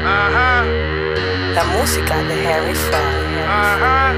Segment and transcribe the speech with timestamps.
[0.04, 0.64] Uh-huh.
[1.54, 3.00] La música de Harry Fraud.
[3.48, 4.12] Uh-huh.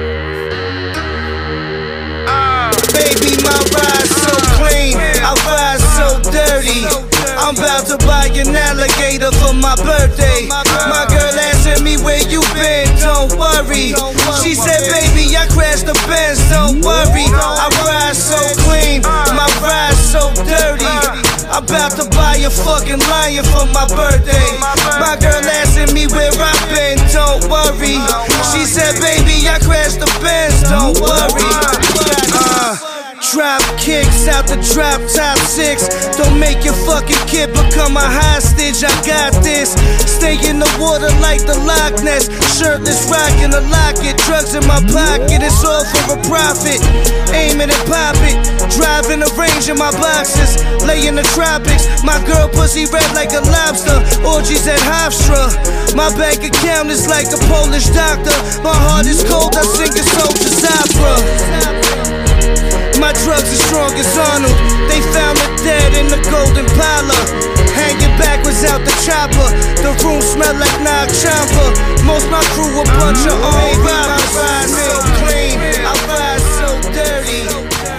[2.27, 6.83] Uh, baby, my ride so clean, I ride so dirty.
[7.39, 10.49] I'm about to buy an alligator for my birthday.
[10.49, 10.65] My
[11.09, 12.88] girl asking me where you been,
[13.29, 13.93] don't worry.
[14.43, 17.27] She said, baby, I crashed the Benz, don't worry.
[17.29, 19.03] I ride so clean,
[19.36, 20.89] my ride so dirty.
[21.50, 24.49] I'm about to buy a fucking lion for my birthday.
[25.00, 27.99] My girl asking me where I've been, don't worry.
[28.53, 31.49] She said, baby, I crashed the Benz, don't worry.
[32.33, 32.88] Uh,
[33.28, 35.84] Drop kicks out the drop top six.
[36.17, 38.81] Don't make your fucking kid become a hostage.
[38.81, 39.77] I got this.
[40.09, 42.33] Stay in the water like the Loch Ness.
[42.56, 44.17] Shirtless rocking a locket.
[44.25, 45.45] Drugs in my pocket.
[45.45, 46.81] It's all for a profit.
[47.36, 48.41] Aiming and pop it.
[48.72, 50.64] Driving a range in my boxes.
[50.89, 51.84] Lay in the tropics.
[52.00, 54.00] My girl pussy red like a lobster.
[54.24, 55.52] Orgies at Hofstra.
[55.92, 58.33] My bank account is like a Polish doctor.
[58.64, 59.52] My heart is cold.
[59.52, 61.88] I sing a soldier's opera.
[62.98, 64.58] My drugs are strong as Arnold.
[64.91, 67.22] They found her dead in the golden parlor.
[67.78, 69.48] Hanging backwards out the chopper.
[69.86, 71.66] The room smelled like Nag Champa.
[72.02, 74.34] Most my crew a bunch of old robbers.
[74.34, 74.90] I ride so
[75.22, 77.46] clean, I ride so dirty.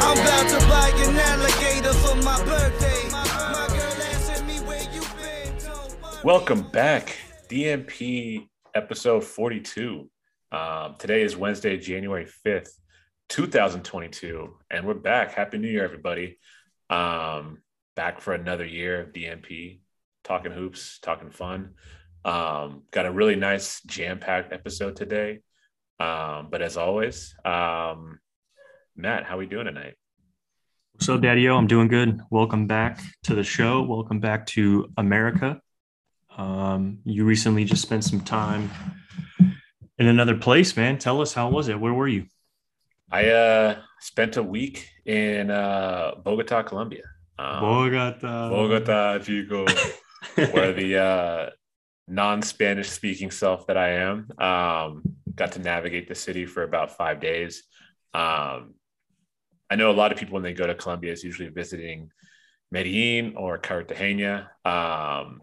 [0.03, 3.07] I'm about to buy an alligator for my birthday.
[3.09, 3.23] My
[3.71, 5.55] girl asking me where you been.
[5.63, 6.23] Don't.
[6.25, 7.15] Welcome back,
[7.47, 10.09] DNP episode 42.
[10.51, 12.71] Um, today is Wednesday, January 5th,
[13.29, 15.33] 2022, and we're back.
[15.33, 16.37] Happy New Year, everybody.
[16.89, 17.63] Um,
[17.95, 19.79] back for another year of DNP,
[20.23, 21.71] talking hoops, talking fun.
[22.23, 25.39] Um, got a really nice jam packed episode today.
[25.99, 28.19] Um, but as always, um,
[28.95, 29.95] Matt, how are we doing tonight?
[30.99, 32.21] So, Daddy O, I'm doing good.
[32.29, 33.81] Welcome back to the show.
[33.81, 35.61] Welcome back to America.
[36.37, 38.69] Um, you recently just spent some time
[39.97, 40.99] in another place, man.
[40.99, 41.79] Tell us how was it?
[41.79, 42.27] Where were you?
[43.11, 47.03] I uh, spent a week in uh, Bogota, Colombia.
[47.39, 48.49] Um, Bogota.
[48.49, 49.65] Bogota, Chico,
[50.51, 51.49] where the uh,
[52.07, 55.03] non-Spanish speaking self that I am um,
[55.35, 57.63] got to navigate the city for about five days.
[58.13, 58.75] Um,
[59.71, 62.11] I know a lot of people when they go to Colombia is usually visiting
[62.71, 65.41] Medellin or Cartagena, um,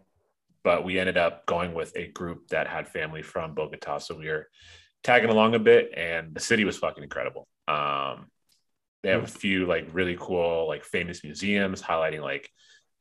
[0.63, 4.29] but we ended up going with a group that had family from Bogota, so we
[4.29, 4.49] were
[5.07, 7.47] tagging along a bit, and the city was fucking incredible.
[7.69, 8.27] Um,
[9.03, 12.51] they have a few like really cool, like famous museums highlighting like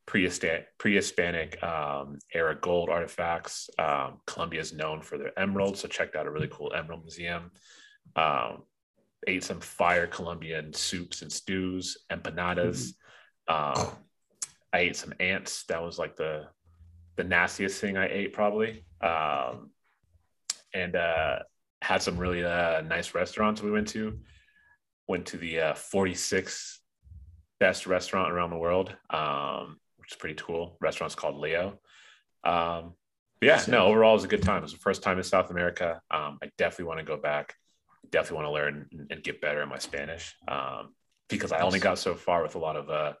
[0.06, 3.68] pre-Hispanic, pre-Hispanic um, era gold artifacts.
[3.76, 7.50] Um, Colombia is known for their emeralds, so checked out a really cool emerald museum.
[8.14, 8.62] Um,
[9.26, 12.94] ate some fire Colombian soups and stews, empanadas.
[13.48, 13.88] Um,
[14.72, 15.64] I ate some ants.
[15.64, 16.46] That was like the
[17.16, 18.84] the nastiest thing I ate probably.
[19.00, 19.70] Um,
[20.72, 21.38] and uh,
[21.86, 24.18] had some really uh, nice restaurants we went to.
[25.06, 26.78] Went to the uh, 46th
[27.60, 30.76] best restaurant around the world, um, which is pretty cool.
[30.80, 31.78] Restaurant's called Leo.
[32.42, 32.94] Um,
[33.40, 34.58] yeah, no, overall it was a good time.
[34.58, 36.00] It was the first time in South America.
[36.10, 37.54] Um, I definitely want to go back.
[38.10, 40.94] Definitely want to learn and- and get better in my Spanish um,
[41.28, 43.12] because I only got so far with a lot of uh,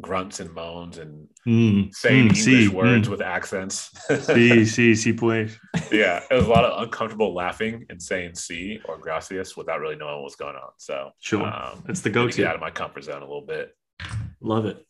[0.00, 3.10] grunts and moans and Mm, saying mm, English sí, words mm.
[3.10, 3.90] with accents.
[4.08, 5.58] Sí, sí, sí, pues.
[5.92, 9.96] yeah, it was a lot of uncomfortable laughing and saying "see" or "gracias" without really
[9.96, 10.70] knowing what was going on.
[10.78, 11.42] So Sure.
[11.46, 13.76] um, That's the had to get out of my comfort zone a little bit.
[14.40, 14.84] Love it.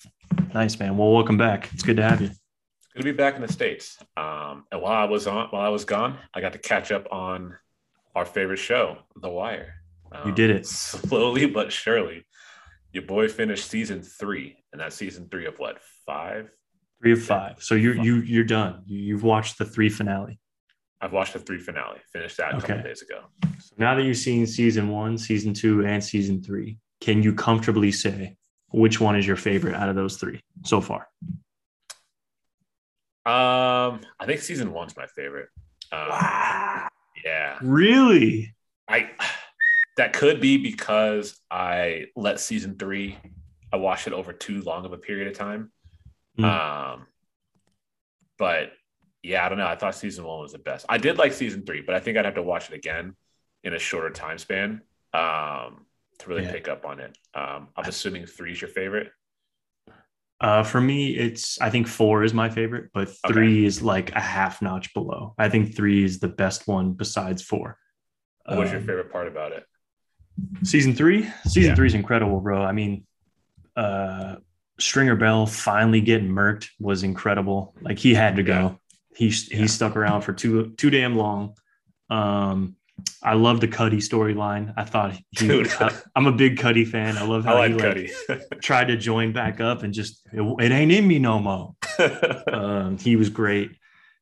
[0.54, 0.96] Nice, man.
[0.96, 1.70] Well, welcome back.
[1.72, 2.28] It's good to have you.
[2.28, 3.98] Good to be back in the states.
[4.16, 7.08] Um, and while I was on, while I was gone, I got to catch up
[7.12, 7.56] on
[8.14, 9.74] our favorite show, The Wire.
[10.12, 10.66] Um, You did it.
[10.68, 12.24] slowly but surely.
[12.94, 16.48] Your boy finished season three, and that's season three of what five?
[17.02, 17.60] Three of five.
[17.60, 18.82] So you're you you're done.
[18.86, 20.38] You, you've watched the three finale.
[21.00, 21.98] I've watched the three finale.
[22.12, 22.84] Finished that a couple Okay.
[22.84, 23.22] days ago.
[23.58, 27.90] So now that you've seen season one, season two, and season three, can you comfortably
[27.90, 28.36] say
[28.70, 31.08] which one is your favorite out of those three so far?
[33.26, 35.48] Um, I think season one's my favorite.
[35.90, 36.88] Um,
[37.24, 38.54] Yeah, Really?
[38.88, 39.10] I
[39.96, 43.16] that could be because I let season three.
[43.72, 45.72] I watched it over too long of a period of time.
[46.38, 46.44] Mm.
[46.44, 47.06] Um,
[48.38, 48.72] but
[49.22, 49.66] yeah, I don't know.
[49.66, 50.84] I thought season one was the best.
[50.88, 53.14] I did like season three, but I think I'd have to watch it again
[53.62, 54.82] in a shorter time span
[55.12, 55.86] um,
[56.18, 56.52] to really Yeah.
[56.52, 57.16] pick up on it.
[57.34, 59.10] Um, I'm assuming three is your favorite.
[60.40, 63.32] Uh, for me, it's I think four is my favorite, but Okay.
[63.32, 65.34] three is like a half notch below.
[65.38, 67.78] I think three is the best one besides four.
[68.44, 69.64] What was your Um, favorite part about it?
[70.62, 71.74] Season three, season Yeah.
[71.74, 72.62] three is incredible, bro.
[72.62, 73.06] I mean,
[73.76, 74.36] uh,
[74.80, 77.74] Stringer Bell finally getting murked was incredible.
[77.80, 78.80] Like he had to go.
[79.14, 79.58] He Yeah.
[79.58, 81.54] he stuck around for too too damn long.
[82.10, 82.76] Um,
[83.22, 84.72] I love the Cutty storyline.
[84.76, 85.68] I thought he, Dude.
[85.80, 87.16] I, am a big Cutty fan.
[87.16, 90.40] I love I how like he like tried to join back up and just it,
[90.42, 91.74] it ain't in me no more.
[92.52, 93.70] um, he was great.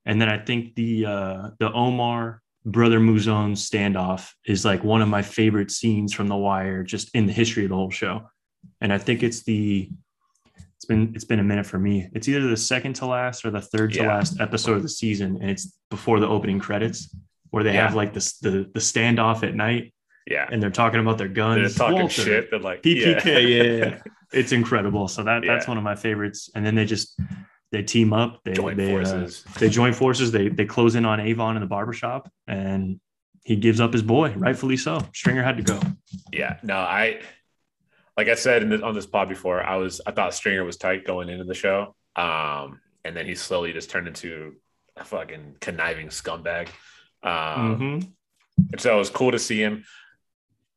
[0.05, 5.09] And then I think the uh, the Omar brother Mouzone standoff is like one of
[5.09, 8.23] my favorite scenes from The Wire, just in the history of the whole show.
[8.81, 9.91] And I think it's the
[10.77, 12.09] it's been it's been a minute for me.
[12.13, 14.09] It's either the second to last or the third to Yeah.
[14.09, 17.15] last episode of the season, and it's before the opening credits
[17.51, 17.83] where they Yeah.
[17.87, 19.93] have like this the the standoff at night
[20.27, 20.49] yeah.
[20.51, 21.77] and they're talking about their guns.
[21.77, 22.51] They're talking Walther, shit.
[22.51, 23.73] They're like, PPK, yeah, yeah.
[23.87, 23.99] yeah.
[24.33, 25.09] it's incredible.
[25.09, 26.51] So that that's one of my favorites.
[26.55, 27.19] And then they just
[27.73, 28.41] they team up.
[28.45, 29.29] They Joint they, uh,
[29.59, 30.31] they join forces.
[30.31, 33.01] They they close in on Avon in the barbershop, and
[33.43, 35.01] he gives up his boy, rightfully so.
[35.13, 35.81] Stringer had to go.
[36.33, 37.21] Yeah, no, I
[38.17, 40.77] like I said in this, on this pod before, I was I thought Stringer was
[40.77, 44.55] tight going into the show, um, and then he slowly just turned into
[44.97, 46.69] a fucking conniving scumbag.
[47.23, 48.13] Um, Mhm.
[48.71, 49.85] And so it was cool to see him.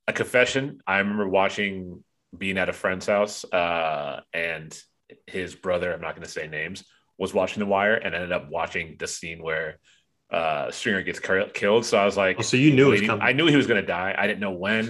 [0.07, 2.03] A confession: I remember watching,
[2.35, 4.81] being at a friend's house, uh, and
[5.27, 5.93] his brother.
[5.93, 6.83] I'm not going to say names.
[7.17, 9.77] Was watching The Wire and ended up watching the scene where
[10.31, 11.85] uh, Stringer gets cur- killed.
[11.85, 13.21] So I was like, Oh, so you knew it was coming.
[13.25, 14.13] I knew he was going to die.
[14.17, 14.89] I didn't know when.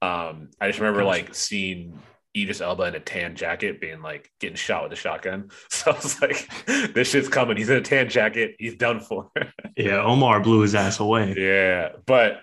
[0.00, 1.98] Um, I just remember like seeing
[2.36, 5.50] Idris Elba in a tan jacket being like getting shot with a shotgun.
[5.70, 6.48] So I was like,
[6.94, 7.56] this shit's coming.
[7.56, 8.54] He's in a tan jacket.
[8.58, 9.30] He's done for.
[9.76, 11.34] Yeah, Omar blew his ass away.
[11.36, 11.90] yeah.
[12.04, 12.40] But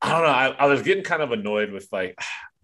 [0.00, 0.28] I don't know.
[0.28, 2.18] I, I was getting kind of annoyed with like,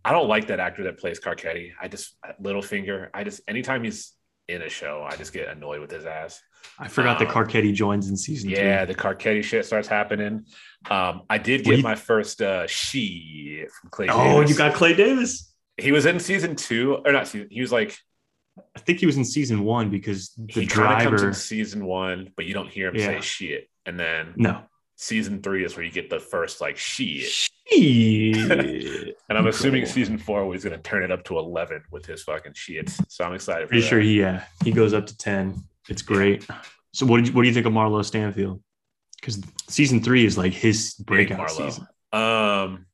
[0.05, 1.73] I don't like that actor that plays Carcetti.
[1.81, 4.13] I just, Littlefinger, I just, anytime he's
[4.49, 6.41] in a show, I just get annoyed with his ass.
[6.79, 8.95] I forgot that Um, Carcetti joins in season Yeah, three.
[8.95, 10.45] the Carcetti shit starts happening.
[10.91, 14.07] Um, I did get my first uh she from Clay.
[14.07, 14.21] Davis.
[14.23, 14.51] Oh, Davis.
[14.51, 15.55] you got Clay Davis.
[15.79, 17.49] he was in season two or not season.
[17.51, 17.97] He was like
[18.77, 22.31] I think he was in season one because the he of comes in season one,
[22.37, 23.21] but you don't hear him say Yeah.
[23.21, 23.71] shit.
[23.87, 24.63] And then No.
[24.97, 27.50] season three is where you get the first like shit.
[27.73, 29.17] Shit.
[29.29, 32.53] And I'm assuming season four he's gonna turn it up to eleven with his fucking
[32.53, 33.01] shits.
[33.09, 33.65] So I'm excited.
[33.67, 33.89] For Pretty that.
[33.89, 35.63] sure he yeah he goes up to ten.
[35.89, 36.47] It's great.
[36.93, 38.63] So what did you, what do you think of Marlo Stanfield?
[39.21, 41.87] Because season three is like his breakout season.
[42.13, 42.87] Um,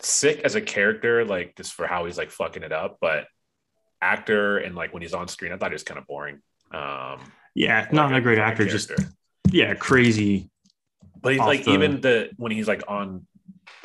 [0.00, 3.26] sick as a character, like just for how he's like fucking it up, but
[4.00, 6.40] actor and like when he's on screen, I thought he was kind of boring.
[6.70, 7.20] Um,
[7.54, 8.92] Yeah, not like a great actor, just
[9.50, 10.50] yeah, crazy.
[11.24, 13.26] But he's like the- even the when he's like on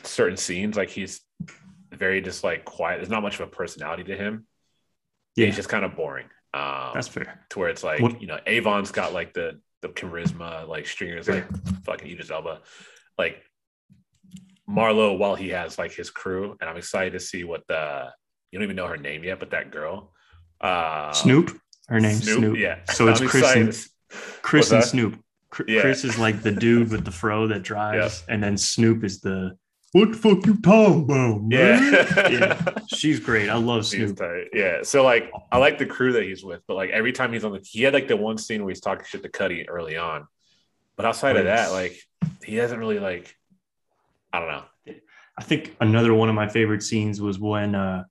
[0.03, 1.21] certain scenes, like he's
[1.91, 2.97] very just like quiet.
[2.97, 4.45] There's not much of a personality to him.
[5.35, 6.27] Yeah, He's just kind of boring.
[6.53, 7.45] Um, that's fair.
[7.51, 11.27] to where it's like What- you know Avon's got like the the charisma, like Stringer's
[11.29, 11.45] like
[11.85, 12.61] fucking Idris Elba,
[13.17, 13.41] like
[14.69, 15.17] Marlo.
[15.17, 18.09] While he has like his crew, and I'm excited to see what the
[18.51, 20.11] you don't even know her name yet, but that girl,
[20.61, 21.57] uh, Snoop,
[21.87, 22.57] her name's Snoop.
[22.57, 22.79] yeah.
[22.91, 23.67] So it's Chris and,
[24.41, 24.87] Chris What's and that?
[24.87, 25.19] Snoop.
[25.49, 25.81] Cr- Yeah.
[25.81, 29.57] Chris is like the dude with the fro that drives, and then Snoop is the
[29.91, 31.91] what the fuck you talking about, man?
[31.91, 32.71] yeah, yeah.
[32.93, 33.49] She's great.
[33.49, 34.19] I love Snoop.
[34.53, 34.83] Yeah.
[34.83, 37.53] So like I like the crew that he's with, but like every time he's on
[37.53, 40.27] the he had like the one scene where he's talking shit to Cutty early on.
[40.95, 41.97] But outside of that, like
[42.43, 43.35] he hasn't really like
[44.31, 44.63] I don't know.
[45.37, 48.03] I think another one of my favorite scenes was when uh,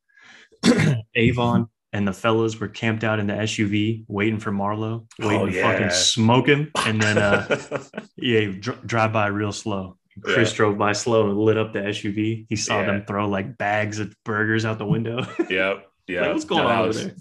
[1.14, 5.46] Avon and the fellas were camped out in the SUV waiting for Marlo, waiting Oh,
[5.46, 6.70] to fucking smoke him.
[6.84, 7.58] And then, uh,
[8.16, 9.96] yeah, dr- drive by real slow.
[10.22, 10.56] Chris Yeah.
[10.56, 12.46] drove by slow and lit up the SUV.
[12.48, 12.86] He saw Yeah.
[12.86, 15.18] them throw like bags of burgers out the window.
[15.50, 15.86] yep.
[16.06, 16.22] Yeah.
[16.22, 17.14] like, what's going No, on over was- there?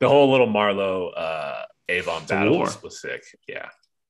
[0.00, 3.22] The whole little Marlo uh Avon battle was, was sick.
[3.48, 3.68] Yeah.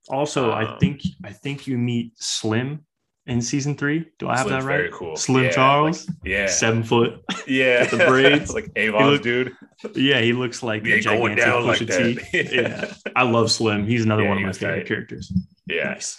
[0.08, 2.84] Also, I Um, think I think you meet Slim
[3.26, 4.06] in season three.
[4.18, 4.76] Do I have Slim's that right?
[4.78, 5.16] Very cool.
[5.16, 6.46] Slim Yeah, Charles, like- yeah.
[6.46, 7.22] seven foot.
[7.46, 7.84] yeah.
[7.86, 8.52] the braids.
[8.54, 9.52] like Avon's look- dude.
[9.94, 12.52] Yeah, he looks like He a ain't going gigantic down like Pusha that.
[13.04, 13.86] yeah, I love Slim.
[13.86, 14.86] He's another Yeah, one of my favorite tight.
[14.86, 15.32] characters.
[15.66, 15.84] Yeah.
[15.94, 16.18] Nice.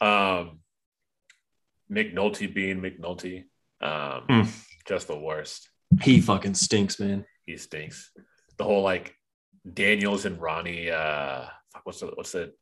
[0.00, 0.58] Um
[1.90, 3.44] McNulty being McNulty.
[3.80, 4.64] Um Mm.
[4.86, 5.68] just the worst.
[6.02, 7.24] He fucking stinks, man.
[7.46, 8.10] He stinks.
[8.56, 9.14] The whole like
[9.70, 10.90] Daniels and Ronnie.
[10.90, 12.52] Uh, fuck, what's the what's the?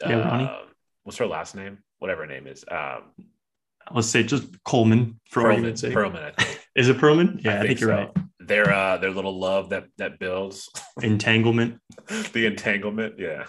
[0.00, 0.44] Yeah, Ronnie.
[0.44, 0.62] uh,
[1.04, 1.78] What's her last name?
[2.00, 2.64] Whatever her name is.
[2.70, 3.04] Um,
[3.92, 5.46] Let's say just Coleman for Pearlman.
[5.50, 5.94] argument's sake.
[5.94, 6.22] Pearlman.
[6.22, 6.60] I think.
[6.76, 7.42] Is it Pearlman?
[7.44, 7.94] Yeah, I, think, you're so.
[7.96, 8.10] right.
[8.40, 10.68] Their uh, their little love that that builds
[11.02, 11.78] Entanglement
[12.32, 13.14] the entanglement.
[13.18, 13.44] Yeah.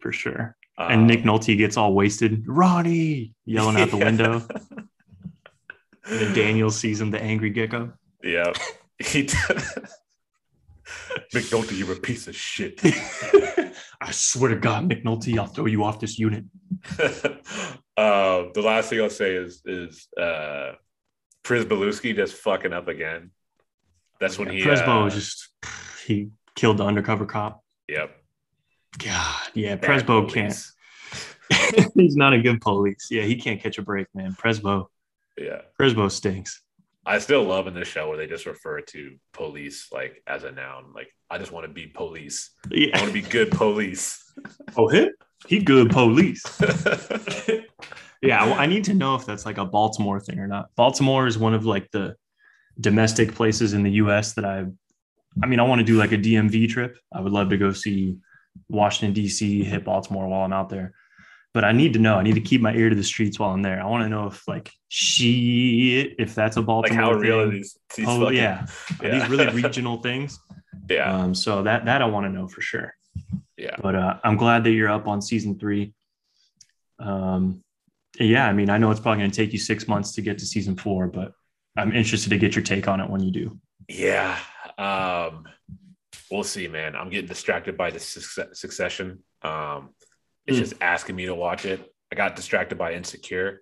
[0.00, 0.56] for sure.
[0.78, 2.44] Um, and McNulty gets all wasted.
[2.46, 4.04] Ronnie yelling out the Yeah.
[4.04, 4.42] window.
[6.06, 7.92] And then Daniel sees him, the angry gecko.
[8.24, 8.52] Yeah.
[8.98, 9.24] He.
[11.32, 12.80] McNulty, you're a piece of shit.
[14.00, 16.44] I swear to God, McNulty, I'll throw you off this unit.
[16.98, 17.02] Uh,
[18.54, 20.72] the last thing I'll say is is uh,
[21.44, 23.30] Pryzbylewski just fucking up again.
[24.18, 24.62] That's when he.
[24.62, 25.48] Prezbo uh, just
[26.06, 27.62] he killed the undercover cop.
[27.88, 28.10] Yep.
[28.98, 30.54] God, yeah, bad Prezbo can't.
[31.94, 33.08] He's not a good police.
[33.10, 34.32] Yeah, he can't catch a break, man.
[34.32, 34.86] Prezbo,
[35.36, 35.62] Yeah.
[35.78, 36.62] Prezbo stinks.
[37.06, 40.52] I still love in this show where they just refer to police like as a
[40.52, 40.92] noun.
[40.94, 42.50] Like I just want to be police.
[42.70, 44.22] I want to be good police.
[44.76, 45.10] Oh, him?
[45.46, 46.42] He good police.
[48.22, 50.74] Yeah, well, I need to know if that's like a Baltimore thing or not.
[50.76, 52.16] Baltimore is one of like the
[52.78, 54.34] domestic places in the U.S.
[54.34, 54.66] that I,
[55.42, 56.98] I mean, I want to do like a DMV trip.
[57.12, 58.18] I would love to go see
[58.68, 59.64] Washington D.C.
[59.64, 60.92] hit Baltimore while I'm out there,
[61.52, 62.16] but I need to know.
[62.16, 63.80] I need to keep my ear to the streets while I'm there.
[63.82, 67.02] I want to know if like she, if that's a Baltimore.
[67.02, 67.76] like how real are these?
[67.96, 68.66] these Oh fucking- yeah,
[69.02, 69.10] yeah.
[69.18, 70.38] these really regional things.
[70.88, 71.12] yeah.
[71.12, 72.94] Um, so that that I want to know for sure.
[73.56, 73.76] Yeah.
[73.82, 75.92] But uh, I'm glad that you're up on season three.
[76.98, 77.62] Um,
[78.18, 80.38] yeah, I mean, I know it's probably going to take you six months to get
[80.38, 81.32] to season four, but
[81.76, 83.58] I'm interested to get your take on it when you do.
[83.88, 84.38] Yeah.
[84.78, 85.44] Um,
[86.30, 86.96] we'll see, man.
[86.96, 89.20] I'm getting distracted by the suc- succession.
[89.42, 89.90] Um,
[90.50, 90.64] it's Hmm.
[90.64, 91.80] just asking me to watch it.
[92.12, 93.60] I got distracted by Insecure.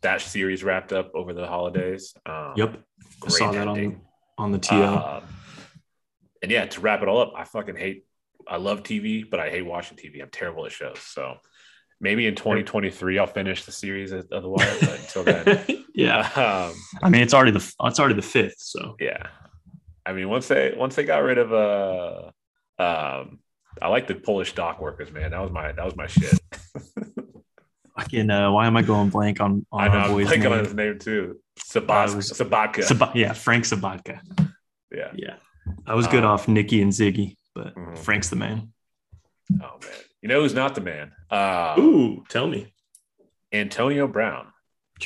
[0.00, 2.14] That series wrapped up over the holidays.
[2.26, 4.00] Um, Yep, I Great saw that ending.
[4.38, 4.96] on on the TL.
[5.18, 5.24] Um,
[6.42, 8.04] and yeah, to wrap it all up, I fucking hate.
[8.48, 10.20] I love TV, but I hate watching TV.
[10.22, 10.98] I'm terrible at shows.
[11.00, 11.36] So
[12.00, 14.76] maybe in 2023 I'll finish the series of of The Wire.
[14.80, 18.96] But until then, yeah, um, I mean, it's already the it's already the fifth, so
[18.98, 19.28] yeah.
[20.06, 22.30] I mean, once they once they got rid of uh,
[22.82, 23.38] um,
[23.80, 25.30] I like the Polish dock workers, man.
[25.30, 26.38] That was my that was my shit.
[27.96, 28.30] fucking.
[28.30, 30.64] Uh, why am I going blank on on I know our I'm boy's blanking on
[30.64, 31.38] his name too.
[31.58, 32.82] Sabas- Uh, was- Sobotka.
[32.84, 34.20] Sab- yeah, Frank Sobotka.
[34.90, 35.10] yeah.
[35.14, 35.36] Yeah,
[35.86, 37.98] I was good Um, off Nikki and Ziggy, but Mhm.
[37.98, 38.72] Frank's the man.
[39.60, 39.90] Oh man.
[40.22, 41.12] You know who's not the man?
[41.30, 42.72] Uh, Ooh, tell me.
[43.52, 44.46] Antonio Brown.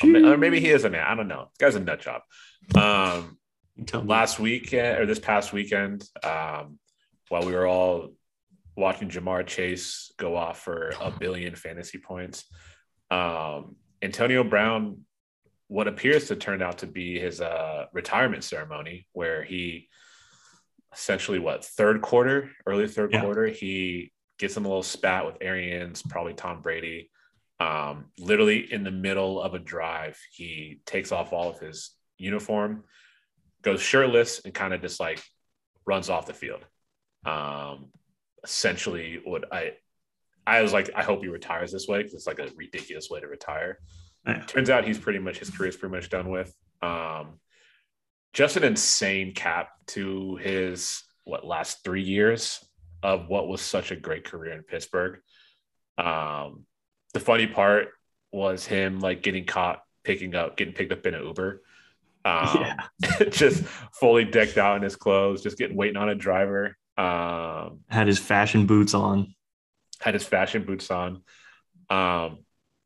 [0.03, 1.05] Or Or maybe he is a man.
[1.05, 1.49] I don't know.
[1.57, 2.21] This guy's a nut job.
[2.75, 3.37] Um,
[4.05, 6.77] last week or this past weekend, um,
[7.29, 8.13] while we were all
[8.77, 12.45] watching Ja'Marr Chase go off for a billion fantasy points,
[13.11, 14.99] um, Antonio Brown,
[15.67, 19.89] what appears to turn out to be his uh, retirement ceremony, where he
[20.93, 23.21] essentially what third quarter, early third Yeah.
[23.21, 27.09] quarter, he gets in a little spat with Arians, probably Tom Brady.
[27.59, 32.83] Um, literally in the middle of a drive, he takes off all of his uniform,
[33.63, 35.21] goes shirtless, and kind of just like
[35.85, 36.63] runs off the field.
[37.25, 37.87] Um,
[38.43, 39.73] essentially, what I
[40.45, 43.19] I was like, I hope he retires this way because it's like a ridiculous way
[43.19, 43.79] to retire.
[44.25, 44.43] Yeah.
[44.45, 46.53] Turns out he's pretty much his career is pretty much done with.
[46.81, 47.39] Um,
[48.33, 52.63] just an insane cap to his what last three years
[53.03, 55.19] of what was such a great career in Pittsburgh.
[55.97, 56.65] Um,
[57.13, 57.89] the funny part
[58.31, 61.61] was him like getting caught picking up, getting picked up in an Uber.
[62.23, 63.25] Um, Yeah.
[63.29, 63.63] just
[63.99, 66.77] fully decked out in his clothes, just getting waiting on a driver.
[66.97, 69.35] Um, Had his fashion boots on.
[70.01, 71.21] had his fashion boots on.
[71.89, 72.39] Um,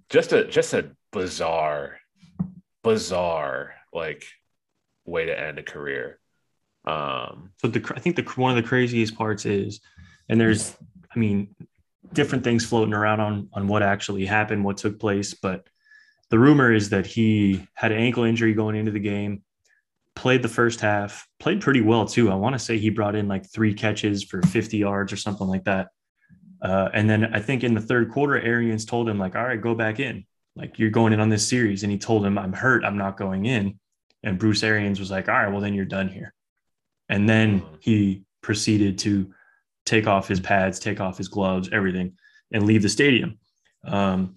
[0.10, 1.98] just a just a bizarre,
[2.84, 4.26] bizarre like
[5.06, 6.20] way to end a career.
[6.86, 9.80] Um, So the I think the one of the craziest parts is,
[10.30, 10.76] and there's,
[11.16, 11.56] I mean,
[12.14, 15.68] different things floating around on on what actually happened, what took place, but
[16.30, 19.44] the rumor is that he had an ankle injury going into the game,
[20.16, 22.32] played the first half, played pretty well too.
[22.32, 25.48] I want to say he brought in like three catches for 50 yards or something
[25.48, 25.90] like that.
[26.62, 29.60] Uh, and then I think in the third quarter, Arians told him like, "All right,
[29.60, 30.26] go back in.
[30.56, 32.86] Like you're going in on this series." And he told him, "I'm hurt.
[32.86, 33.80] I'm not going in."
[34.24, 36.34] And Bruce Arians was like, "All right, well then you're done here."
[37.10, 39.34] And then he proceeded to
[39.86, 42.14] take off his pads, take off his gloves, everything,
[42.52, 43.40] and leave the stadium.
[43.84, 44.36] Um,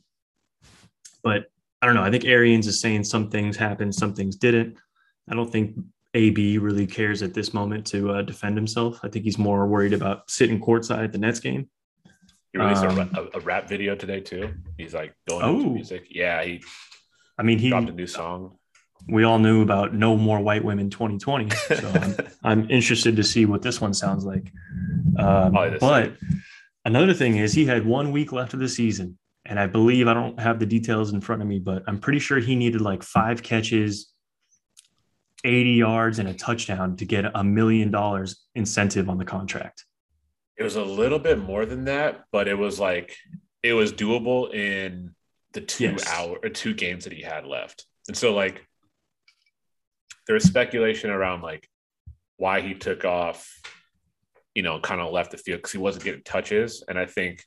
[1.22, 1.50] but
[1.82, 2.02] I don't know.
[2.02, 4.78] I think Arians is saying some things happened, some things didn't.
[5.30, 5.76] I don't think
[6.14, 9.00] AB really cares at this moment to uh, defend himself.
[9.02, 11.68] I think he's more worried about sitting courtside at the Nets game.
[12.52, 14.54] he released Um, a, a, rap video today too.
[14.78, 15.72] He's like going into Oh.
[15.72, 16.06] music.
[16.10, 16.62] Yeah, he
[17.38, 18.58] I mean, he dropped a new song.
[19.08, 21.50] we all knew about no more white women 2020.
[21.50, 24.52] So I'm, I'm interested to see what this one sounds like.
[25.18, 26.14] Um, but
[26.84, 29.18] another thing is he had one week left of the season.
[29.46, 32.18] And I believe I don't have the details in front of me, but I'm pretty
[32.20, 34.13] sure he needed like five catches,
[35.44, 39.84] 80 yards, and a touchdown to get a million dollars incentive on the contract.
[40.56, 43.16] It was a little bit more than that, but it was like
[43.62, 45.14] it was doable in
[45.52, 46.06] the two Yes.
[46.12, 47.86] hour or two games that he had left.
[48.08, 48.64] And so like
[50.26, 51.68] there was speculation around like
[52.36, 53.48] why he took off,
[54.54, 56.82] you know, kind of left the field because he wasn't getting touches.
[56.88, 57.42] And I think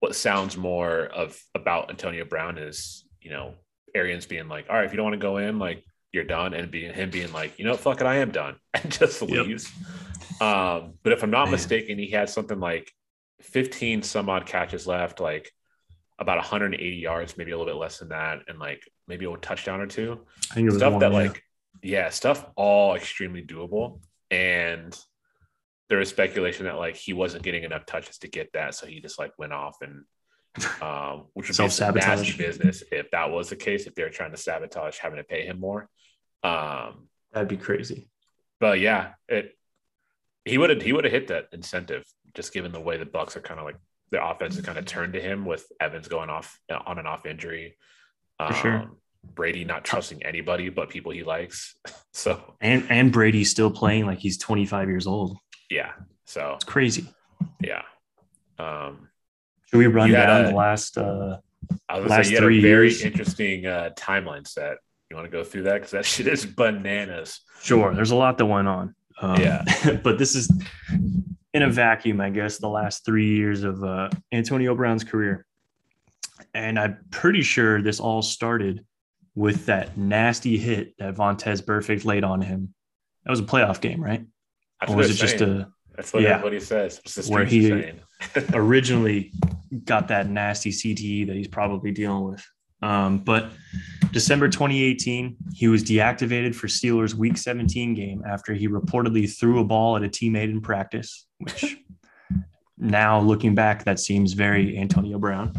[0.00, 3.54] what sounds more of about Antonio Brown is, you know,
[3.94, 6.54] Arians being like, all right, if you don't want to go in, like you're done,
[6.54, 9.46] and being him being like, you know, fuck it, I am done, and just Yep.
[9.46, 9.70] leaves.
[10.40, 11.52] Um, but if I'm not Man.
[11.52, 12.90] mistaken, he had something like
[13.40, 15.50] 15 some odd catches left, like
[16.18, 19.80] about 180 yards, maybe a little bit less than that, and like maybe a touchdown
[19.80, 20.20] or two
[20.70, 21.18] stuff one, that yeah.
[21.18, 21.42] like
[21.82, 24.00] yeah stuff all extremely doable
[24.30, 24.98] and
[25.88, 29.00] there was speculation that like he wasn't getting enough touches to get that so he
[29.00, 30.04] just like went off and
[30.82, 34.30] um which would be some nasty business if that was the case if they're trying
[34.30, 35.88] to sabotage having to pay him more
[36.42, 38.08] um that'd be crazy.
[38.60, 39.56] but yeah it
[40.44, 43.36] he would have he would have hit that incentive just given the way the bucks
[43.36, 43.76] are kind of like
[44.10, 47.06] their offense is kind of turned to him with evans going off uh, on and
[47.08, 47.76] off injury
[48.38, 48.90] For sure.
[49.34, 51.76] brady not trusting anybody but people he likes
[52.12, 55.36] so And and Brady's still playing like he's 25 years old.
[55.70, 55.92] yeah
[56.26, 57.06] so It's crazy.
[57.60, 57.82] yeah
[58.58, 59.08] um
[59.66, 60.98] Should we run You had down a- the last?
[60.98, 61.38] uh
[61.88, 63.02] i was gonna Last say you had three a very years.
[63.02, 64.78] interesting uh timeline set
[65.12, 68.38] you want to go through that because that shit is bananas Sure, there's a lot
[68.38, 68.94] that went on.
[69.20, 69.64] Um, Yeah.
[70.02, 70.50] but this is
[71.54, 75.46] in a vacuum, I guess, the last three years of uh, Antonio Brown's career.
[76.54, 78.84] And I'm pretty sure this all started
[79.34, 82.74] with that nasty hit that Vontaze Burfict laid on him.
[83.24, 84.26] That was a playoff game, right?
[84.80, 86.30] that's or was it they're just a that's what yeah.
[86.30, 87.92] everybody says Where he-
[88.54, 89.30] originally
[89.84, 92.44] got that nasty CTE that he's probably dealing with.
[92.82, 93.52] Um, but
[94.12, 99.64] December 2018, he was deactivated for Steelers Week 17 game after he reportedly threw a
[99.64, 101.78] ball at a teammate in practice, which
[102.78, 105.52] now looking back, that seems very Antonio Brown.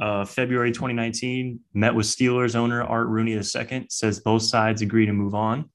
[0.00, 5.12] Uh, February 2019, met with Steelers owner Art Rooney II, says both sides agree to
[5.12, 5.70] move on.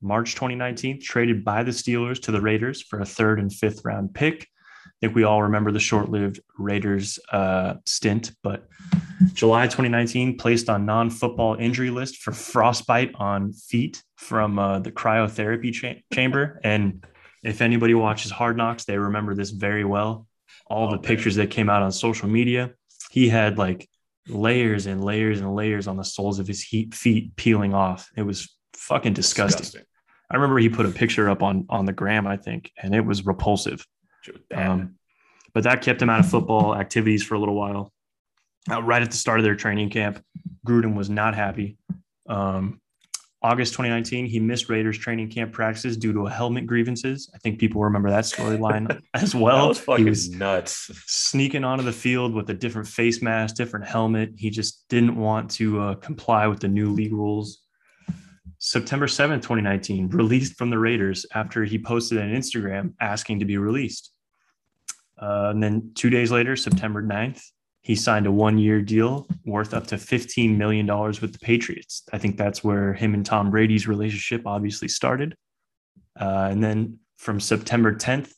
[0.00, 4.14] March 2019, traded by the Steelers to the Raiders for a third and fifth round
[4.14, 4.46] pick.
[5.00, 8.66] I think we all remember the short-lived Raiders uh, stint, but
[9.32, 15.72] July 2019 placed on non-football injury list for frostbite on feet from uh, the cryotherapy
[15.72, 16.58] cha- chamber.
[16.64, 17.04] And
[17.44, 20.26] if anybody watches Hard Knocks, they remember this very well.
[20.66, 21.02] All Oh, the man.
[21.04, 22.72] pictures that came out on social media,
[23.12, 23.88] he had like
[24.26, 28.08] layers and layers and layers on the soles of his heat, feet peeling off.
[28.16, 29.82] It was fucking disgusting.
[30.28, 33.02] I remember he put a picture up on on the gram, I think, and it
[33.04, 33.86] was repulsive.
[34.28, 34.68] Shit was bad.
[34.68, 34.94] Um,
[35.54, 37.92] but that kept him out of football activities for a little while.
[38.70, 40.22] Uh, right at the start of their training camp,
[40.66, 41.78] Gruden was not happy.
[42.28, 42.80] Um,
[43.40, 47.30] August 2019, he missed Raiders training camp practices due to helmet grievances.
[47.34, 49.62] I think people remember that storyline as well.
[49.62, 50.90] that was fucking he was nuts.
[51.06, 54.32] sneaking onto the field with a different face mask, different helmet.
[54.36, 57.60] He just didn't want to uh, comply with the new league rules.
[58.58, 63.56] September 7th, 2019, released from the Raiders after he posted an Instagram asking to be
[63.56, 64.12] released.
[65.20, 67.42] Uh, and then two days later, September 9th,
[67.80, 72.02] he signed a one year deal worth up to $15 million with the Patriots.
[72.12, 75.34] I think that's where him and Tom Brady's relationship obviously started.
[76.18, 78.32] Uh, and then from September 10th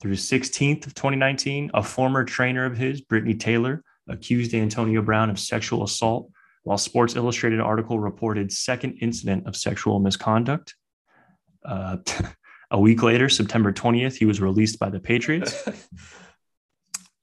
[0.00, 5.38] through 16th of 2019, a former trainer of his, Brittany Taylor, accused Antonio Brown of
[5.38, 6.30] sexual assault,
[6.64, 10.74] while Sports Illustrated article reported second incident of sexual misconduct.
[11.64, 11.98] Uh,
[12.70, 15.68] a week later, September 20th, he was released by the Patriots,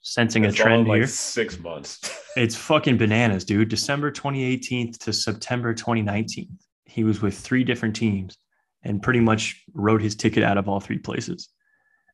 [0.03, 1.07] sensing a It's all trend like here.
[1.07, 2.19] six months.
[2.35, 3.69] It's fucking bananas, dude.
[3.69, 6.47] December 2018 to September 2019.
[6.85, 8.39] He was with three different teams
[8.81, 11.49] and pretty much wrote his ticket out of all three places.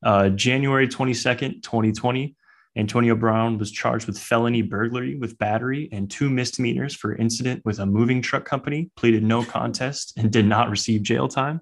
[0.03, 2.35] Uh, January 22nd, 2020,
[2.75, 7.79] Antonio Brown was charged with felony burglary with battery and two misdemeanors for incident with
[7.79, 11.61] a moving truck company, pleaded no contest, and did not receive jail time.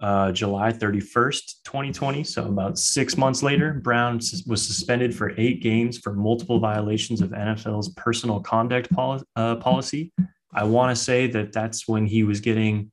[0.00, 5.98] Uh, July 31st, 2020, so about six months later, Brown was suspended for eight games
[5.98, 10.12] for multiple violations of NFL's personal conduct poli- uh, policy.
[10.52, 12.92] I want to say that that's when he was getting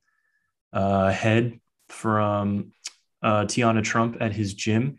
[0.72, 2.72] uh, head from
[3.22, 4.98] uh, Tiana Trump at his gym,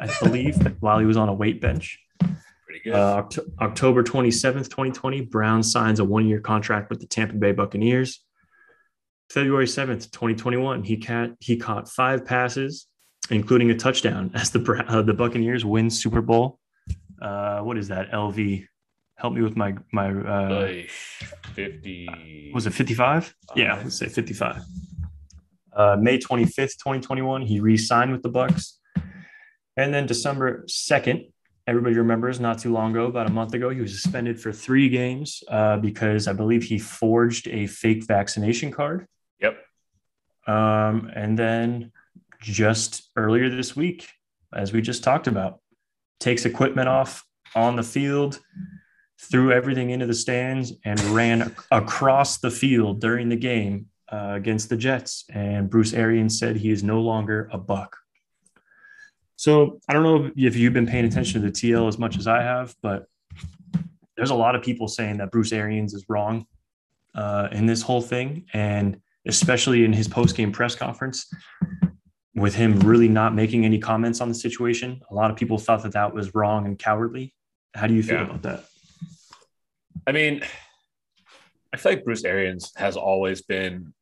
[0.00, 2.00] I believe, while he was on a weight bench.
[2.66, 2.94] Pretty good.
[2.94, 7.52] Uh, Oct- October 27th, 2020, Brown signs a one year contract with the Tampa Bay
[7.52, 8.24] Buccaneers.
[9.30, 12.86] February 7th, 2021, he, ca- he caught five passes,
[13.30, 16.58] including a touchdown, as the, uh, the Buccaneers win Super Bowl.
[17.20, 18.10] Uh, what is that?
[18.10, 18.64] LV.
[19.16, 20.90] Help me with my, my uh, Like,
[21.54, 22.52] 50.
[22.54, 23.34] was it 55?
[23.56, 24.62] Yeah, let's say 55.
[25.74, 28.78] Uh, May 25th, 2021, he re-signed with the Bucks.
[29.76, 31.30] And then December 2nd,
[31.66, 34.88] everybody remembers not too long ago, about a month ago, he was suspended for three
[34.88, 39.06] games uh, because I believe he forged a fake vaccination card.
[39.40, 39.58] Yep.
[40.46, 41.92] Um, and then
[42.40, 44.08] just earlier this week,
[44.54, 45.60] as we just talked about,
[46.20, 47.24] takes equipment off
[47.54, 48.40] on the field,
[49.20, 54.68] threw everything into the stands, and ran across the field during the game uh, against
[54.68, 55.24] the Jets.
[55.30, 57.96] And Bruce Arians said he is no longer a buck.
[59.36, 62.26] So I don't know if you've been paying attention to the TL as much as
[62.26, 63.06] I have, but
[64.16, 66.44] there's a lot of people saying that Bruce Arians is wrong
[67.14, 71.30] uh, in this whole thing, and especially in his post-game press conference,
[72.34, 75.00] with him really not making any comments on the situation.
[75.10, 77.34] A lot of people thought that that was wrong and cowardly.
[77.74, 78.24] How do you feel yeah.
[78.24, 78.64] about that?
[80.06, 80.42] I mean,
[81.72, 83.92] I feel like Bruce Arians has always been,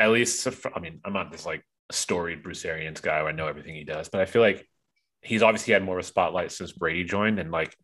[0.00, 3.46] at least, I mean, I'm not this like storied Bruce Arians guy where I know
[3.46, 4.66] everything he does, but I feel like
[5.20, 7.38] he's obviously had more of a spotlight since Brady joined.
[7.38, 7.76] And like,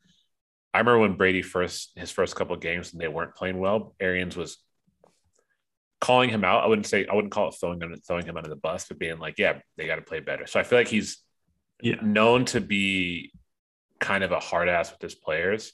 [0.75, 3.95] I remember when Brady first, his first couple of games and they weren't playing well,
[4.01, 4.59] Arians was
[6.01, 6.65] calling him out.
[6.65, 8.99] I wouldn't say I wouldn't call it throwing him throwing him under the bus, but
[8.99, 10.47] being like, yeah, they got to play better.
[10.47, 11.19] So I feel like he's
[11.81, 11.97] yeah.
[12.03, 13.33] known to be
[14.01, 15.73] kind of a hard ass with his players,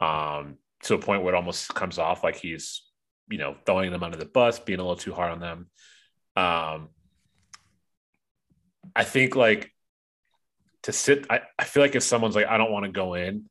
[0.00, 2.82] um, to a point where it almost comes off like he's
[3.28, 5.66] you know throwing them under the bus, being a little too hard on them.
[6.36, 6.88] Um,
[8.94, 9.72] I think like
[10.82, 11.26] to sit.
[11.30, 13.48] I, I feel like if someone's like, I don't want to go in,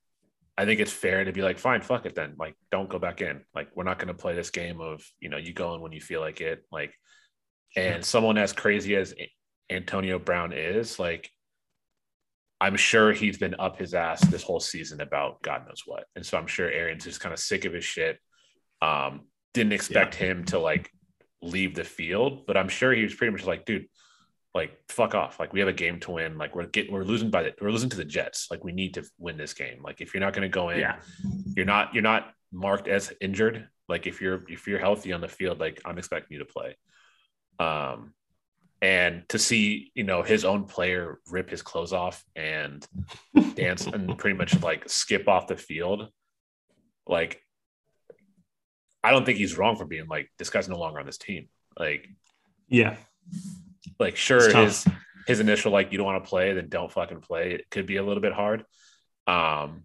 [0.57, 2.33] I think it's fair to be like, fine, fuck it then.
[2.37, 3.41] Like, don't go back in.
[3.53, 5.91] Like, we're not going to play this game of, you know, you go in when
[5.91, 6.63] you feel like it.
[6.71, 6.93] Like,
[7.75, 9.13] and someone as crazy as
[9.69, 11.29] Antonio Brown is, like,
[12.59, 16.05] I'm sure he's been up his ass this whole season about God knows what.
[16.15, 18.17] And so I'm sure Arians just kind of sick of his shit.
[18.81, 20.27] Um, didn't expect yeah.
[20.27, 20.89] him to like
[21.41, 23.85] leave the field, but I'm sure he was pretty much like, dude,
[24.57, 25.39] like fuck off.
[25.39, 26.37] Like we have a game to win.
[26.37, 28.47] Like we're getting we're losing by the we're losing to the Jets.
[28.51, 29.81] Like we need to win this game.
[29.83, 30.97] Like if you're not going to go in, yeah.
[31.55, 33.69] you're not you're not marked as injured.
[33.87, 36.75] Like if you're if you're healthy on the field, like I'm expecting you to play.
[37.59, 38.13] Um,
[38.81, 42.85] and to see you know his own player rip his clothes off and
[43.55, 46.09] dance and pretty much like skip off the field,
[47.07, 47.41] like
[49.03, 51.47] I don't think he's wrong for being like this guy's no longer on this team.
[51.79, 52.09] Like,
[52.67, 52.97] yeah,
[53.99, 54.85] like, sure, his
[55.27, 57.51] his initial like you don't want to play, then don't fucking play.
[57.51, 58.63] It could be a little bit hard.
[59.27, 59.83] Um,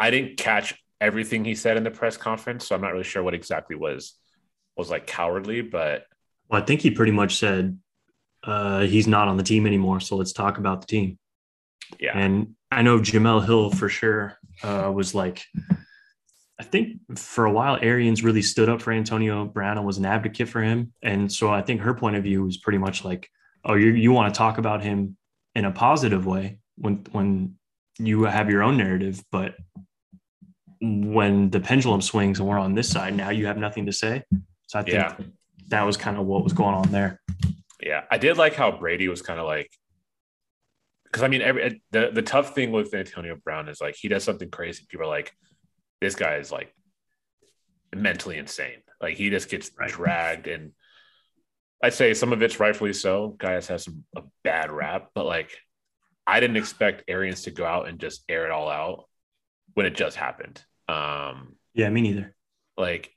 [0.00, 3.22] I didn't catch everything he said in the press conference, so I'm not really sure
[3.22, 4.14] what exactly was
[4.76, 6.04] was like cowardly, but
[6.48, 7.78] well, I think he pretty much said
[8.42, 10.00] uh, he's not on the team anymore.
[10.00, 11.18] So let's talk about the team.
[12.00, 15.44] Yeah, and I know Jemele Hill for sure uh, was like
[16.58, 20.06] I think for a while, Arians really stood up for Antonio Brown and was an
[20.06, 20.92] advocate for him.
[21.02, 23.28] And so I think her point of view was pretty much like,
[23.64, 25.16] oh, you you want to talk about him
[25.54, 27.56] in a positive way when when
[27.98, 29.56] you have your own narrative, but
[30.80, 34.22] when the pendulum swings and we're on this side, now you have nothing to say.
[34.66, 35.16] So I think yeah.
[35.68, 37.20] that was kind of what was going on there.
[37.80, 39.70] Yeah, I did like how Brady was kind of like,
[41.04, 44.24] because I mean, every the the tough thing with Antonio Brown is like he does
[44.24, 44.84] something crazy.
[44.88, 45.32] People are like,
[46.00, 46.74] this guy is like
[47.94, 48.82] mentally insane.
[49.00, 49.90] Like he just gets right.
[49.90, 50.72] dragged, and
[51.82, 53.34] I'd say some of it's rightfully so.
[53.38, 55.50] Guys has some a bad rap, but like
[56.26, 59.04] I didn't expect Arians to go out and just air it all out
[59.74, 60.62] when it just happened.
[60.88, 62.34] Um, yeah, me neither.
[62.76, 63.14] Like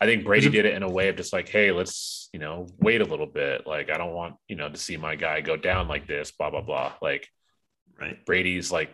[0.00, 2.68] I think Brady did it in a way of just like, hey, let's, you know,
[2.78, 3.66] wait a little bit.
[3.66, 6.50] Like, I don't want, you know, to see my guy go down like this, blah,
[6.50, 6.92] blah, blah.
[7.02, 7.28] Like,
[8.00, 8.24] right.
[8.24, 8.90] Brady's like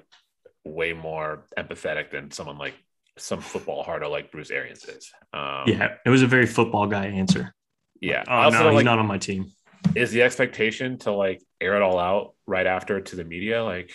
[0.65, 2.75] way more empathetic than someone like
[3.17, 5.11] some football harder like Bruce Arians is.
[5.33, 7.55] Um, yeah, it was a very football guy answer.
[8.01, 8.25] Yeah.
[8.27, 9.53] oh, no, he's like, not on my team.
[9.95, 13.63] Is the expectation to like air it all out right after to the media?
[13.63, 13.93] Like,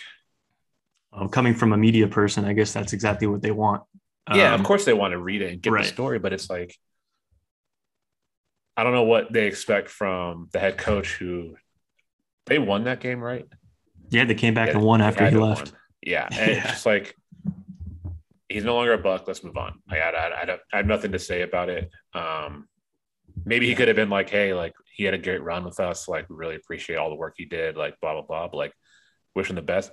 [1.12, 3.82] um, coming from a media person, I guess that's exactly what they want.
[4.32, 5.82] Yeah, um, of course they want to read it and get right.
[5.82, 6.76] the story, but it's like,
[8.76, 11.56] I don't know what they expect from the head coach who
[12.46, 13.46] they won that game, right?
[14.10, 15.72] Yeah, they came back yeah, and won after he left.
[16.02, 16.58] Yeah, and yeah.
[16.58, 17.14] it's just like
[18.48, 19.26] he's no longer a buck.
[19.26, 19.80] Let's move on.
[19.88, 21.90] I had, I, had, I had nothing to say about it.
[22.14, 22.68] Um,
[23.44, 26.08] maybe he could have been like, hey, like he had a great run with us.
[26.08, 27.76] Like, we really appreciate all the work he did.
[27.76, 28.48] Like, blah blah blah.
[28.48, 28.72] But, like,
[29.34, 29.92] wish him the best.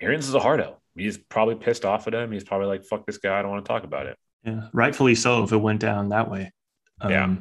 [0.00, 0.78] Arians is a hardo.
[0.96, 2.32] He's probably pissed off at him.
[2.32, 3.38] He's probably like, fuck this guy.
[3.38, 4.16] I don't want to talk about it.
[4.44, 5.42] Yeah, rightfully so.
[5.42, 6.52] If it went down that way.
[7.00, 7.36] Um, yeah.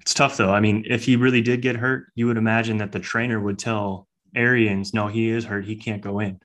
[0.00, 0.52] It's tough though.
[0.52, 3.58] I mean, if he really did get hurt, you would imagine that the trainer would
[3.58, 5.64] tell Arians, no, he is hurt.
[5.64, 6.40] He can't go in.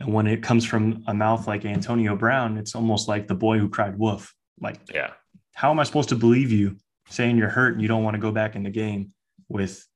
[0.00, 3.58] And when it comes from a mouth like Antonio Brown, it's almost like the boy
[3.58, 4.34] who cried wolf.
[4.60, 5.12] Like, yeah,
[5.54, 6.76] how am I supposed to believe you
[7.08, 9.12] saying you're hurt and you don't want to go back in the game
[9.48, 9.86] with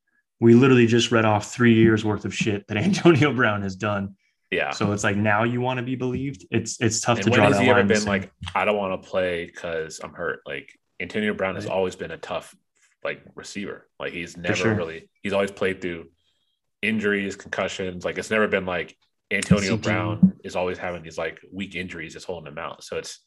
[0.41, 4.17] we literally just read off three years worth of shit that Antonio Brown has done.
[4.51, 4.71] Yeah.
[4.71, 6.47] So it's like now you want to be believed.
[6.51, 8.77] It's it's tough and to when draw has that he ever been like, I don't
[8.77, 10.41] want to play because I'm hurt?
[10.47, 11.75] Like Antonio Brown has Right.
[11.75, 12.55] always been a tough
[13.05, 13.89] like receiver.
[13.99, 14.75] Like he's never sure.
[14.75, 16.07] really he's always played through
[16.83, 18.05] injuries, concussions.
[18.05, 18.97] Like it's never been like
[19.31, 19.83] Antonio CTE.
[19.83, 22.83] Brown is always having these like weak injuries that's holding him out.
[22.85, 23.21] So it's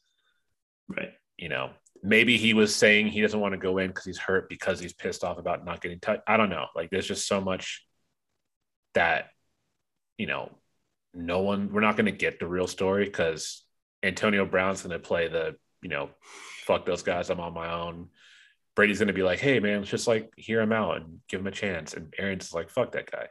[0.89, 1.13] Right.
[1.37, 1.71] you know,
[2.03, 4.93] maybe he was saying he doesn't want to go in because he's hurt because he's
[4.93, 6.23] pissed off about not getting touched.
[6.27, 6.67] I don't know.
[6.75, 7.85] Like there's just so much
[8.93, 9.29] that,
[10.17, 10.51] you know,
[11.13, 13.63] no one, we're not going to get the real story because
[14.03, 16.09] Antonio Brown's going to play the, you know,
[16.65, 17.29] fuck those guys.
[17.29, 18.09] I'm on my own.
[18.75, 21.39] Brady's going to be like, hey, man, let's just like hear him out and give
[21.39, 21.93] him a chance.
[21.93, 23.27] And Arians like, fuck that guy.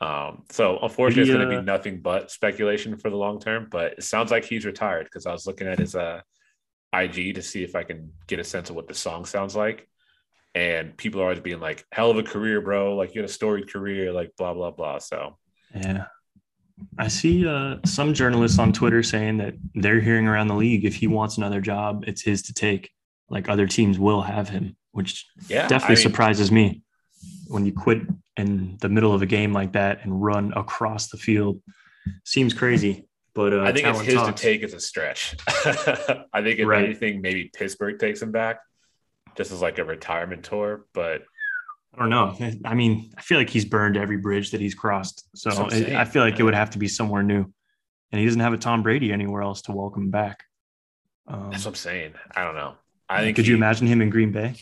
[0.00, 3.68] Um, so unfortunately, it's going to be nothing but speculation for the long term.
[3.70, 6.22] But it sounds like he's retired because I was looking at his uh,
[6.94, 9.88] IG to see if I can get a sense of what the song sounds like.
[10.54, 12.96] And people are always being like, hell of a career, bro.
[12.96, 14.98] Like you had a storied career, like blah, blah, blah.
[14.98, 15.36] So
[15.74, 16.06] Yeah.
[16.98, 20.94] I see uh, some journalists on Twitter saying that they're hearing around the league if
[20.94, 22.90] he wants another job, it's his to take.
[23.28, 26.82] Like other teams will have him, which yeah, definitely I mean, surprises me
[27.48, 28.02] when you quit
[28.36, 31.60] in the middle of a game like that and run across the field.
[32.24, 34.40] Seems crazy, but uh, I think it's his talks.
[34.40, 35.36] to take as a stretch.
[35.48, 36.84] I think if Right.
[36.84, 38.58] anything, maybe Pittsburgh takes him back
[39.36, 40.86] just as like a retirement tour.
[40.94, 41.22] But
[41.94, 42.36] I don't know.
[42.64, 45.28] I mean, I feel like he's burned every bridge that he's crossed.
[45.36, 47.52] So it- I feel like it would have to be somewhere new.
[48.12, 50.44] And he doesn't have a Tom Brady anywhere else to welcome him back.
[51.28, 52.14] Um, that's what I'm saying.
[52.34, 52.74] I don't know.
[53.08, 54.54] I think could you imagine him in Green Bay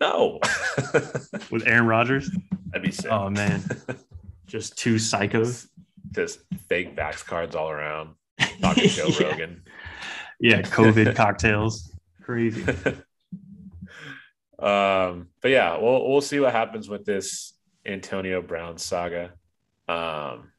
[0.00, 0.40] No.
[1.50, 2.30] with Aaron Rodgers?
[2.66, 3.10] That'd be sick.
[3.10, 3.62] Oh, man.
[4.46, 5.68] Just two psychos.
[6.12, 8.14] Just fake backs cards all around.
[8.60, 9.26] Talking Joe yeah.
[9.26, 9.62] Rogan.
[10.40, 11.92] yeah, COVID cocktails.
[12.22, 12.62] Crazy.
[14.58, 17.54] um, but yeah, we'll we'll see what happens with this
[17.84, 19.32] Antonio Brown saga.
[19.88, 20.52] Um,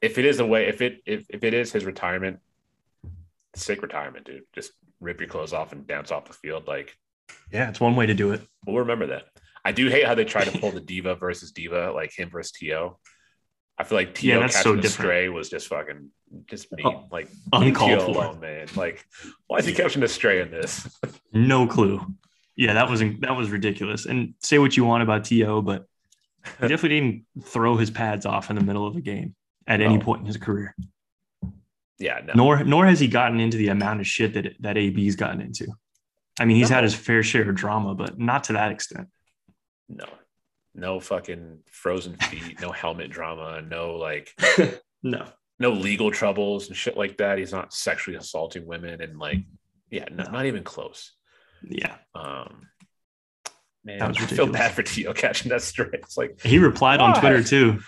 [0.00, 2.40] if it is a way, if it if, if it is his retirement,
[3.54, 4.44] sick retirement, dude.
[4.52, 6.66] Just rip your clothes off and dance off the field.
[6.66, 6.96] Like
[7.52, 8.42] Yeah, it's one way to do it.
[8.66, 9.24] we'll remember that.
[9.64, 12.52] I do hate how they try to pull the diva versus diva, like him versus
[12.60, 12.96] To.
[13.78, 14.92] I feel like To Yeah, that's so catching a different.
[15.08, 16.10] stray was just fucking
[16.46, 16.86] just uh, mean.
[16.86, 18.10] Oh, like uncalled leave for.
[18.10, 18.66] Alone, man.
[18.76, 19.04] Like,
[19.46, 20.86] why is he catching a stray in this?
[21.32, 22.00] No clue.
[22.56, 24.06] Yeah, that was that was ridiculous.
[24.06, 25.86] And say what you want about To, but
[26.60, 29.34] he definitely didn't throw his pads off in the middle of a game
[29.66, 30.04] at any No.
[30.04, 30.76] point in his career.
[31.98, 32.34] yeah, no.
[32.34, 35.66] Nor nor has he gotten into the amount of shit that that AB's gotten into.
[36.38, 39.08] I mean, he's had his fair share of drama, but not to that extent.
[39.88, 40.06] No,
[40.74, 44.32] no fucking frozen feet, no helmet drama, no like,
[45.02, 45.26] No.
[45.58, 47.38] no legal troubles and shit like that.
[47.38, 49.38] He's not sexually assaulting women and like,
[49.90, 51.12] yeah, not, not even close.
[51.68, 51.94] Yeah.
[52.14, 52.62] Um,
[53.84, 55.12] man, was I feel bad for T.O.
[55.14, 55.88] catching that stray.
[55.92, 57.78] It's like He replied on Twitter too.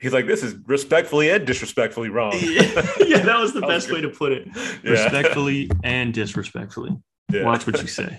[0.00, 2.32] he's like, this is respectfully and disrespectfully wrong.
[2.40, 2.64] yeah,
[3.20, 4.48] that was the That was best way to put it.
[4.82, 4.90] Yeah.
[4.90, 6.96] Respectfully and disrespectfully.
[7.32, 7.44] Yeah.
[7.44, 8.18] Watch what you say.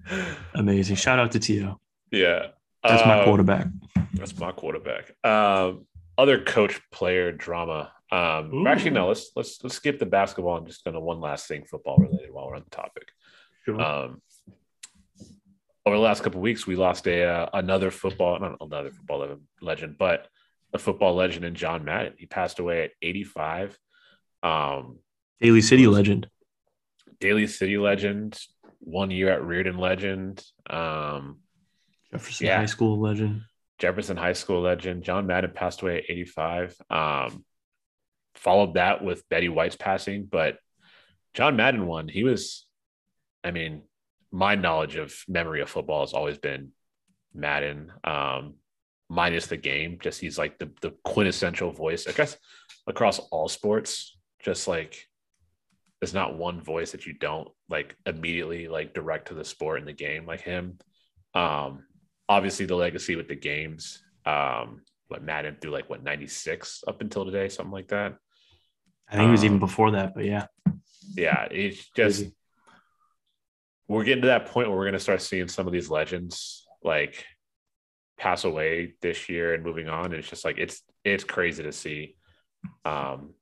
[0.54, 0.96] Amazing.
[0.96, 1.80] Shout out to Tio.
[2.10, 2.48] Yeah,
[2.82, 3.66] That's my Um, quarterback.
[4.14, 5.12] That's my quarterback.
[5.24, 7.92] Um, other coach player drama.
[8.10, 9.08] Um, actually, no.
[9.08, 12.32] Let's let's let's skip the basketball and just go to one last thing football related
[12.32, 13.08] while we're on the topic.
[13.64, 13.80] Sure.
[13.80, 14.22] Um,
[15.84, 19.36] over the last couple of weeks, we lost a uh, another football, not another football
[19.60, 20.28] legend, but
[20.72, 22.14] a football legend in John Madden.
[22.16, 23.76] He passed away at 85.
[24.42, 24.98] Um,
[25.40, 26.28] Daly City legend.
[27.20, 28.38] Daly City legend,
[28.80, 31.38] one year at Reardon legend, um,
[32.12, 32.58] Jefferson Yeah.
[32.58, 33.42] High School legend.
[33.78, 35.04] Jefferson High School legend.
[35.04, 36.76] John Madden passed away at 85.
[36.88, 37.44] Um,
[38.34, 40.58] followed that with Betty White's passing, but
[41.34, 42.08] John Madden won.
[42.08, 42.66] He was,
[43.44, 43.82] I mean,
[44.32, 46.72] my knowledge of memory of football has always been
[47.34, 48.54] Madden, um,
[49.08, 49.98] minus the game.
[50.00, 52.36] Just he's like the, the quintessential voice, I guess,
[52.86, 54.16] across all sports.
[54.40, 55.06] Just like
[56.00, 59.88] there's not one voice that you don't like immediately like direct to the sport and
[59.88, 60.78] the game like him.
[61.34, 61.84] Um,
[62.28, 67.24] obviously the legacy with the games, um, what Madden through like what 96 up until
[67.24, 68.16] today, something like that.
[69.08, 70.46] I think it was even Um, before that, but yeah.
[71.14, 72.34] Yeah, it's just Crazy.
[73.88, 76.66] we're getting to that point where we're going to start seeing some of these legends
[76.82, 77.24] like
[78.18, 80.06] pass away this year and moving on.
[80.06, 82.16] And it's just like it's it's crazy to see.
[82.84, 83.34] Um,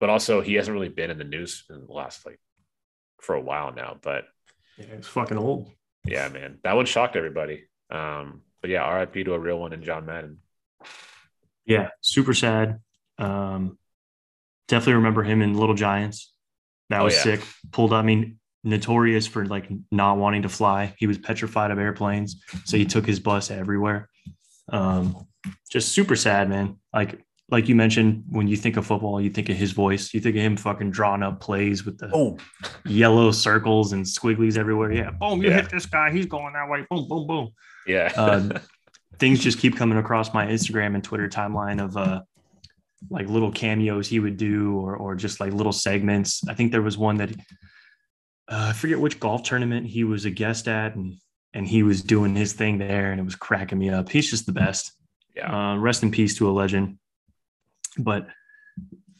[0.00, 2.40] but also he hasn't really been in the news in the last like
[3.20, 3.96] for a while now.
[4.00, 4.24] But
[4.78, 4.86] yeah.
[4.98, 5.70] It's fucking old.
[6.04, 7.64] yeah, man, that one shocked everybody.
[7.90, 10.38] Um, but yeah, RIP to a real one in John Madden.
[11.64, 12.80] Yeah, super sad.
[13.18, 13.78] Um,
[14.68, 16.32] definitely remember him in Little Giants.
[16.90, 17.22] That Oh, was yeah.
[17.22, 17.40] sick.
[17.72, 17.92] Pulled.
[17.92, 20.94] I mean, notorious for like not wanting to fly.
[20.98, 24.08] He was petrified of airplanes, so he took his bus everywhere.
[24.70, 25.26] Um,
[25.70, 26.76] just super sad, man.
[26.92, 30.12] Like like you mentioned, when you think of football, you think of his voice.
[30.12, 32.36] You think of him fucking drawing up plays with the Oh,
[32.84, 34.92] yellow circles and squigglies everywhere.
[34.92, 35.56] Yeah, boom, you Yeah.
[35.62, 36.10] hit this guy.
[36.12, 36.84] He's going that way.
[36.90, 37.48] Boom, boom, boom
[37.86, 38.12] yeah.
[38.16, 38.52] um,
[39.18, 42.20] things just keep coming across my Instagram and Twitter timeline of uh,
[43.10, 46.46] like little cameos he would do or or just like little segments.
[46.48, 47.30] I think there was one that
[48.48, 51.14] uh, I forget which golf tournament he was a guest at and
[51.54, 54.10] and he was doing his thing there and it was cracking me up.
[54.10, 54.92] He's just the best.
[55.34, 55.72] Yeah.
[55.72, 56.98] Uh, rest in peace to a legend.
[57.96, 58.28] But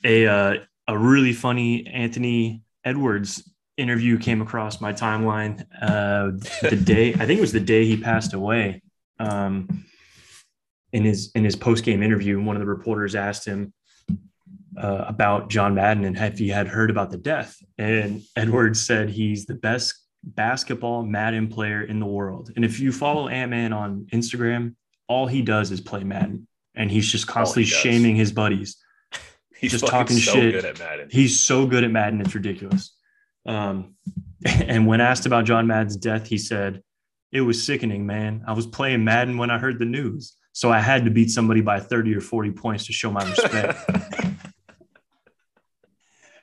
[0.05, 0.55] a uh,
[0.87, 6.33] a really funny Anthony Edwards interview came across my timeline uh,
[6.69, 8.83] the day I think it was the day he passed away.
[9.21, 9.85] Um,
[10.93, 13.73] in his in his post game interview, one of the reporters asked him
[14.81, 19.11] uh, about John Madden and if he had heard about the death, and Edwards said
[19.11, 22.51] he's the best basketball Madden player in the world.
[22.57, 24.75] And if you follow Ant Man on Instagram,
[25.09, 26.48] all he does is play Madden,
[26.79, 27.73] and he's just constantly does.
[27.73, 28.77] shaming his buddies.
[29.59, 30.55] He's just talking so shit.
[30.55, 31.09] good at Madden.
[31.11, 32.95] He's so good at Madden, it's ridiculous.
[33.45, 33.97] Um,
[34.47, 36.81] and when asked about John Madden's death, he said,
[37.33, 38.45] It was sickening, man.
[38.47, 40.37] I was playing Madden when I heard the news.
[40.53, 43.79] So I had to beat somebody by 30 or 40 points to show my respect.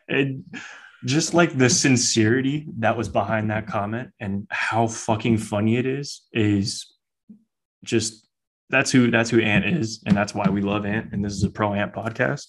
[0.10, 0.44] and
[1.06, 6.22] just like the sincerity that was behind that comment and how fucking funny it is,
[6.34, 6.94] is
[7.84, 8.25] just
[8.70, 11.14] that's who that's who Ant is, and that's why we love Ant.
[11.14, 12.46] And this is a pro Ant podcast.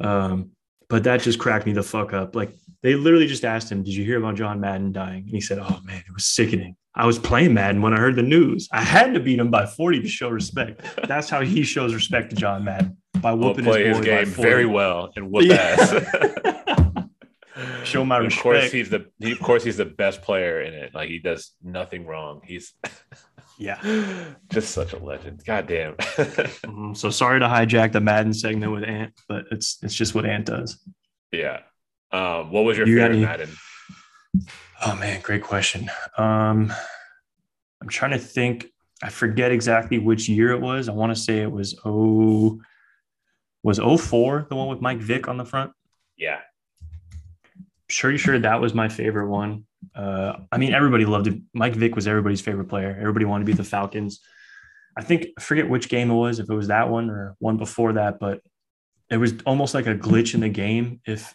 [0.00, 0.50] Um,
[0.88, 2.34] but that just cracked me the fuck up.
[2.36, 5.40] Like they literally just asked him, "Did you hear about John Madden dying?" And he
[5.40, 6.76] said, "Oh man, it was sickening.
[6.94, 8.68] I was playing Madden when I heard the news.
[8.70, 10.82] I had to beat him by 40 to show respect.
[11.08, 14.26] That's how he shows respect to John Madden by We'll whooping play his, his game
[14.26, 14.42] 40.
[14.50, 15.54] very well and whoop Yeah.
[15.78, 17.04] ass.
[17.84, 18.74] Show my And Of course, respect.
[18.74, 20.94] he's the he, of course he's the best player in it.
[20.94, 22.40] Like he does nothing wrong.
[22.44, 22.72] He's
[23.62, 24.34] Yeah.
[24.50, 25.42] just such a legend.
[25.44, 25.94] God damn.
[25.96, 26.96] Mhm.
[26.96, 30.46] So sorry to hijack the Madden segment with Ant, but it's it's just what Ant
[30.46, 30.78] does.
[31.32, 31.60] yeah.
[32.10, 33.50] Um, what was your You favorite any- Madden?
[34.84, 35.90] Oh man, great question.
[36.18, 36.72] Um,
[37.80, 38.66] I'm trying to think.
[39.04, 40.88] I forget exactly which year it was.
[40.88, 42.60] I want to say it was oh
[43.64, 45.72] was 04, the one with Mike Vick on the front.
[46.16, 46.40] Yeah.
[47.88, 49.64] Pretty sure that was my favorite one.
[49.94, 51.40] Uh, I mean, everybody loved it.
[51.52, 52.96] Mike Vick was everybody's favorite player.
[52.98, 54.20] Everybody wanted to be the Falcons.
[54.96, 57.56] I think I forget which game it was, if it was that one or one
[57.56, 58.40] before that, but
[59.10, 61.00] it was almost like a glitch in the game.
[61.06, 61.34] If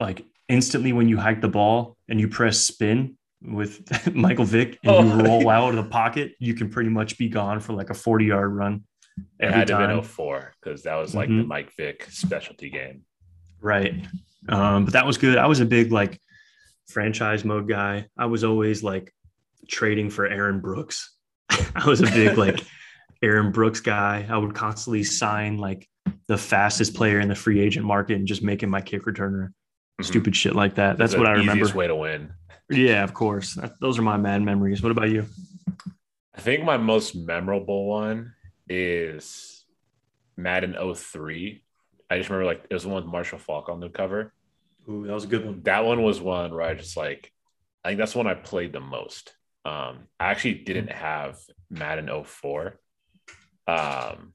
[0.00, 3.82] like instantly when you hike the ball and you press spin with
[4.14, 5.02] Michael Vick and Oh.
[5.02, 7.94] you roll out of the pocket, you can pretty much be gone for like a
[7.94, 8.84] 40 yard run.
[9.38, 11.46] It had to have been 04 because that was like the Mhm.
[11.46, 13.02] Mike Vick specialty game.
[13.60, 14.06] Right.
[14.48, 15.36] Um, but that was good.
[15.38, 16.18] I was a big like
[16.88, 18.06] franchise mode guy.
[18.18, 19.12] I was always like
[19.68, 21.16] trading for Aaron Brooks.
[21.50, 22.60] I was a big like
[23.22, 24.26] Aaron Brooks guy.
[24.28, 25.88] I would constantly sign like
[26.28, 29.48] the fastest player in the free agent market and just making my kick returner.
[30.00, 30.04] Mhm.
[30.04, 30.98] Stupid shit like that.
[30.98, 31.52] That's what I remember.
[31.52, 32.32] Easiest way to win.
[32.70, 33.58] Yeah, of course.
[33.80, 34.82] Those are my mad memories.
[34.82, 35.26] What about you?
[36.34, 38.32] I think my most memorable one
[38.68, 39.64] is
[40.36, 41.62] Madden 03.
[42.10, 44.32] I just remember like it was the one with Marshall Faulk on the cover.
[44.88, 45.62] Ooh, that was a good one.
[45.62, 47.32] That one was one where I just like
[47.84, 49.34] I think that's the one I played the most.
[49.64, 51.38] Um I actually didn't have
[51.70, 52.78] Madden 04.
[53.66, 54.34] Um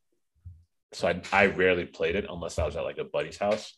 [0.94, 3.78] so I I rarely played it unless I was at like a buddy's house.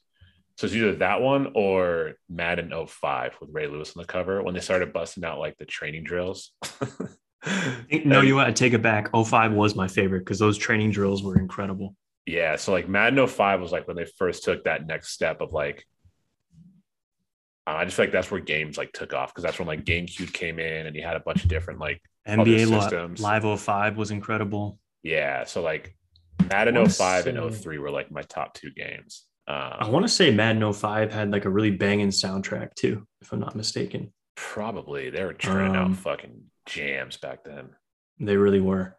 [0.58, 4.54] So it's either that one or Madden 05 with Ray Lewis on the cover when
[4.54, 6.52] they started busting out like the training drills.
[8.04, 9.10] No, you want to take it back.
[9.16, 11.96] 05 was my favorite because those training drills were incredible.
[12.26, 15.54] Yeah, so like Madden 05 was like when they first took that next step of
[15.54, 15.86] like
[17.70, 19.86] uh, I just feel like that's where games like took off because that's when like
[19.86, 23.22] GameCube came in and you had a bunch of different like NBA Li- systems.
[23.22, 24.80] Live 05 was incredible.
[25.04, 25.96] yeah, so like
[26.50, 29.26] Madden wanna 05 and say- 03 were like my top two games.
[29.48, 33.32] I Um, want to say Madden 05 had like a really banging soundtrack too, if
[33.32, 34.14] I'm not mistaken.
[34.36, 37.70] probably they were churning Um, out fucking jams back then.
[38.20, 38.96] They really were.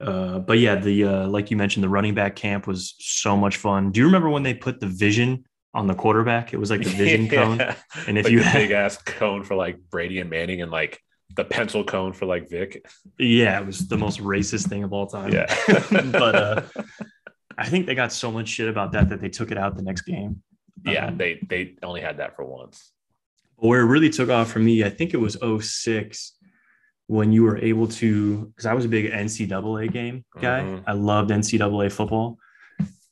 [0.00, 3.56] Uh, but yeah, the uh, like you mentioned, the running back camp was so much
[3.58, 3.90] fun.
[3.92, 6.52] Do you remember when they put the vision on the quarterback?
[6.52, 7.60] It was like the vision cone.
[8.06, 11.00] And if like you had, big ass cone for like Brady and Manning and like
[11.36, 12.84] the pencil cone for like Vick.
[13.18, 15.32] yeah, it was the most racist thing of all time.
[15.32, 15.46] Yeah.
[15.90, 16.62] but uh,
[17.58, 19.82] I think they got so much shit about that that they took it out the
[19.82, 20.42] next game.
[20.84, 22.90] yeah, Um, they they only had that for once.
[23.56, 26.36] where it really took off for me, I think it was 06
[27.06, 30.60] when you were able to, because I was a big NCAA game guy.
[30.62, 30.84] Mhm.
[30.86, 32.38] I loved NCAA football.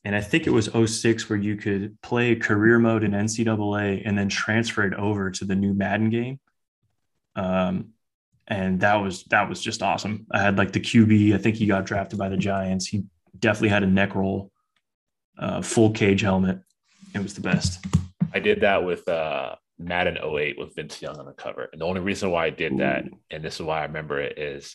[0.08, 4.16] And I think it was 06 where you could play career mode in NCAA and
[4.16, 6.40] then transfer it over to the new Madden game.
[7.36, 7.90] Um,
[8.46, 10.26] and that was that was just awesome.
[10.30, 11.34] I had like the QB.
[11.34, 12.86] I think he got drafted by the Giants.
[12.86, 13.04] He
[13.38, 14.50] definitely had a neck roll,
[15.38, 16.60] uh, full cage helmet.
[17.14, 17.84] It was the best.
[18.32, 21.68] I did that with uh, Madden 08 with Vince Young on the cover.
[21.70, 24.38] And the only reason why I did that, and this is why I remember it,
[24.38, 24.74] is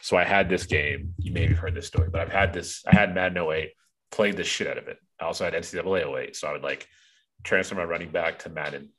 [0.00, 1.12] so I had this game.
[1.18, 3.72] You may have heard this story, but I've had this, I had Madden 08,
[4.10, 4.98] played the shit out of it.
[5.20, 6.36] I also had NCAA 08.
[6.36, 6.86] So I would like
[7.42, 8.90] transfer my running back to Madden.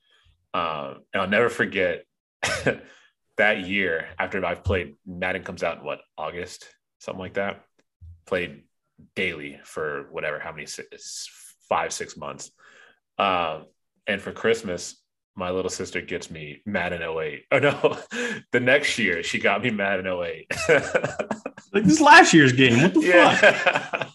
[0.54, 2.06] Um, and I'll never forget
[3.38, 6.68] that year after I've played Madden comes out in what August,
[7.00, 7.64] something like that.
[8.26, 8.64] Played
[9.16, 11.30] daily for whatever, how many six,
[11.70, 12.52] five, six months.
[13.18, 13.66] Um,
[14.08, 15.02] and for Christmas,
[15.36, 17.46] my little sister gets me Madden 08.
[17.52, 17.98] Oh no,
[18.52, 20.52] the next year she got me Madden 08.
[21.74, 22.82] like this last year's game.
[22.82, 23.36] What the yeah.
[23.36, 24.12] fuck?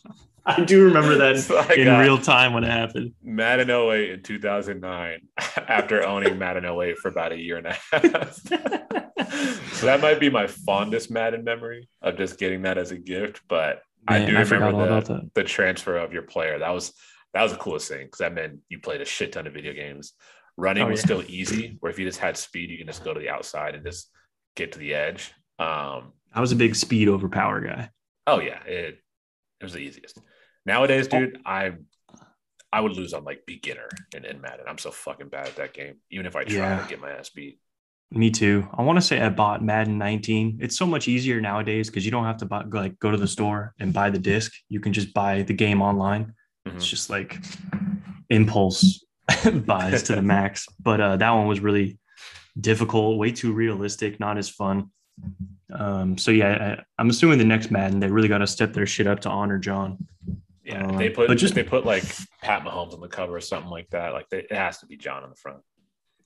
[0.59, 3.13] I do remember that So in real time when it happened.
[3.23, 5.19] Madden 08 in 2009
[5.69, 8.33] after owning Madden 08 for about a year and a half.
[9.73, 13.41] so that might be my fondest Madden memory of just getting that as a gift.
[13.49, 15.31] But I do I remember the, that.
[15.35, 16.59] the transfer of your player.
[16.59, 16.93] That was
[17.35, 19.73] that was the coolest thing because that meant you played a shit ton of video
[19.73, 20.13] games.
[20.57, 21.05] Running Oh, was yeah.
[21.07, 23.75] still easy, where if you just had speed, you can just go to the outside
[23.75, 24.11] and just
[24.55, 25.33] get to the edge.
[25.59, 27.91] Um, I was a big speed over power guy.
[28.27, 28.99] oh yeah, it
[29.61, 30.19] it was the easiest.
[30.67, 31.73] Nowadays, dude, I
[32.73, 34.67] I would lose on like beginner in, in Madden.
[34.69, 35.95] I'm so fucking bad at that game.
[36.11, 36.83] Even if I try Yeah.
[36.83, 37.59] to get my ass beat.
[38.11, 38.69] Me too.
[38.75, 40.59] I want to say I bought Madden 19.
[40.61, 43.27] It's so much easier nowadays because you don't have to buy, like go to the
[43.27, 44.53] store and buy the disc.
[44.69, 46.35] You can just buy the game online.
[46.69, 46.77] Mhm.
[46.77, 47.39] It's just like
[48.31, 49.05] impulse
[49.65, 50.67] buys to the max.
[50.81, 51.99] But uh, that one was really
[52.61, 54.91] difficult, way too realistic, not as fun.
[55.73, 58.87] Um, so yeah, I, I'm assuming the next Madden they really got to step their
[58.87, 60.07] shit up to honor John.
[60.67, 62.03] Yeah, Um, they put but just- they put like
[62.43, 64.13] Pat Mahomes on the cover or something like that.
[64.13, 65.59] Like they, it has to be John on the front.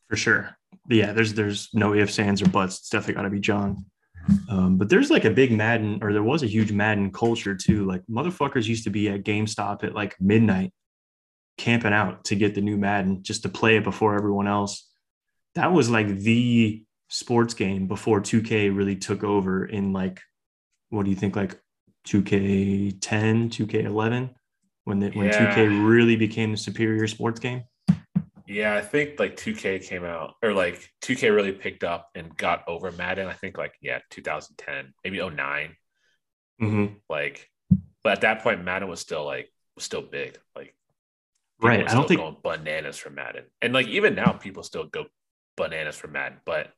[0.09, 0.57] for sure.
[0.89, 2.79] Yeah, there's there's no ifs, ands, or buts.
[2.79, 3.85] It's definitely got to be John.
[4.49, 7.85] Um, but there's like a big Madden, or there was a huge Madden culture too.
[7.85, 10.73] Like motherfuckers used to be at GameStop at like midnight,
[11.59, 14.89] camping out to get the new Madden just to play it before everyone else.
[15.55, 20.21] That was like the sports game before 2K really took over in like,
[20.91, 21.61] what do you think, like
[22.07, 24.31] 2K10, 2K11,
[24.85, 25.55] when the, when Yeah.
[25.55, 27.65] 2K really became the superior sports game.
[28.47, 32.65] Yeah, I think like 2K came out or like 2K really picked up and got
[32.67, 33.29] over Madden.
[33.29, 35.77] I think like yeah, 2010, maybe 9
[36.61, 36.95] Mm-hmm.
[37.09, 37.49] Like,
[38.03, 40.37] but at that point, Madden was still like was still big.
[40.55, 40.75] Like,
[41.63, 41.89] Right.
[41.89, 45.07] I don't think going bananas for Madden, and like even now, people still go
[45.57, 46.39] bananas for Madden.
[46.45, 46.73] But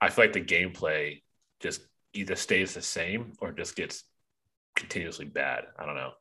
[0.00, 1.22] I feel like the gameplay
[1.60, 1.82] just
[2.12, 4.04] either stays the same or just gets
[4.76, 5.64] continuously bad.
[5.78, 6.12] I don't know.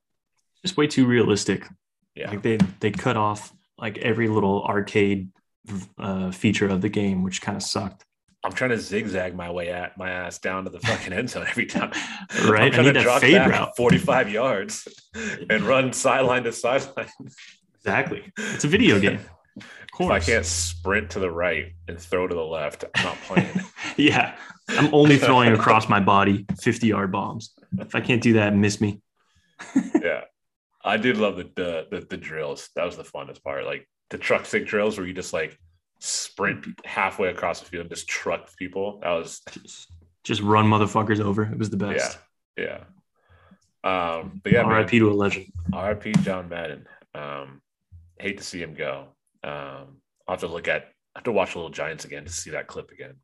[0.64, 1.68] just way too realistic.
[2.16, 5.30] Yeah, Like they they cut off like every little arcade
[5.97, 8.04] uh, feature of the game, which kind of sucked.
[8.43, 11.45] I'm trying to zigzag my way at my ass down to the fucking end zone
[11.47, 11.91] every time.
[12.47, 12.62] Right?
[12.62, 13.72] I I'm trying need to drop fade back route.
[13.78, 14.88] 45 yards
[15.49, 17.08] and run sideline to sideline.
[17.76, 18.32] Exactly.
[18.38, 19.20] It's a video game.
[19.58, 19.66] Of
[19.99, 20.24] If course.
[20.24, 23.49] I can't sprint to the right and throw to the left, I'm not playing.
[23.97, 24.38] yeah.
[24.78, 27.53] I'm only throwing across my body 50 yard bombs.
[27.78, 29.01] If I can't do that, miss me.
[30.01, 30.22] yeah.
[30.84, 32.69] I did love the, the the the drills.
[32.76, 33.65] That was the funnest part.
[33.65, 35.57] Like the truck stick drills where you just like
[35.99, 38.99] sprint halfway across the field and just truck people.
[39.03, 39.91] That was Just,
[40.24, 41.43] just run motherfuckers over.
[41.43, 42.17] It was the best.
[42.57, 42.84] Yeah.
[43.84, 44.67] Um, but yeah.
[44.67, 45.47] RIP to a legend.
[45.74, 46.88] RIP John Madden.
[47.13, 47.61] Um,
[48.19, 49.07] hate to see him go.
[49.43, 52.51] Um, I'll have to look at I have to watch Little Giants again to see
[52.51, 53.15] that clip again.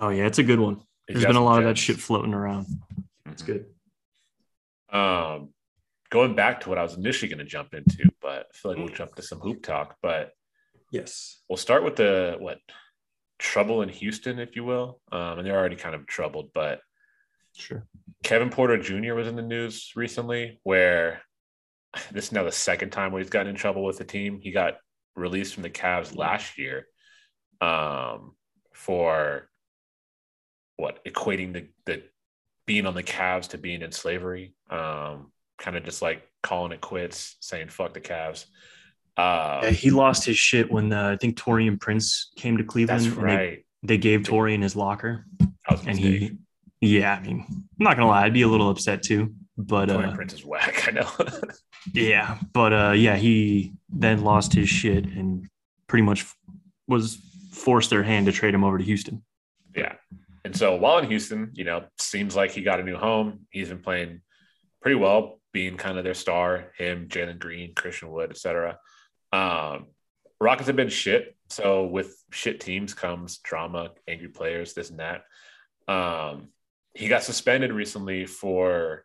[0.00, 0.26] Oh, yeah.
[0.26, 0.80] It's a good one.
[1.06, 2.66] There's been a lot of that shit floating around.
[3.26, 3.46] It's Mhm.
[3.46, 3.74] good.
[4.90, 5.54] Um,
[6.10, 8.78] going back to what I was initially going to jump into, but I feel like
[8.78, 9.96] we'll jump to some hoop talk.
[10.02, 10.32] But
[10.90, 11.42] Yes.
[11.48, 12.60] we'll start with the what
[13.38, 15.00] trouble in Houston, if you will.
[15.12, 16.80] Um, and they're already kind of troubled, but
[17.54, 17.86] Sure.
[18.22, 19.14] Kevin Porter Jr.
[19.14, 21.22] was in the news recently where
[22.12, 24.40] this is now the second time where he's gotten in trouble with the team.
[24.40, 24.78] He got
[25.14, 26.86] released from the Cavs last year
[27.60, 28.36] um,
[28.72, 29.47] for
[30.78, 32.02] what equating the, the
[32.66, 36.80] being on the Cavs to being in slavery, um, kind of just like calling it
[36.80, 38.46] quits, saying fuck the Cavs.
[39.16, 43.02] Uh, Yeah, he lost his shit when uh, I think Taurean Prince came to Cleveland.
[43.02, 43.64] that's and they- right.
[43.84, 45.24] They, gave Taurean his locker,
[45.70, 46.32] was and he,
[46.80, 49.34] yeah, I mean, I'm not gonna lie, I'd be a little upset too.
[49.56, 50.84] But Taurean uh, Prince is whack.
[50.88, 51.08] I know.
[51.94, 55.46] yeah, but uh, yeah, he then lost his shit and
[55.86, 56.26] pretty much
[56.88, 57.18] was
[57.52, 59.22] forced their hand to trade him over to Houston.
[59.76, 59.94] Yeah.
[60.48, 63.40] And so while in Houston, you know, seems like he got a new home.
[63.50, 64.22] He's been playing
[64.80, 68.78] pretty well, being kind of their star, him, Jalen Green, Christian Wood, etc.
[69.30, 69.88] Um,
[70.40, 71.36] Rockets have been shit.
[71.50, 75.24] So with shit teams comes drama, angry players, this and that.
[75.86, 76.48] Um,
[76.94, 79.04] he got suspended recently for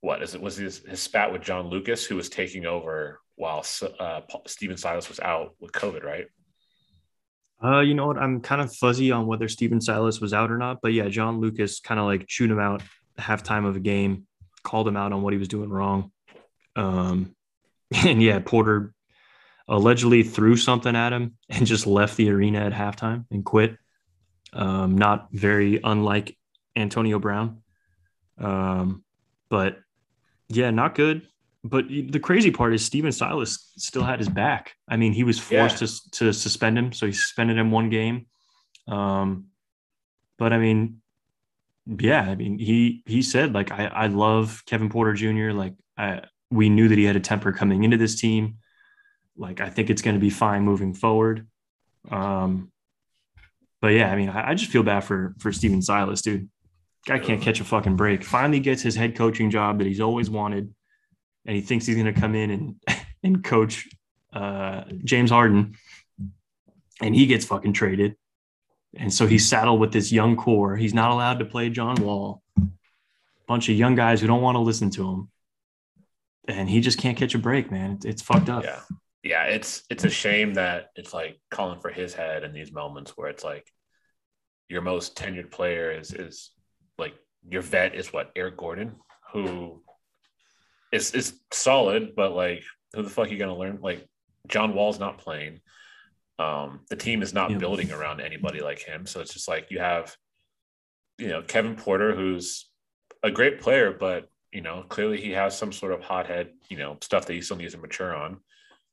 [0.00, 0.40] what is it?
[0.40, 3.66] Was his, his spat with John Lucas, who was taking over while
[4.00, 6.28] uh, Stephen Silas was out with COVID, right?
[7.62, 8.18] Uh, you know what?
[8.18, 11.40] I'm kind of fuzzy on whether Stephen Silas was out or not, but yeah, John
[11.40, 12.82] Lucas kind of like chewed him out
[13.18, 14.26] halftime of a game,
[14.62, 16.12] called him out on what he was doing wrong.
[16.76, 17.34] Um,
[18.04, 18.94] and yeah, Porter
[19.66, 23.76] allegedly threw something at him and just left the arena at halftime and quit.
[24.52, 26.36] Um, not very unlike
[26.74, 27.62] Antonio Brown.
[28.38, 29.04] Um,
[29.50, 29.78] but
[30.48, 31.26] yeah, not good.
[31.64, 34.74] But the crazy part is Stephen Silas still had his back.
[34.88, 35.88] I mean, he was forced yeah.
[35.88, 36.92] to, to suspend him.
[36.92, 38.26] So he suspended him one game.
[38.86, 39.46] Um,
[40.38, 41.00] but I mean,
[41.98, 45.52] yeah, I mean, he he said like I I love Kevin Porter Jr.
[45.52, 48.58] Like I we knew that he had a temper coming into this team.
[49.36, 51.46] Like I think it's going to be fine moving forward.
[52.10, 52.70] Um,
[53.80, 56.48] but yeah, I mean, I, I just feel bad for for Stephen Silas, dude.
[57.06, 58.22] Guy can't catch a fucking break.
[58.24, 60.74] Finally gets his head coaching job that he's always wanted,
[61.48, 62.74] and he thinks he's going to come in and
[63.24, 63.88] and coach
[64.32, 65.74] uh, James Harden,
[67.00, 68.14] and he gets fucking traded.
[68.94, 70.76] And so he's saddled with this young core.
[70.76, 72.42] He's not allowed to play John Wall.
[73.46, 75.30] Bunch of young guys who don't want to listen to him.
[76.46, 77.92] And he just can't catch a break, man.
[77.92, 78.64] It's, it's fucked up.
[78.64, 78.80] Yeah.
[79.22, 79.44] Yeah.
[79.44, 83.28] It's it's a shame that it's like calling for his head in these moments where
[83.28, 83.70] it's like
[84.68, 86.50] your most tenured player is is
[86.98, 87.14] like
[87.48, 88.96] your vet is what, Eric Gordon,
[89.32, 89.82] who
[90.92, 92.62] is is solid, but like
[92.94, 93.78] who the fuck are you gonna learn?
[93.80, 94.06] Like
[94.46, 95.60] John Wall's not playing.
[96.38, 97.58] Um, the team is not yeah.
[97.58, 99.06] building around anybody like him.
[99.06, 100.16] So it's just like you have,
[101.18, 102.70] you know, Kevin Porter, who's
[103.22, 106.96] a great player, but you know, clearly he has some sort of hothead, you know,
[107.02, 108.38] stuff that he still needs to mature on.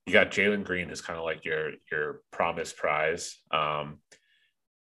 [0.06, 3.38] You got Jalen Green, who's kind of like your your promised prize.
[3.52, 4.00] Um,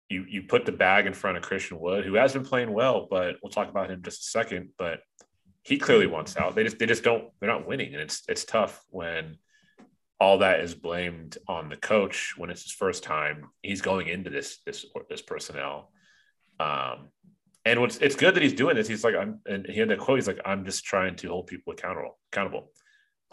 [0.09, 3.07] you you put the bag in front of Christian Wood, who has been playing well,
[3.09, 4.69] but we'll talk about him just a second.
[4.77, 5.01] But
[5.67, 6.55] he clearly wants out.
[6.55, 9.37] They just they just don't they're not winning, and it's it's tough when
[10.19, 13.49] all that is blamed on the coach when it's his first time.
[13.61, 15.91] He's going into this this this personnel.
[16.59, 17.09] Um,
[17.65, 18.87] and what's it's good that he's doing this.
[18.87, 21.47] He's like, I'm and he had that quote, he's like, I'm just trying to hold
[21.47, 22.71] people accountable accountable.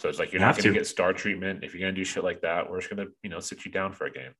[0.00, 1.62] So it's like you're not gonna get star treatment.
[1.62, 3.92] If you're gonna do shit like that, we're just gonna, you know, sit you down
[3.92, 4.32] for a game.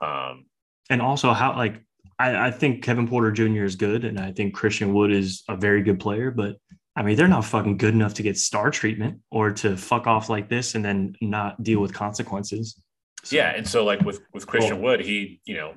[0.00, 0.46] Um
[0.88, 1.84] and also how like
[2.18, 3.64] I, I think Kevin Porter Jr.
[3.64, 6.56] is good, and I think Christian Wood is a very good player, but
[7.00, 10.28] I mean, they're not fucking good enough to get star treatment or to fuck off
[10.28, 12.78] like this and then not deal with consequences.
[13.24, 14.82] So, yeah, and so like with with Christian cool.
[14.82, 15.74] Wood, he you know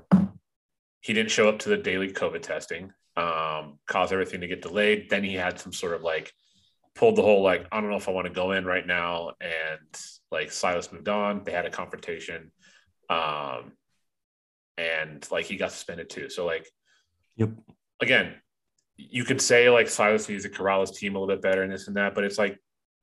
[1.00, 5.10] he didn't show up to the daily COVID testing, um, caused everything to get delayed.
[5.10, 6.34] Then he had some sort of like
[6.94, 9.32] pulled the whole like I don't know if I want to go in right now,
[9.40, 11.46] and like Silas moved on.
[11.46, 12.52] They had a confrontation,
[13.10, 13.72] um,
[14.78, 16.30] and like he got suspended too.
[16.30, 16.70] So like,
[17.38, 17.52] yep.
[18.02, 18.34] Again,
[18.98, 21.72] you could say like Silas needs a corral his team a little bit better and
[21.72, 22.60] this and that, but it's like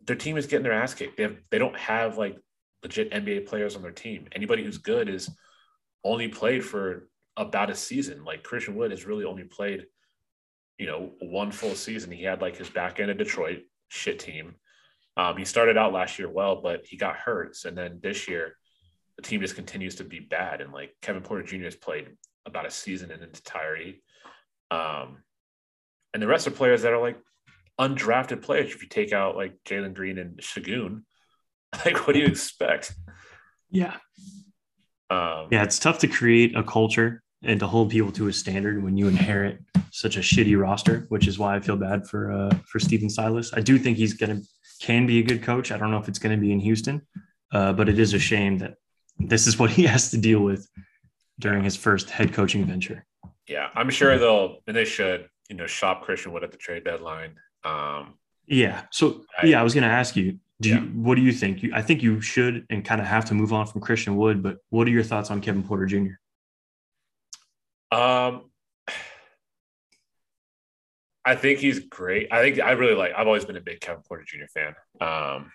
[0.07, 1.16] their team is getting their ass kicked.
[1.16, 2.36] They have, they don't have like
[2.82, 4.28] legit NBA players on their team.
[4.32, 5.30] Anybody who's good is
[6.05, 8.24] only played for about a season.
[8.24, 9.86] Like Christian Wood has really only played,
[10.78, 12.11] you know, one full season.
[12.11, 14.55] He had like his back end of Detroit shit team.
[15.16, 18.57] Um, he started out last year well, but he got hurt, and then this year
[19.16, 20.61] the team just continues to be bad.
[20.61, 21.64] And like Kevin Porter Jr.
[21.64, 22.09] has played
[22.47, 24.03] about a season in its entirety.
[24.70, 25.18] Um,
[26.12, 27.18] and the rest are players that are like
[27.78, 28.72] undrafted players.
[28.72, 31.02] If you take out like Jalen Green and Sengun,
[31.84, 32.94] like what do you expect?
[33.70, 33.96] Yeah.
[35.08, 38.82] Um, yeah, it's tough to create a culture and to hold people to a standard
[38.82, 39.58] when you inherit
[39.90, 43.52] such a shitty roster, which is why I feel bad for uh, for Stephen Silas.
[43.52, 44.40] I do think he's gonna
[44.80, 45.70] can be a good coach.
[45.70, 47.02] I don't know if it's going to be in Houston,
[47.52, 48.74] uh, but it is a shame that
[49.18, 50.66] this is what he has to deal with
[51.38, 53.06] during his first head coaching venture.
[53.46, 56.84] Yeah, I'm sure they'll and they should you know, shop Christian Wood at the trade
[56.84, 57.34] deadline.
[57.64, 58.14] Um,
[58.46, 58.84] yeah.
[58.90, 60.80] So I, yeah, I was going to ask you, do yeah.
[60.80, 61.62] you, what do you think?
[61.62, 64.42] You, I think you should and kind of have to move on from Christian Wood,
[64.42, 66.12] but what are your thoughts on Kevin Porter Jr.?
[67.92, 68.51] Um,
[71.24, 72.28] I think he's great.
[72.32, 73.12] I think I really like.
[73.16, 74.46] I've always been a big Kevin Porter Jr.
[74.55, 74.74] fan.
[75.01, 75.53] Um,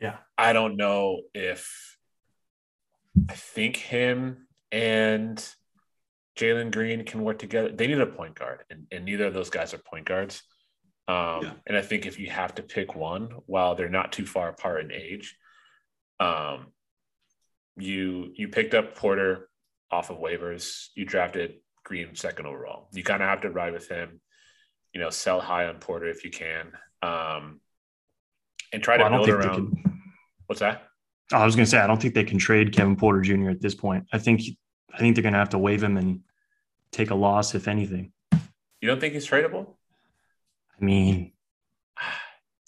[0.00, 0.16] yeah.
[0.38, 1.98] I don't know if
[3.28, 5.46] I think him and
[6.36, 7.70] Jalen Green can work together.
[7.70, 10.42] They need a point guard, and, and neither of those guys are point guards.
[11.06, 11.52] Um, yeah.
[11.66, 14.84] And I think if you have to pick one, while they're not too far apart
[14.84, 15.36] in age,
[16.18, 16.66] um,
[17.76, 19.48] you you picked up Porter
[19.90, 20.88] off of waivers.
[20.94, 22.88] You drafted Green second overall.
[22.92, 24.20] You kind of have to ride with him.
[24.92, 26.72] You know, sell high on Porter if you can,
[27.02, 27.60] um,
[28.72, 29.82] and try well, to build around.
[29.82, 30.02] Can...
[30.46, 30.84] What's that?
[31.32, 33.50] I was going to say I don't think they can trade Kevin Porter Jr.
[33.50, 34.06] at this point.
[34.12, 34.42] I think
[34.92, 36.20] I think they're going to have to waive him and
[36.92, 38.12] take a loss, if anything.
[38.80, 39.74] You don't think he's tradable?
[40.80, 41.32] I mean,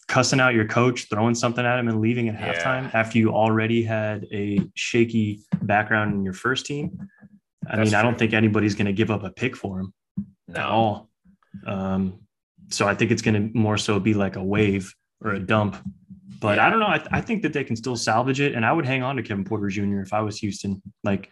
[0.09, 2.55] cussing out your coach, throwing something at him, and leaving at yeah.
[2.55, 7.09] halftime after you already had a shaky background in your first team.
[7.69, 7.99] I That's mean, true.
[7.99, 9.93] I don't think anybody's going to give up a pick for him
[10.49, 10.61] no.
[10.61, 11.11] at all.
[11.67, 12.21] Um,
[12.69, 15.77] so I think it's going to more so be like a wave or a dump
[16.41, 16.67] But Yeah.
[16.67, 16.87] I don't know.
[16.87, 19.23] I, I think that they can still salvage it, and I would hang on to
[19.23, 20.01] Kevin Porter Jr.
[20.01, 20.83] if I was Houston.
[21.03, 21.31] Like,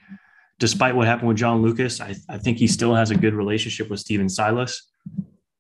[0.59, 3.91] despite what happened with John Lucas, I, I think he still has a good relationship
[3.91, 4.91] with Stephen Silas.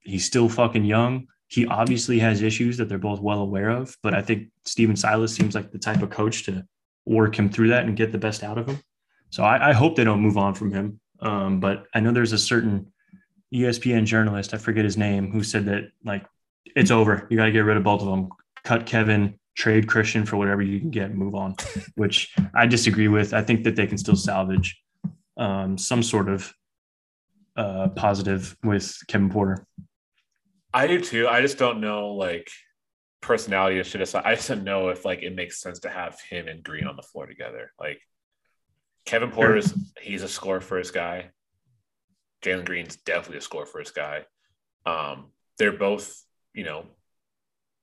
[0.01, 1.27] He's still fucking young.
[1.49, 5.35] He obviously has issues that they're both well aware of, but I think Stephen Silas
[5.35, 6.67] seems like the type of coach to
[7.07, 8.79] work him through that and get the best out of him.
[9.31, 11.01] So I, I hope they don't move on from him.
[11.21, 12.93] Um, but I know there's a certain
[13.53, 16.27] ESPN journalist, I forget his name, who said that like
[16.75, 17.27] it's over.
[17.31, 18.29] You got to get rid of both of them.
[18.65, 21.57] Cut Kevin, trade Christian for whatever you can get, and move on.
[21.95, 23.35] Which I disagree with.
[23.35, 24.81] I think that they can still salvage
[25.37, 26.53] um, some sort of
[27.57, 29.67] uh, positive with Kevin Porter.
[30.73, 31.29] I do too.
[31.29, 32.51] I just don't know like
[33.21, 34.25] personality and shit aside.
[34.27, 36.97] I just don't know if like it makes sense to have him and Green on
[36.97, 37.73] the floor together.
[37.79, 38.01] Like
[39.07, 41.31] Kevin Porter's he's a score first guy.
[42.43, 44.25] Jalen Green's definitely a score first guy.
[44.85, 46.87] Um, they're both, you know,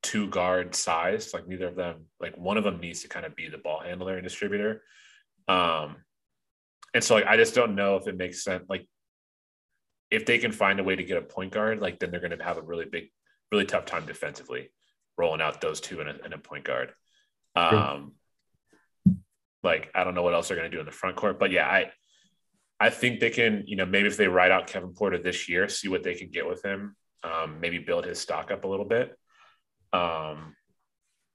[0.04, 1.34] two guard size.
[1.34, 3.80] Like neither of them, like one of them needs to kind of be the ball
[3.80, 4.84] handler and distributor.
[5.48, 5.98] Um,
[6.94, 8.66] and so like I just don't know if it makes sense.
[8.70, 8.88] Like
[10.10, 12.38] if they can find a way to get a point guard, like then they're going
[12.38, 13.06] to have a really big,
[13.52, 14.72] really tough time defensively,
[15.18, 16.92] rolling out those two in a, and a point guard.
[17.56, 18.14] Um,
[19.64, 21.52] like I don't know what else they're going to do in the front court, but
[21.52, 21.92] yeah, I,
[22.80, 25.70] I think they can, you know, maybe if they ride out Kevin Porter this year,
[25.70, 28.86] see what they can get with him, um, maybe build his stock up a little
[28.88, 29.16] bit.
[29.94, 30.56] Um,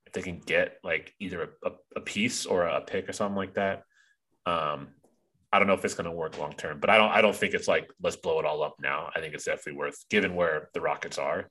[0.06, 3.54] if they can get like either a, a piece or a pick or something like
[3.54, 3.82] that.
[4.46, 4.88] Um,
[5.52, 7.10] I don't know if it's going to work long term, but I don't.
[7.10, 9.10] I don't think it's like let's blow it all up now.
[9.14, 11.48] I think it's definitely worth, given where the Rockets are.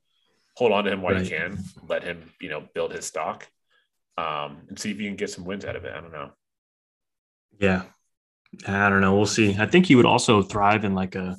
[0.58, 1.24] Hold on to him while Right.
[1.24, 1.58] you can.
[1.88, 3.47] Let him, you know, build his stock,
[4.18, 5.93] um, and see if you can get some wins out of it.
[5.93, 6.32] I don't know.
[7.60, 7.84] Yeah.
[8.68, 9.16] I don't know.
[9.16, 9.56] We'll see.
[9.58, 11.36] I think he would also thrive in like a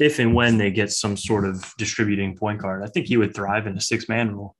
[0.00, 2.82] if and when they get some sort of distributing point guard.
[2.82, 4.54] I think he would thrive in a six man role.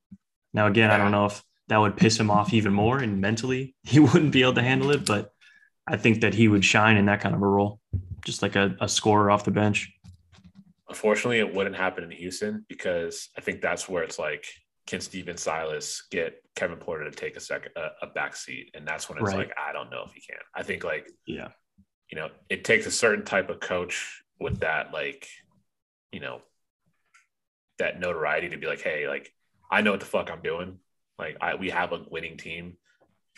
[0.55, 3.74] Now, again, I don't know if that would piss him off even more and mentally
[3.85, 5.31] he wouldn't be able to handle it, but
[5.87, 7.81] I think that he would shine in that kind of a role,
[8.24, 9.93] just like a, a scorer off the bench.
[10.89, 14.45] Unfortunately, it wouldn't happen in Houston because I think that's where it's like,
[14.87, 18.70] can Stephen Silas get Kevin Porter to take a second a, a back seat?
[18.74, 19.37] And that's when it's Right.
[19.37, 20.39] like, I don't know if he can.
[20.55, 21.49] I think like Yeah.
[22.11, 25.28] you know, it takes a certain type of coach with that, like,
[26.12, 26.41] you know,
[27.78, 29.32] that notoriety to be like, hey, like,
[29.70, 30.78] I know what the fuck I'm doing.
[31.18, 32.76] Like, I we have a winning team.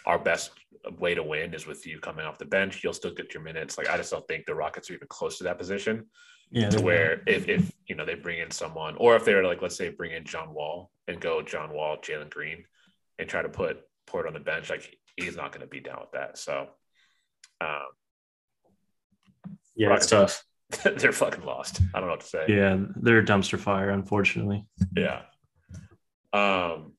[0.06, 0.50] Our best
[0.98, 2.82] way to win is with you coming off the bench.
[2.82, 3.76] You'll still get your minutes.
[3.76, 6.06] Like, I just don't think the Rockets are even close to that position
[6.50, 6.70] Yeah.
[6.70, 9.76] to where if if you know they bring in someone, or if they're like, let's
[9.76, 12.64] say, bring in John Wall and go John Wall, Jalen Green,
[13.18, 15.98] and try to put port on the bench, like he's not going to be down
[16.00, 16.38] with that.
[16.38, 16.68] So,
[17.60, 17.86] um,
[19.74, 20.44] yeah, it's tough.
[20.96, 21.80] they're fucking lost.
[21.94, 22.44] I don't know what to say.
[22.48, 22.78] Yeah.
[22.96, 24.66] They're a dumpster fire, unfortunately.
[24.96, 25.22] Yeah.
[26.32, 26.92] Um.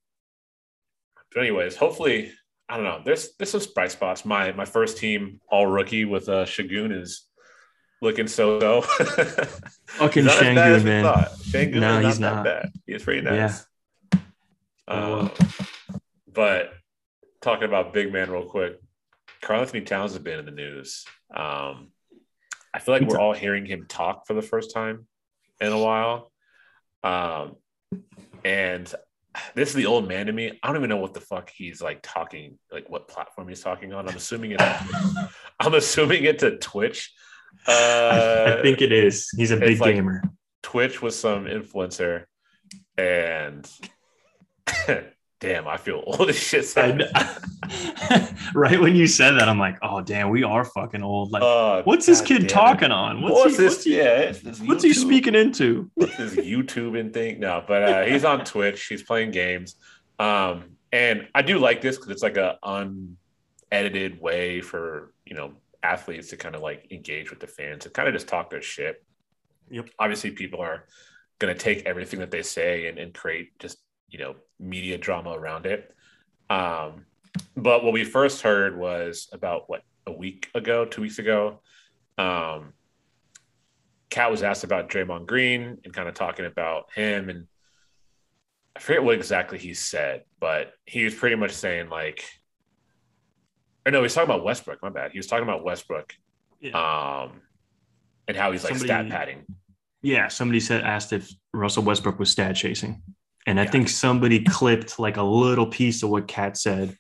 [1.34, 2.34] But anyways, hopefully,
[2.68, 3.02] I don't know.
[3.06, 4.26] There's there's some bright spots.
[4.26, 7.28] My my first team, all rookie with uh, Sengun, is
[8.02, 8.82] looking so so.
[9.86, 11.04] Fucking Not as bad as Sengun, we man.
[11.04, 12.44] Sengun No, he's not, not.
[12.44, 12.72] that bad.
[12.86, 13.66] He's pretty nice.
[14.14, 14.20] Yeah.
[14.88, 15.32] Um,
[16.34, 16.74] but
[17.42, 18.80] talking about big man real quick,
[19.42, 21.06] Karl-Anthony Towns has been in the news.
[21.34, 21.92] Um,
[22.74, 25.08] I feel like we're all hearing him talk for the first time
[25.60, 26.32] in a while.
[27.04, 27.56] Um,
[28.46, 28.94] and
[29.56, 30.60] this is the old man to me.
[30.62, 33.94] I don't even know what the fuck he's like talking, like what platform he's talking
[33.94, 34.08] on.
[34.08, 34.62] I'm assuming it.
[35.60, 37.14] I'm assuming it's a Twitch.
[37.68, 39.30] Uh, I, think it is.
[39.36, 40.24] He's a big like- gamer.
[40.64, 42.24] Twitch with some influencer,
[42.98, 43.70] and
[45.42, 46.62] damn, I feel old as shit.
[46.62, 48.34] I saying kn- that.
[48.56, 51.32] right when you said that, I'm like, oh damn, we are fucking old.
[51.32, 52.50] Like, Uh, what's this God kid damn it.
[52.50, 53.22] talking on?
[53.22, 53.74] What's, What's, he, this?
[53.74, 55.92] What's he, yeah, it's this what's he YouTube- speaking into?
[55.96, 57.40] What's this YouTubing thing?
[57.42, 58.86] No, but uh, he's on Twitch.
[58.88, 59.76] He's playing games,
[60.20, 62.58] um, and I do like this because it's like a
[63.72, 67.94] unedited way for you know athletes to kind of like engage with the fans and
[67.94, 69.04] kind of just talk their shit.
[69.72, 69.90] Yep.
[69.98, 70.86] Obviously, people are
[71.40, 73.78] going to take everything that they say and, and create just
[74.12, 75.94] you know media drama around it.
[76.50, 77.06] Um,
[77.56, 81.62] but what we first heard was about what a week ago, two weeks ago.
[82.18, 82.74] Um,
[84.10, 87.48] KAT was asked about Draymond Green and kind of talking about him, and
[88.76, 92.24] I forget what exactly he said, but he was pretty much saying like,
[93.86, 94.82] or no, he was talking about Westbrook.
[94.84, 95.12] My bad.
[95.12, 96.14] He was talking about Westbrook,
[96.74, 97.42] um,
[98.28, 99.46] and how he's like stat padding.
[100.02, 103.02] Yeah, somebody said asked if Russell Westbrook was stat chasing,
[103.48, 103.72] and I Yeah.
[103.72, 106.98] think somebody clipped like a little piece of what KAT said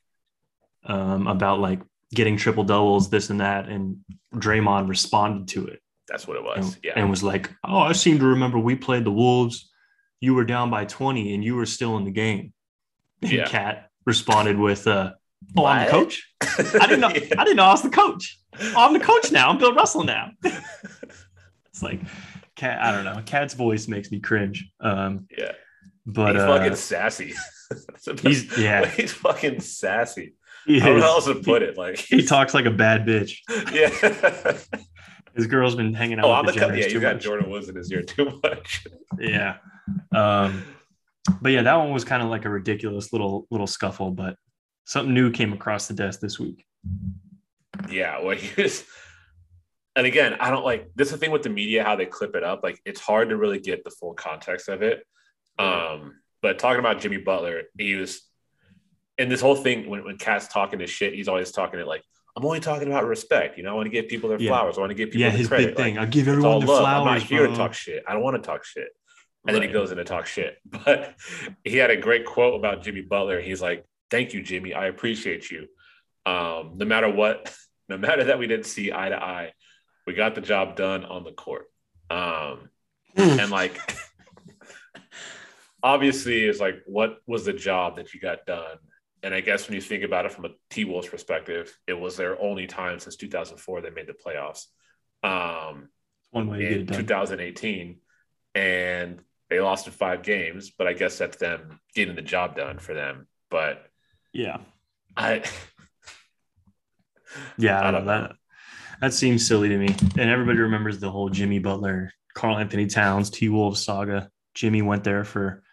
[0.85, 1.81] um, about like
[2.13, 3.97] getting triple doubles, this and that, and
[4.35, 6.75] Draymond responded to it That's what it was.
[6.75, 9.69] and, yeah, and was like, "Oh, I seem to remember we played the Wolves.
[10.19, 12.53] You were down by twenty, and you were still in the game."
[13.21, 13.47] And Yeah.
[13.47, 15.13] KAT responded with, uh,
[15.55, 16.27] "Oh, I'm the coach.
[16.41, 17.07] I didn't know.
[17.09, 18.39] I didn't know I was the coach.
[18.59, 19.49] Oh, I'm the coach now.
[19.49, 22.01] I'm Bill Russell now." it's like,
[22.55, 22.79] KAT.
[22.81, 23.21] I don't know.
[23.25, 24.69] KAT's voice makes me cringe.
[24.79, 25.51] Um, yeah,
[26.05, 27.33] but he's uh, fucking sassy.
[27.69, 28.85] That's the best- he's yeah.
[28.97, 30.35] he's fucking sassy.
[30.65, 31.77] He, know else to put it.
[31.77, 33.37] Like he talks like a bad bitch.
[33.73, 34.57] yeah.
[35.35, 36.87] His girl's been hanging out oh, I'm with the co- yeah.
[36.87, 37.25] You got much.
[37.25, 38.85] Jordyn Woods in his ear too much.
[39.17, 39.57] Yeah.
[40.11, 40.63] Um,
[41.41, 44.35] but yeah, that one was kind of like a ridiculous little little scuffle, but
[44.85, 46.65] something new came across the desk this week.
[47.89, 48.83] Yeah, well, he was,
[49.95, 52.35] and again, I don't like this is the thing with the media how they clip
[52.35, 52.61] it up.
[52.63, 55.05] Like it's hard to really get the full context of it.
[55.61, 58.21] Um, but talking about Jimmy Butler, he was
[59.17, 62.03] and this whole thing when when KAT's talking to shit, he's always talking to like,
[62.35, 63.57] I'm only talking about respect.
[63.57, 64.49] You know, I want to give people their Yeah.
[64.49, 64.77] flowers.
[64.77, 65.67] I want to give people Yeah, his credit.
[65.67, 65.95] big thing.
[65.95, 66.79] Like, I'll give everyone their love.
[66.81, 67.07] flowers.
[67.07, 67.51] I'm not here bro.
[67.51, 68.03] to talk shit.
[68.07, 68.87] I don't want to talk shit.
[69.45, 70.57] And then he goes in to talk shit.
[70.85, 71.15] But
[71.63, 73.41] he had a great quote about Jimmy Butler.
[73.41, 74.73] He's like, "Thank you, Jimmy.
[74.73, 75.67] I appreciate you.
[76.25, 77.53] Um, no matter what,
[77.89, 79.53] no matter that we didn't see eye to eye,
[80.07, 81.65] we got the job done on the court.
[82.09, 82.69] Um,
[83.15, 83.79] and like,
[85.83, 88.77] obviously, it's like, what was the job that you got done?
[89.23, 92.17] And I guess when you think about it from a T Wolves perspective, it was
[92.17, 94.65] their only time since 2004 they made the playoffs.
[95.23, 95.89] Um,
[96.31, 96.99] One way to get in it done.
[96.99, 97.97] 2018,
[98.55, 100.71] and they lost in five games.
[100.71, 103.27] But I guess that's them getting the job done for them.
[103.49, 103.85] But
[104.33, 104.57] Yeah.
[105.15, 105.43] I,
[107.57, 108.21] Yeah, I don't know.
[108.21, 108.35] That,
[109.01, 109.95] that seems silly to me.
[110.17, 114.29] And everybody remembers the whole Jimmy Butler, Karl-Anthony Towns, T Wolves saga.
[114.53, 115.63] Jimmy went there for,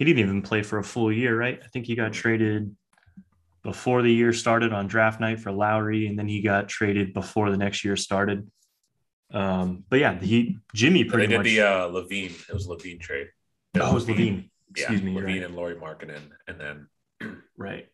[0.00, 1.60] he didn't even play for a full year, right?
[1.62, 2.74] I think he got traded
[3.62, 7.50] before the year started on draft night for Lowry, and then he got traded before
[7.50, 8.50] the next year started.
[9.30, 11.44] Um, but yeah, he Jimmy they pretty did much.
[11.44, 12.48] the uh, LaVine.
[12.48, 13.26] It was LaVine trade.
[13.78, 14.48] oh, it was LaVine.
[14.70, 15.14] Excuse yeah, me.
[15.14, 15.42] Levine right.
[15.44, 17.86] and Lauri Markkanen, and then Right.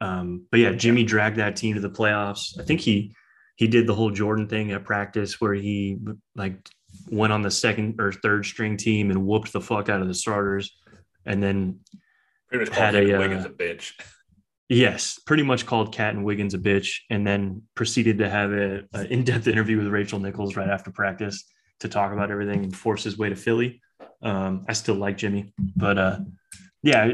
[0.00, 2.56] Um, but yeah, Jimmy dragged that team to the playoffs.
[2.60, 3.16] I think he
[3.56, 5.98] he did the whole Jordan thing at practice where he
[6.36, 6.64] like
[7.10, 10.14] went on the second or third string team and whooped the fuck out of the
[10.14, 10.76] starters.
[11.26, 11.80] And then
[12.48, 13.92] pretty much Had called a, uh, Wiggins a bitch.
[14.68, 18.82] yes, pretty much called KAT and Wiggins a bitch, and then proceeded to have a,
[18.94, 21.44] a in-depth interview with Rachel Nichols right after practice
[21.80, 23.80] to talk about everything and force his way to Philly.
[24.22, 26.18] Um, I still like Jimmy, but uh,
[26.82, 27.10] yeah,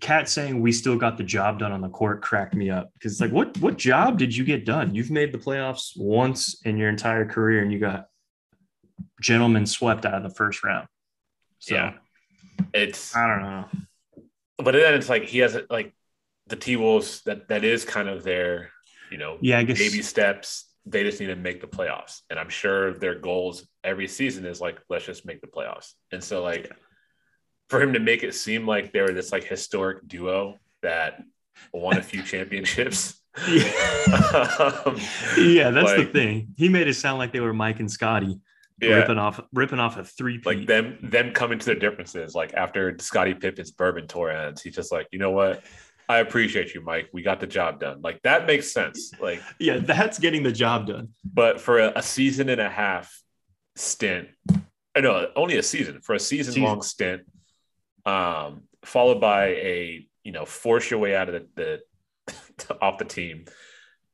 [0.00, 3.12] KAT saying we still got the job done on the court cracked me up because
[3.12, 4.94] it's like, what what job did you get done?
[4.94, 8.06] You've made the playoffs once in your entire career, and you got
[9.20, 10.88] gentlemen swept out of the first round.
[11.58, 11.94] So Yeah.
[12.74, 13.64] It's I don't know.
[14.58, 15.94] but then it's like he has like
[16.48, 18.70] the T Wolves that that is kind of their
[19.10, 20.64] you know Yeah, I guess baby steps.
[20.86, 24.60] They just need to make the playoffs, and I'm sure their goals every season is
[24.60, 25.92] like let's just make the playoffs.
[26.12, 26.72] And so like
[27.68, 31.22] for him to make it seem like they were this like historic duo that
[31.72, 33.20] won a few championships.
[33.36, 34.96] um,
[35.36, 36.54] yeah, that's the thing.
[36.56, 38.40] He made it sound like they were Mike and Scottie
[38.80, 42.34] yeah, ripping off ripping off a three like them them coming to their differences.
[42.34, 45.62] Like after Scottie Pippen's bourbon tour ends, he's just like, you know what?
[46.08, 47.10] I appreciate you, Mike.
[47.12, 48.00] We got the job done.
[48.00, 49.12] Like that makes sense.
[49.20, 51.08] Like, Yeah, that's getting the job done.
[51.24, 53.14] but for a, a season and a half
[53.76, 54.28] stint,
[54.96, 57.22] I know only a season for a season long stint,
[58.06, 61.80] um, followed by a you know force your way out of the,
[62.66, 63.44] the off the team,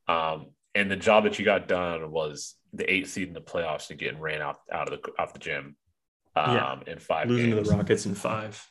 [0.08, 3.90] um, and the job that you got done was the eighth seed in the playoffs
[3.90, 5.76] and getting ran out out of the out the gym,
[6.36, 6.78] um, Yeah.
[6.92, 7.66] in five Losing games.
[7.68, 8.66] to the Rockets in five.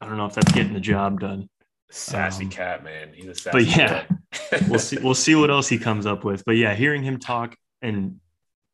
[0.00, 1.48] I don't know if that's getting the job done.
[1.90, 3.12] Sassy Um, KAT, man.
[3.14, 4.04] He's a sassy but yeah.
[4.68, 4.98] We'll see.
[4.98, 6.44] We'll see what else he comes up with.
[6.44, 8.20] But yeah, hearing him talk and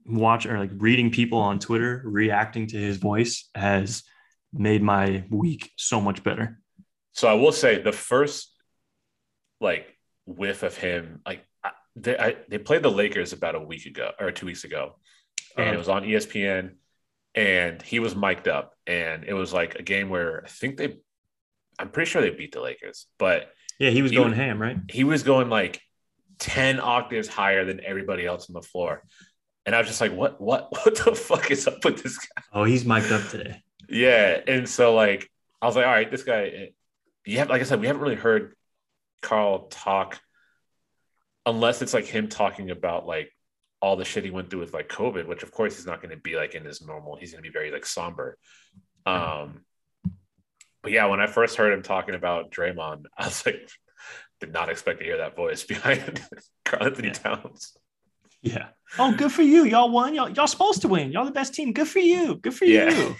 [0.05, 4.03] watch or like reading people on Twitter reacting to his voice has
[4.53, 6.59] made my week so much better.
[7.12, 8.51] So I will say the first
[9.61, 9.87] like
[10.26, 11.45] whiff of him, like
[11.97, 14.97] they I, they played the Lakers about a week ago or two weeks ago,
[15.57, 15.74] and Uh-huh.
[15.74, 16.74] it was on ESPN,
[17.34, 20.97] and he was mic'd up, and it was like a game where I think they,
[21.78, 24.78] I'm pretty sure they beat the Lakers, but Yeah, he was He- going ham, right?
[24.90, 25.80] he was going like
[26.38, 29.03] ten octaves higher than everybody else on the floor,
[29.66, 32.43] and I was just like, what what what the fuck is up with this guy?
[32.53, 33.62] Oh, he's mic'd up today.
[33.88, 35.28] Yeah, and so like
[35.61, 36.70] I was like, all right, this guy.
[37.24, 38.57] You have, like I said, we haven't really heard
[39.20, 40.18] Karl talk,
[41.47, 43.30] unless it's like him talking about like
[43.80, 46.14] all the shit he went through with like COVID, which of course he's not going
[46.14, 47.16] to be like in his normal.
[47.16, 48.38] He's going to be very like somber.
[49.07, 49.62] Um,
[50.82, 53.68] but yeah, when I first heard him talking about Draymond, I was like,
[54.40, 56.20] did not expect to hear that voice behind
[56.64, 57.14] Karl Anthony Yeah.
[57.14, 57.76] Towns.
[58.45, 58.68] Yeah.
[58.99, 59.62] Oh, good for you.
[59.64, 60.14] Y'all won.
[60.16, 61.12] Y'all, y'all supposed to win.
[61.12, 61.72] Y'all the best team.
[61.72, 62.34] Good for you.
[62.36, 62.90] Good for Yeah.
[62.90, 63.16] you.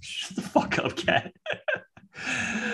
[0.00, 1.32] Shut the fuck up, KAT.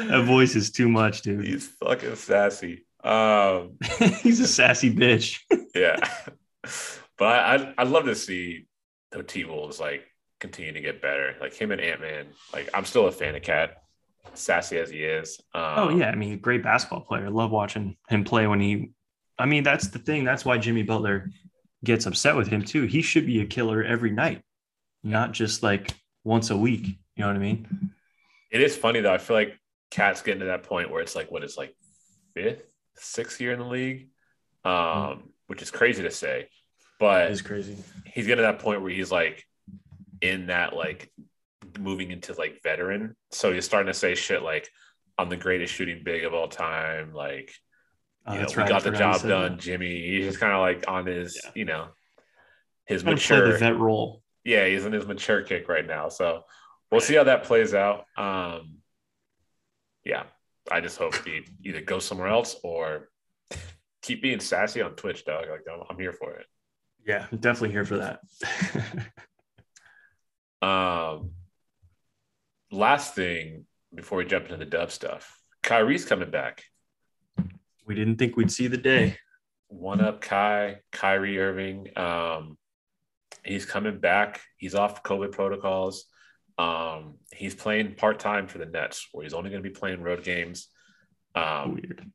[0.07, 1.45] that voice is too much, dude.
[1.45, 2.87] He's fucking sassy.
[3.05, 3.77] Um,
[4.23, 5.39] He's a sassy bitch.
[5.75, 5.97] yeah,
[7.19, 8.67] but I I'd love to see
[9.11, 10.05] the T Wolves like
[10.39, 11.35] continue to get better.
[11.41, 12.27] Like him and Ant Man.
[12.53, 13.77] Like I'm still a fan of KAT,
[14.35, 15.41] sassy as he is.
[15.55, 17.31] Um, Oh yeah, I mean, great basketball player.
[17.31, 18.91] Love watching him play when he.
[19.39, 20.25] I mean, that's the thing.
[20.25, 21.31] That's why Jimmy Butler
[21.85, 22.83] gets upset with him too.
[22.85, 24.43] He should be a killer every night,
[25.03, 25.95] not just like
[26.25, 26.87] once a week.
[27.17, 27.91] You know what I mean?
[28.51, 29.15] It is funny though.
[29.15, 29.59] I feel like
[29.91, 31.75] KAT's getting to that point where it's like what is like
[32.35, 32.70] fifth,
[33.01, 34.09] sixth year in the league,
[34.65, 36.49] um, which is crazy to say,
[36.99, 37.77] but It's crazy.
[38.07, 39.45] he's getting to that point where he's like
[40.21, 41.11] in that like
[41.79, 43.17] moving into like veteran.
[43.31, 44.69] So he's starting to say shit like
[45.19, 47.13] I'm the greatest shooting big of all time.
[47.15, 47.53] Like
[48.27, 48.69] Oh, you know, we right.
[48.69, 49.61] Got the job done, that.
[49.61, 49.99] Jimmy.
[50.11, 51.51] He's just kind of like on his, Yeah.
[51.55, 51.89] you know,
[52.85, 53.51] his mature.
[53.53, 54.23] the vet role.
[54.45, 56.11] yeah, he's in his mature kick right now.
[56.11, 56.45] So
[56.91, 58.05] we'll see how that plays out.
[58.19, 58.79] Um,
[60.05, 60.25] yeah,
[60.71, 63.09] I just hope he either goes somewhere else or
[64.03, 65.47] keep being sassy on Twitch, dog.
[65.51, 66.47] Like I'm, I'm here for it.
[67.07, 68.21] Yeah, I'm definitely here for that.
[70.63, 71.31] Um,
[72.71, 73.65] last thing
[73.95, 76.65] before we jump into the dub stuff, Kyrie's coming back.
[77.87, 79.17] we didn't think we'd see the day.
[79.69, 81.97] One up, Kai, Kyrie Irving.
[81.97, 82.59] Um,
[83.45, 84.41] he's coming back.
[84.57, 86.07] He's off COVID protocols.
[86.61, 90.03] Um, he's playing part time for the Nets, where he's only going to be playing
[90.03, 90.69] road games.
[91.35, 92.11] Um, Weird.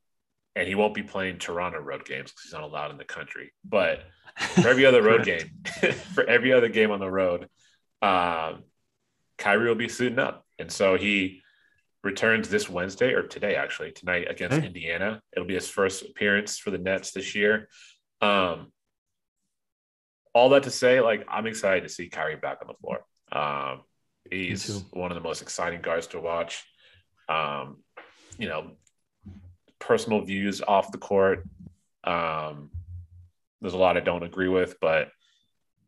[0.55, 3.53] and he won't be playing Toronto road games because he's not allowed in the country.
[3.63, 4.01] But
[4.37, 5.49] for every other road game,
[6.13, 7.47] for every other game on the road,
[8.01, 8.63] um,
[9.37, 11.41] Kyrie will be suiting up, and so he
[12.03, 14.67] returns this Wednesday or today, actually tonight against Hey.
[14.67, 15.21] Indiana.
[15.33, 17.67] It'll be his first appearance for the Nets this year.
[18.21, 18.71] Um,
[20.33, 23.05] all that to say, like I'm excited to see Kyrie back on the floor.
[23.31, 23.81] Um,
[24.29, 26.63] he's one of the most exciting guards to watch.
[27.29, 27.77] Um,
[28.37, 28.71] you know,
[29.79, 31.43] personal views off the court.
[32.03, 32.71] Um,
[33.61, 35.09] there's a lot I don't agree with, but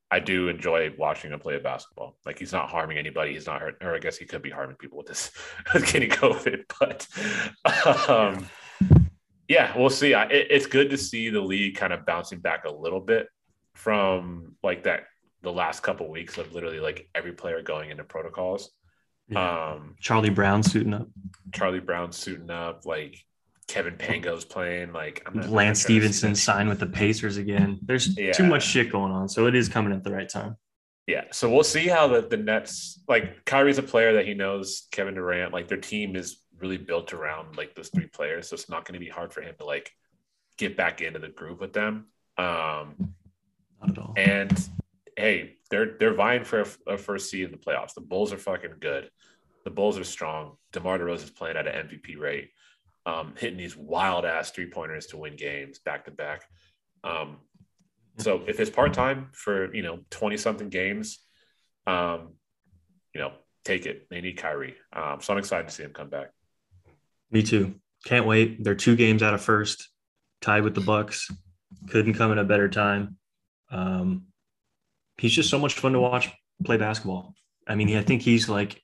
[0.09, 2.17] I do enjoy watching him play basketball.
[2.25, 3.33] Like he's not harming anybody.
[3.33, 5.31] He's not hurt, or I guess he could be harming people with this
[5.91, 6.63] getting COVID.
[6.79, 8.47] But um,
[9.47, 10.13] yeah, we'll see.
[10.13, 13.27] I, it, it's good to see the league kind of bouncing back a little bit
[13.73, 15.03] from like that
[15.41, 18.71] the last couple of weeks of literally like every player going into protocols.
[19.29, 19.71] Yeah.
[19.73, 21.07] Um, Charlie Brown suiting up.
[21.53, 23.23] Charlie Brown suiting up, like
[23.67, 27.79] Kevin Pangos playing, like I'm not- Lance Stephenson signed with the Pacers again.
[27.83, 28.31] There's Yeah.
[28.31, 30.55] too much shit going on, so it is coming at the right time.
[31.07, 34.87] Yeah, so we'll see how the, the Nets like Kyrie's a player that he knows
[34.91, 38.49] Kevin Durant, like their team is really built around like those three players.
[38.49, 39.91] So it's not going to be hard for him to like
[40.57, 42.07] get back into the groove with them.
[42.37, 43.13] Um,
[43.81, 44.13] Not at all.
[44.17, 44.69] and
[45.17, 47.93] hey, they're they're vying for a, a first seed in the playoffs.
[47.93, 49.09] The Bulls are fucking good.
[49.65, 50.55] The Bulls are strong.
[50.71, 52.51] DeMar DeRozan is playing at an MVP rate,
[53.05, 56.43] um, hitting these wild ass three pointers to win games back to back.
[57.03, 57.37] Um,
[58.17, 61.19] so if it's part time for you know twenty something games,
[61.87, 62.35] um,
[63.13, 63.33] you know
[63.65, 64.07] take it.
[64.09, 64.75] They need Kyrie.
[64.93, 66.29] Um, so I'm excited to see him come back.
[67.31, 67.75] Me too.
[68.05, 68.63] Can't wait.
[68.63, 69.89] They're two games out of first,
[70.41, 71.29] tied with the Bucks.
[71.89, 73.17] Couldn't come at a better time.
[73.69, 74.26] Um,
[75.17, 76.31] he's just so much fun to watch
[76.63, 77.33] play basketball.
[77.67, 78.81] I mean, I think he's like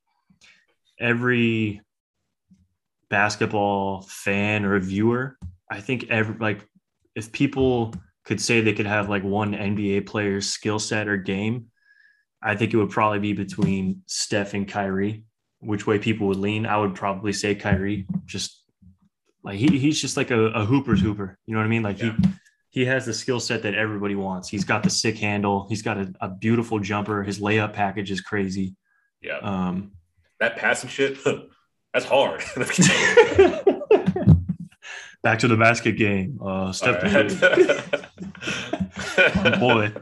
[0.99, 1.81] every
[3.09, 5.37] basketball fan or viewer.
[5.69, 6.65] I think every like
[7.15, 7.93] if people
[8.25, 11.67] could say they could have like one NBA player's skill set or game,
[12.41, 15.25] I think it would probably be between Steph and Kyrie
[15.65, 18.05] which way people would lean, I would probably say Kyrie.
[18.25, 18.63] Just
[19.43, 21.37] like he, he's just like a, a hooper's hooper.
[21.45, 21.83] You know what I mean?
[21.83, 22.15] Like Yeah.
[22.19, 22.29] he
[22.73, 24.49] he has the skill set that everybody wants.
[24.49, 25.67] He's got the sick handle.
[25.69, 27.21] He's got a, a beautiful jumper.
[27.21, 28.75] His layup package is crazy.
[29.21, 29.91] Yeah, Um,
[30.39, 31.19] that passing shit,
[31.93, 32.41] that's hard.
[35.23, 36.39] back to the basket game.
[36.43, 37.29] Uh, Steph All right.
[39.61, 39.93] boy.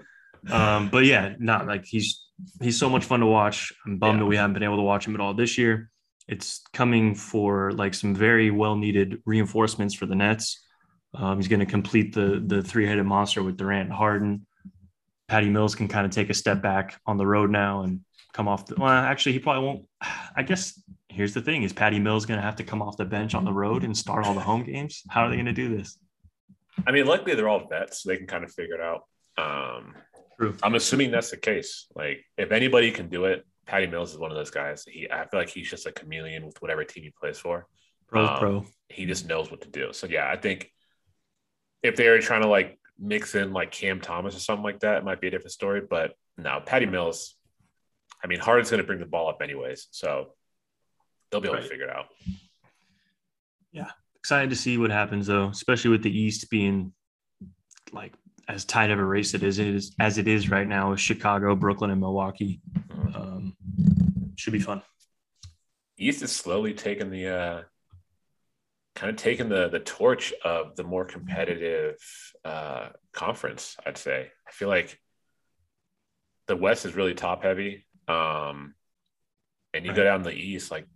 [0.50, 2.26] Um, but yeah, not like he's
[2.62, 3.72] he's so much fun to watch.
[3.86, 4.24] I'm bummed Yeah.
[4.24, 5.90] that we haven't been able to watch him at all this year.
[6.28, 10.64] It's coming for like some very well needed reinforcements for the Nets.
[11.14, 14.46] Um, he's going to complete the the three headed monster with Durant and Harden.
[15.28, 18.02] Patty Mills can kind of take a step back on the road now and
[18.34, 18.66] come off.
[18.66, 19.86] The, well, actually, he probably won't.
[20.36, 23.06] I guess here's the thing: is Patty Mills going to have to come off the
[23.06, 25.04] bench on the road and start all the home games?
[25.10, 25.98] How are they going to do this?
[26.88, 29.04] I mean, luckily they're all vets, so they can kind of figure it out.
[29.38, 29.96] Um,
[30.40, 30.56] True.
[30.64, 31.88] I'm assuming that's the case.
[31.96, 34.86] Like, if anybody can do it, Patty Mills is one of those guys.
[34.88, 37.68] He, I feel like he's just a chameleon with whatever team he plays for.
[38.08, 38.66] Pro, Um, pro.
[38.90, 39.94] He just knows what to do.
[39.94, 40.72] So yeah, I think
[41.84, 44.98] if they were trying to like mix in like Cam Thomas or something like that,
[44.98, 45.82] it might be a different story.
[45.88, 47.36] But no, Patty Mills.
[48.24, 50.34] I mean, Harden's going to bring the ball up anyways, so
[51.32, 51.64] they'll be able Right.
[51.64, 52.08] to figure it out.
[53.72, 53.90] Yeah.
[54.16, 56.94] Excited to see what happens though, especially with the East being
[57.92, 58.14] like
[58.48, 61.00] as tight of a race it is, it is as it is right now with
[61.00, 62.62] Chicago, Brooklyn, and Milwaukee.
[62.90, 63.16] Mhm.
[63.16, 63.56] Um,
[64.36, 64.82] should be fun.
[65.98, 67.62] East is slowly taking the uh,
[68.96, 71.98] kind of taking the the torch of the more competitive
[72.44, 73.78] uh, conference.
[73.86, 74.30] I'd say.
[74.48, 75.00] I feel like
[76.48, 78.76] the West is really top heavy, um,
[79.74, 80.88] and you go down the East, like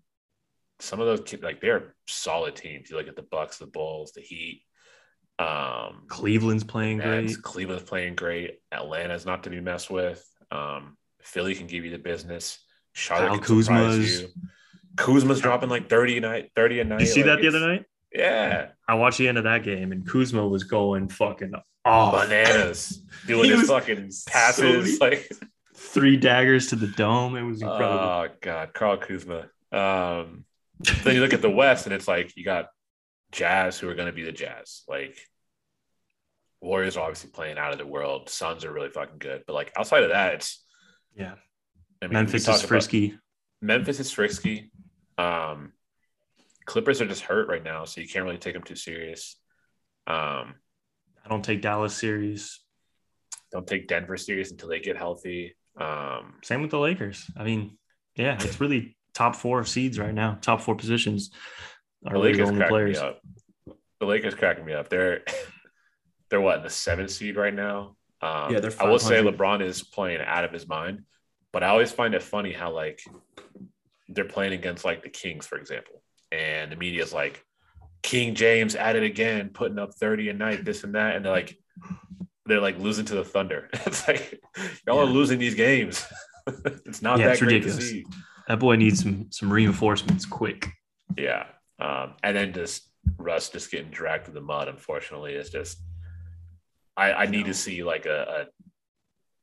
[0.79, 2.89] some of those like they're solid teams.
[2.89, 4.61] You look at the Bucks, the Bulls, the Heat.
[5.37, 7.41] Um, Cleveland's playing great.
[7.41, 8.59] Cleveland's playing great.
[8.71, 10.25] Atlanta's not to be messed with.
[10.51, 12.59] Um, Philly can give you the business.
[12.93, 14.27] Charlotte Kyle can surprise Kuzma's- you.
[14.97, 16.99] Kuzma's dropping like 30 a night, 30 a night.
[17.01, 17.85] You see like that the other night?
[18.13, 18.69] Yeah.
[18.87, 22.13] I watched the end of that game, and Kuzma was going fucking off.
[22.27, 23.01] Bananas.
[23.27, 24.97] Doing his fucking passes.
[24.97, 25.29] so- like
[25.77, 27.35] Three daggers to the dome.
[27.35, 27.99] It was incredible.
[27.99, 29.49] oh god, Carl Kuzma.
[29.71, 30.45] Um
[31.03, 32.67] then you look at the West and it's like you got
[33.31, 34.83] Jazz who are gonna be the Jazz.
[34.87, 35.17] Like
[36.61, 38.29] Warriors are obviously playing out of the world.
[38.29, 39.43] Suns are really fucking good.
[39.45, 40.63] But like outside of that, it's
[41.15, 41.35] yeah.
[42.01, 43.17] I mean, Memphis is about- frisky.
[43.61, 44.71] Memphis is frisky.
[45.17, 45.73] Um,
[46.65, 49.37] Clippers are just hurt right now, so you can't really take them too serious.
[50.07, 50.55] Um,
[51.23, 52.63] I don't take Dallas serious.
[53.51, 55.55] don't take Denver serious until they get healthy.
[55.79, 57.29] Um, Same with the Lakers.
[57.37, 57.77] I mean,
[58.15, 60.37] yeah, it's really top four seeds right now.
[60.41, 61.31] Top four positions
[62.05, 63.01] are the really Lakers only cracking players.
[63.01, 63.21] me up.
[63.99, 64.89] The Lakers cracking me up.
[64.89, 65.21] They're
[66.29, 67.95] they're what in the seventh seed right now.
[68.21, 71.03] Um, Yeah, they're I will say LeBron is playing out of his mind,
[71.53, 73.01] but I always find it funny how like
[74.09, 76.01] they're playing against like the Kings, for example,
[76.31, 77.43] and the media's like
[78.03, 81.31] King James at it again, putting up thirty a night, this and that, and they're
[81.31, 81.57] like
[82.45, 83.69] they're like losing to the Thunder.
[83.73, 84.39] it's like
[84.85, 86.05] y'all are losing these games.
[86.85, 87.77] it's not Yeah, that it's ridiculous.
[87.77, 88.05] to see.
[88.47, 90.69] That boy needs some some reinforcements quick.
[91.17, 91.45] Yeah.
[91.79, 95.79] Um, and then just Russ just getting dragged through the mud, unfortunately, is just
[96.95, 98.47] I, I need to see like a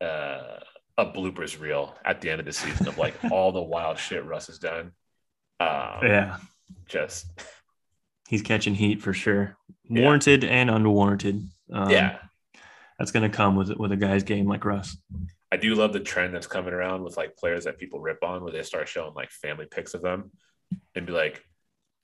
[0.01, 0.61] a, uh,
[0.99, 4.24] a bloopers reel at the end of the season of like all the wild shit
[4.24, 4.93] Russ has done.
[5.61, 6.36] Um, Yeah,
[6.86, 7.26] just
[8.28, 9.57] he's catching heat for sure,
[9.88, 10.03] Yeah.
[10.03, 11.49] warranted and unwarranted.
[11.72, 12.18] Um, yeah.
[12.99, 14.97] that's gonna come with with a guy's game like Russ.
[15.51, 18.43] I do love the trend that's coming around with like players that people rip on
[18.43, 20.30] where they start showing like family pics of them
[20.95, 21.43] and be like,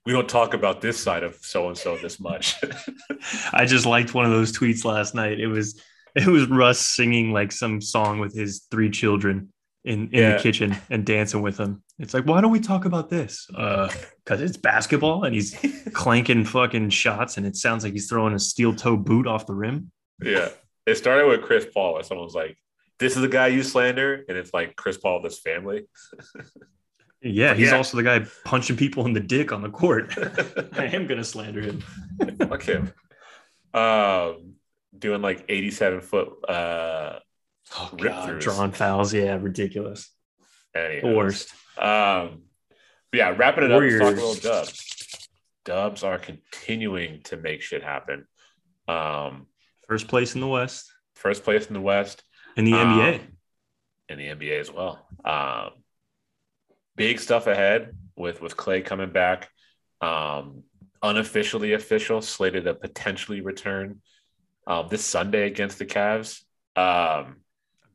[0.05, 2.57] we don't talk about this side of so and so this much.
[3.53, 5.41] I just liked one of those tweets last night.
[5.41, 5.80] It was
[6.15, 9.53] it was Russ singing like some song with his three children
[9.85, 10.37] in in Yeah.
[10.37, 11.83] the kitchen and dancing with them.
[11.99, 13.47] It's like, why don't we talk about this?
[13.55, 13.89] Uh,
[14.25, 15.57] because it's basketball and he's
[15.93, 19.55] clanking fucking shots and it sounds like he's throwing a steel toe boot off the
[19.55, 19.91] rim.
[20.23, 20.49] Yeah.
[20.87, 22.57] It started with Chris Paul, someone was like,
[22.99, 24.25] This is the guy you slander.
[24.29, 25.87] And it's like Chris Paul, this family.
[27.21, 27.77] Yeah, he's Yeah.
[27.79, 30.15] also the guy punching people in the dick on the court.
[30.75, 31.81] I am gonna slander him.
[32.39, 32.93] Fuck him.
[33.75, 34.55] Um,
[34.97, 36.28] doing like 87 foot.
[36.49, 37.18] Uh,
[37.76, 38.41] Oh god, throughs.
[38.41, 39.12] drawing fouls.
[39.12, 40.11] Yeah, ridiculous.
[40.74, 41.03] anyways.
[41.03, 41.51] The worst.
[41.76, 42.45] Um,
[43.11, 44.01] but yeah, wrapping it up, talk a Warriors.
[44.01, 45.28] little dubs.
[45.66, 48.26] Dubs are continuing to make shit happen.
[48.86, 49.47] Um,
[49.86, 52.22] First place in the West first place in the West.
[52.57, 53.20] in the Um, NBA.
[54.09, 55.07] in the NBA as well.
[55.24, 55.72] Um,
[56.97, 59.51] big stuff ahead with with Klay coming back.
[60.01, 60.62] Um,
[61.03, 64.01] unofficially official, slated to potentially return
[64.69, 66.43] um, this Sunday against the Cavs.
[66.77, 67.37] Um,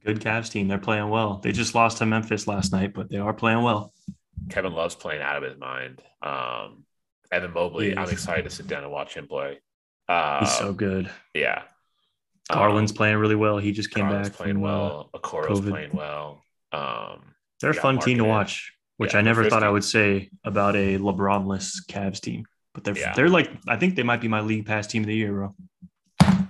[0.06, 0.68] Good Cavs team.
[0.68, 1.38] They're playing well.
[1.38, 3.94] They just lost to Memphis last night, but they are playing well.
[4.50, 6.02] Kevin Love's playing out of his mind.
[6.22, 6.84] Um,
[7.32, 9.60] Evan Mobley, I'm excited to sit down and watch him play.
[10.10, 11.10] Uh, He's so good.
[11.34, 11.62] yeah.
[12.50, 13.58] Um, Garland's playing really well.
[13.58, 15.10] He just came Garland's back playing from, uh, well.
[15.16, 15.70] Okoro's COVID.
[15.70, 16.42] playing well.
[16.74, 17.22] Um,
[17.62, 20.76] they're a fun team to watch, which Yeah, I never thought I would say about
[20.76, 22.44] a LeBronless Cavs team.
[22.74, 23.14] But they're Yeah.
[23.16, 25.56] they're like I think they might be my league pass team of the year, bro.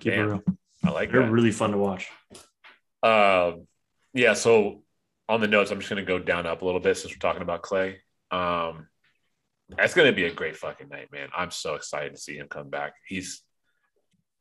[0.04, 0.44] Keep it real.
[0.84, 1.32] I like They're that.
[1.32, 2.10] really fun to watch.
[3.02, 3.68] Um,
[4.14, 4.34] yeah.
[4.34, 4.84] So
[5.30, 7.42] on the notes, I'm just gonna go down up a little bit since we're talking
[7.42, 7.96] about Klay.
[8.32, 8.88] Um,
[9.70, 11.30] that's gonna be a great fucking night, man.
[11.36, 12.94] I'm so excited to see him come back.
[13.08, 13.42] He's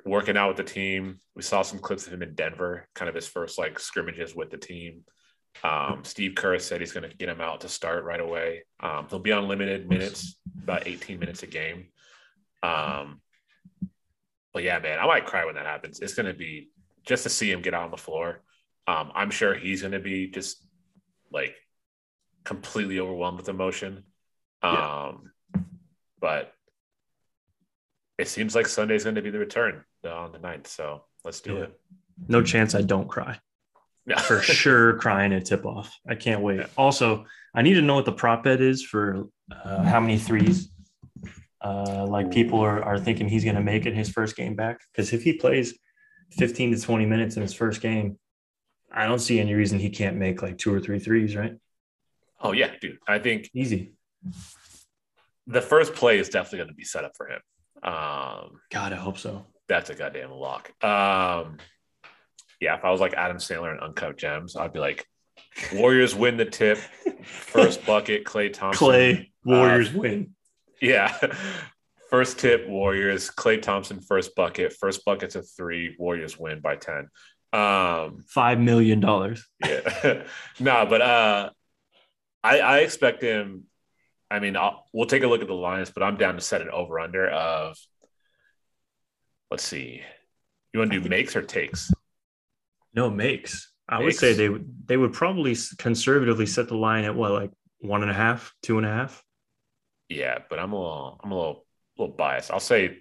[0.05, 1.21] working out with the team.
[1.37, 4.51] We saw some clips of him in Denver, kind of his first like scrimmages with
[4.51, 5.05] the team.
[5.63, 8.65] Um, Steve Kerr said he's going to get him out to start right away.
[8.81, 11.89] Um, he'll be on limited minutes, about 18 minutes a game.
[12.63, 13.21] Um,
[14.53, 16.01] but yeah, man, I might cry when that happens.
[16.01, 16.69] It's going to be
[17.05, 18.43] just to see him get out on the floor.
[18.87, 20.65] Um, I'm sure he's going to be just
[21.33, 21.55] like
[22.45, 24.05] completely overwhelmed with emotion.
[24.63, 25.31] Um,
[26.21, 26.53] but
[28.19, 30.67] it seems like Sunday's going to be the return uh, on the 9th.
[30.67, 31.61] So let's do Yeah.
[31.65, 31.81] it.
[32.29, 33.39] No chance I don't cry.
[34.25, 35.97] for sure crying at tip off.
[36.09, 36.59] I can't wait.
[36.61, 36.67] Yeah.
[36.77, 37.25] Also,
[37.55, 40.71] I need to know what the prop bet is for uh, how many threes.
[41.63, 44.81] Uh, like people are, are thinking he's going to make it his first game back.
[44.91, 45.79] Because if he plays
[46.33, 48.19] 15 to 20 minutes in his first game,
[48.91, 51.55] I don't see any reason he can't make like two or three threes, right?
[52.41, 52.99] Oh yeah, dude.
[53.07, 53.93] I think Easy.
[55.47, 57.41] the first play is definitely going to be set up for him.
[57.83, 59.47] Um, God, I hope so.
[59.69, 60.73] that's a goddamn lock.
[60.85, 61.59] Um,
[62.61, 65.07] yeah, if I was like Adam Sandler and Uncut Gems, I'd be like,
[65.75, 66.79] Warriors win the tip,
[67.25, 68.87] first bucket, Klay Thompson.
[68.87, 70.35] Klay, Warriors win.
[70.83, 71.17] Yeah.
[72.11, 73.31] First tip, Warriors.
[73.31, 74.75] Klay Thompson, first bucket.
[74.75, 75.97] First bucket's a three.
[75.99, 77.09] Warriors win by 10.
[77.55, 79.01] Um, $5 million.
[79.65, 80.25] yeah.
[80.61, 81.51] no, but uh
[82.45, 83.65] I I expect him.
[84.31, 86.61] I mean, I'll, we'll take a look at the lines, but I'm down to set
[86.61, 87.79] an over under of
[89.51, 90.03] let's see.
[90.75, 91.91] You want to do makes or takes?
[92.93, 93.73] No makes.
[93.89, 97.53] I would say they would they would probably conservatively set the line at what like
[97.81, 99.23] one and a half, two and a half.
[100.17, 101.67] Yeah, but I'm a little I'm a little
[101.99, 102.51] little biased.
[102.51, 102.99] I'll say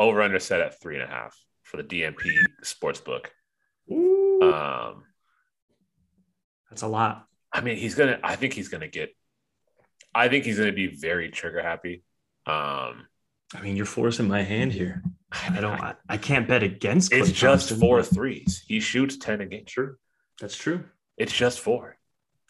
[0.00, 3.30] over under set at three and a half for the DNP sports book.
[3.90, 5.04] Um
[6.70, 7.26] That's a lot.
[7.54, 8.18] I mean, he's gonna.
[8.22, 9.14] I think he's gonna get.
[10.12, 12.02] I think he's gonna be very trigger happy.
[12.46, 13.06] Um,
[13.54, 15.02] I mean, you're forcing my hand here.
[15.30, 15.80] I don't.
[15.80, 17.12] I, I can't bet against.
[17.12, 18.02] it's Klay just four.
[18.66, 19.64] He shoots ten a game.
[19.66, 19.96] True.
[20.40, 20.84] That's true.
[21.16, 21.96] It's just four.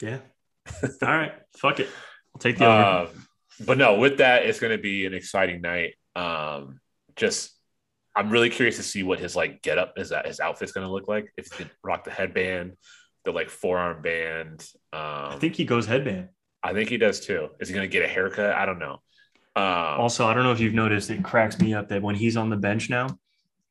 [0.01, 0.21] Yeah.
[0.83, 1.33] All right.
[1.59, 1.89] Fuck it.
[2.35, 2.71] I'll take the.
[2.71, 3.09] Um,
[3.65, 5.95] but no, with that, it's gonna be an exciting night.
[6.17, 6.81] Um,
[7.17, 7.53] just.
[8.17, 10.91] I'm really curious to see what his like get up is that his outfit's gonna
[10.91, 11.33] look like.
[11.37, 12.75] If he can rock the headband,
[13.25, 14.65] the like forearm band.
[14.93, 15.01] Um,
[15.33, 16.29] I think he goes headband.
[16.63, 17.49] I think he does too.
[17.59, 18.55] Is he gonna get a haircut?
[18.55, 19.01] I don't know.
[19.57, 22.37] Um, Also, I don't know if you've noticed, it cracks me up that when he's
[22.37, 23.19] on the bench now,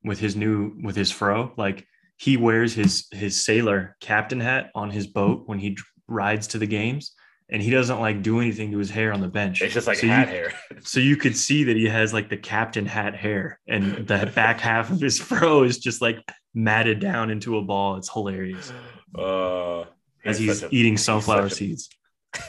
[0.03, 1.87] with his new with his fro, like
[2.17, 6.67] he wears his his sailor captain hat on his boat when he rides to the
[6.67, 7.13] games,
[7.53, 9.61] and he doesn't like do anything to his hair on the bench.
[9.61, 10.53] it's just like So hat you- hair.
[10.81, 14.59] So you could see that he has like the captain hat hair, and the back
[14.59, 16.17] half of his fro is just like
[16.53, 17.95] matted down into a ball.
[17.97, 18.73] It's hilarious
[19.17, 19.85] Uh,
[20.25, 21.89] as he's a- eating sunflower such a- seeds.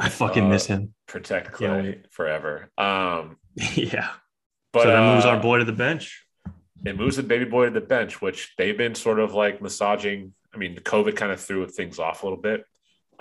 [0.00, 0.94] I fucking miss Uh, him.
[1.06, 2.70] Protect Klay forever.
[2.78, 3.36] Um,
[3.74, 4.08] yeah.
[4.72, 6.24] but so that moves uh, our boy to the bench.
[6.86, 10.32] it moves the baby boy to the bench, which they've been sort of like massaging.
[10.54, 12.64] I mean, COVID kind of threw things off a little bit,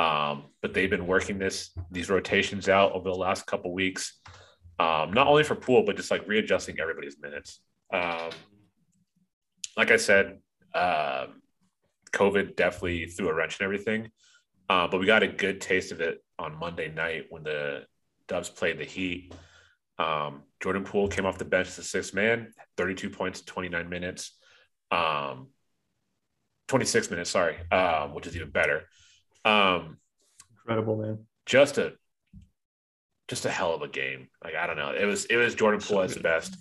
[0.01, 4.19] um, but they've been working this these rotations out over the last couple weeks,
[4.79, 7.61] um, not only for Poole but just like readjusting everybody's minutes.
[7.93, 8.31] Um,
[9.77, 10.39] like I said,
[10.73, 11.41] um
[12.11, 14.09] COVID definitely threw a wrench in everything,
[14.69, 17.83] uh, but we got a good taste of it on Monday night when the
[18.27, 19.33] Dubs played the Heat.
[19.97, 24.37] Um, Jordan Poole came off the bench as a sixth man, 32 points, 29 minutes,
[24.89, 25.49] um,
[26.67, 28.83] 26 minutes, sorry, um, which is even better.
[29.45, 29.97] Um,
[30.57, 31.19] Incredible, man.
[31.45, 31.93] just a
[33.27, 34.27] just a hell of a game.
[34.43, 36.23] Like I don't know, it was it was Jordan Poole at good.
[36.23, 36.55] best.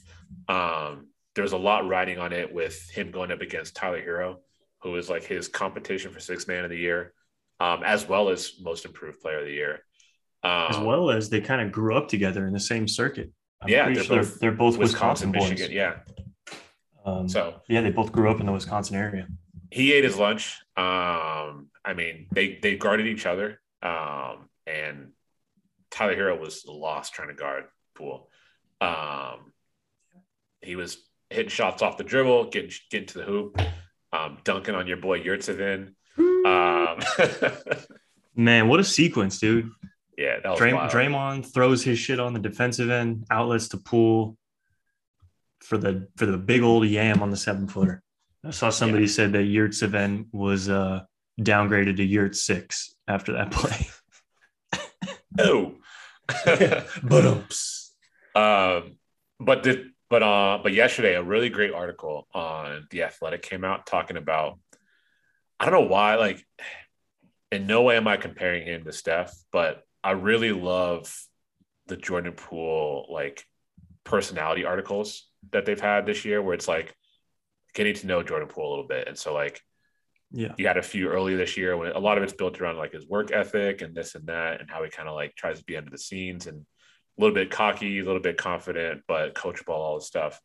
[0.48, 4.36] Um, there was a lot riding on it with him going up against Tyler Herro,
[4.82, 7.12] who is like his competition for sixth man of the year,
[7.60, 9.80] um, as well as most improved player of the year.
[10.42, 13.30] Um, As well as they kind of grew up together in the same circuit.
[13.60, 15.96] I'm Yeah, they're sure both they're both Wisconsin, Wisconsin, Michigan, yeah.
[17.04, 19.26] Um, So yeah, they both grew up in the Wisconsin area.
[19.70, 20.58] he ate his lunch.
[20.76, 25.12] Um, I mean, they they guarded each other, um, and
[25.90, 27.64] Tyler Herro was lost trying to guard
[27.94, 28.28] Poole.
[28.80, 29.52] Um,
[30.60, 30.98] he was
[31.30, 33.60] hitting shots off the dribble, getting getting to the hoop,
[34.12, 35.94] um, dunking on your boy Yurtseven.
[36.18, 37.00] Um,
[38.36, 39.70] Man, what a sequence, dude.
[40.16, 40.72] yeah, that was Dray-.
[40.72, 44.36] Draymond throws his shit on the defensive end, outlets to Poole
[45.60, 48.02] for the for the big old yam on the seven footer.
[48.44, 51.02] I saw somebody said that Yurtseven was uh,
[51.40, 53.88] downgraded to Yurt six after that play.
[55.38, 55.76] Oh,
[57.02, 57.92] but oops.
[58.34, 58.96] Um,
[59.38, 63.86] but the but uh, but yesterday a really great article on the Athletic came out
[63.86, 64.58] talking about.
[65.58, 66.44] I don't know why, like,
[67.52, 71.14] in no way am I comparing him to Steph, but I really love
[71.86, 73.44] the Jordan Poole like
[74.04, 76.94] personality articles that they've had this year, where it's like
[77.74, 79.60] getting to know Jordan Poole a little bit, and so like
[80.32, 80.54] Yeah.
[80.56, 82.92] you had a few earlier this year when a lot of it's built around like
[82.92, 85.64] his work ethic and this and that and how he kind of like tries to
[85.64, 89.74] be under the scenes and a little bit cocky, a little bit confident, but coachable,
[89.74, 90.40] all this stuff.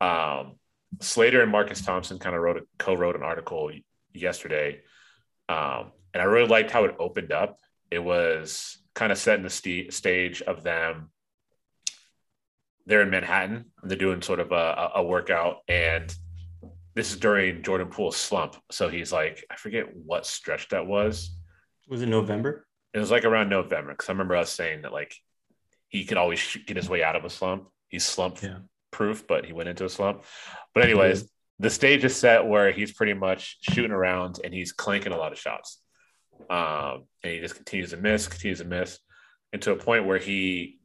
[0.00, 0.56] Um,
[1.00, 3.70] Slater and Marcus Thompson kind of wrote a co-wrote an article
[4.14, 4.80] yesterday.
[5.48, 7.58] Um, and I really liked how it opened up.
[7.90, 11.10] It was kind of setting the st- stage of them.
[12.86, 16.14] They're in Manhattan they're doing sort of a, a workout and
[16.98, 18.56] this is during Jordan Poole's slump.
[18.72, 21.30] So he's like, I forget what stretch that was.
[21.88, 22.66] Was it November?
[22.92, 25.14] It was like around November because I remember us saying that like
[25.86, 27.68] he could always get his way out of a slump.
[27.86, 28.58] He's slump yeah.
[28.90, 30.24] proof, but he went into a slump.
[30.74, 31.30] But anyways,
[31.60, 35.30] the stage is set where he's pretty much shooting around and he's clanking a lot
[35.30, 35.80] of shots.
[36.50, 38.98] Um, and he just continues to miss, continues to miss,
[39.52, 40.77] and to a point where he,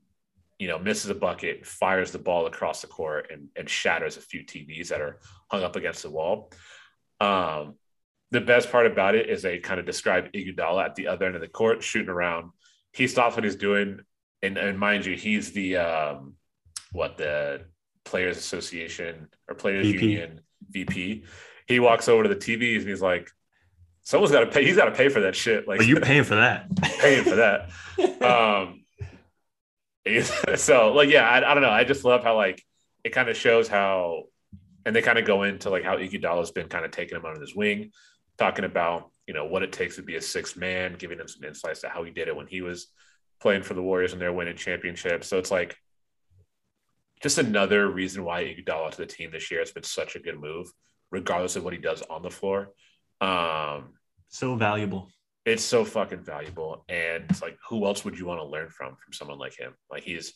[0.64, 4.22] you know, misses a bucket, fires the ball across the court, and, and shatters a
[4.22, 5.20] few TVs that are
[5.52, 6.54] hung up against the wall.
[7.20, 7.76] Um,
[8.32, 11.36] the best part about it is they kind of describe Iguodala at the other end
[11.36, 12.52] of the court shooting around.
[12.94, 14.00] He stops what he's doing,
[14.42, 16.36] and, and mind you, he's the um,
[16.94, 17.66] what the
[18.06, 20.06] Players Association or Players VP.
[20.06, 21.26] Union VP.
[21.68, 23.30] He walks over to the TVs and he's like,
[24.04, 24.64] "Someone's got to pay.
[24.64, 26.68] He's got to pay for that shit." Like, are you paying for that?
[27.02, 27.70] paying for that.
[28.22, 28.83] um,
[30.56, 31.70] so like, yeah, I, I don't know.
[31.70, 32.64] I just love how like
[33.04, 34.24] it kind of shows how,
[34.86, 37.40] and they kind of go into like how Iguodala's been kind of taking him under
[37.40, 37.92] his wing,
[38.38, 41.44] talking about you know what it takes to be a sixth man, giving him some
[41.44, 42.88] insights to how he did it when he was
[43.40, 45.28] playing for the Warriors and they're winning championships.
[45.28, 45.78] So it's like
[47.22, 50.40] just another reason why Iguodala to the team this year has been such a good
[50.40, 50.72] move,
[51.12, 52.72] regardless of what he does on the floor.
[53.22, 53.94] Um,
[54.28, 55.10] so valuable.
[55.46, 58.96] It's so fucking valuable, and it's like, who else would you want to learn from
[58.96, 59.74] from someone like him?
[59.92, 60.34] Like he's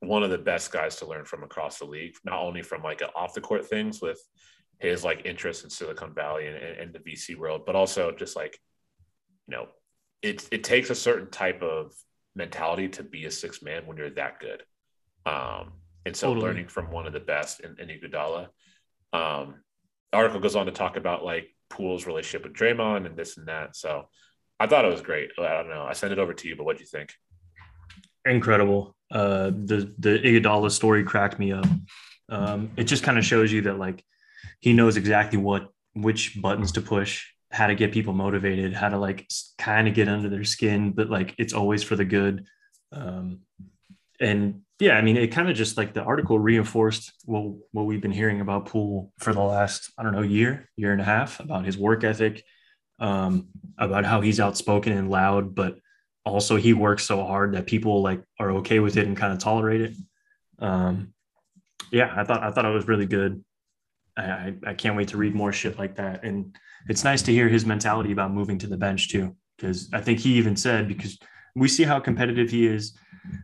[0.00, 3.02] one of the best guys to learn from across the league, not only from like
[3.16, 4.20] off the court things with
[4.78, 8.58] his like interest in Silicon Valley and, and the VC world, but also just like,
[9.48, 9.68] you know,
[10.22, 11.92] it it takes a certain type of
[12.34, 14.62] mentality to be a six man when you're that good.
[15.26, 15.72] Um,
[16.06, 16.46] and so totally.
[16.46, 18.48] learning from one of the best in, in Iguodala.
[19.12, 19.56] Um,
[20.12, 23.76] article goes on to talk about like Poole's relationship with Draymond and this and that.
[23.76, 24.08] So
[24.60, 25.30] I thought it was great.
[25.38, 25.84] I don't know.
[25.88, 27.14] I sent it over to you, but what do you think?
[28.24, 28.94] Incredible.
[29.10, 31.66] Uh, the the Iguodala story cracked me up.
[32.28, 34.04] Um, it just kind of shows you that like
[34.60, 38.98] he knows exactly what which buttons to push, how to get people motivated, how to
[38.98, 42.46] like kind of get under their skin, but like it's always for the good.
[42.92, 43.40] Um,
[44.20, 48.00] and yeah, I mean, it kind of just like the article reinforced what, what we've
[48.00, 51.40] been hearing about Poole for the last, I don't know, year, year and a half
[51.40, 52.44] about his work ethic,
[53.00, 55.78] um, about how he's outspoken and loud, but
[56.24, 59.40] also he works so hard that people like are okay with it and kind of
[59.40, 59.96] tolerate it.
[60.60, 61.12] Um,
[61.90, 63.42] yeah, I thought, I thought it was really good.
[64.16, 66.24] I, I can't wait to read more shit like that.
[66.24, 66.56] And
[66.88, 70.20] it's nice to hear his mentality about moving to the bench too, because I think
[70.20, 71.18] he even said, because
[71.56, 72.96] we see how competitive he is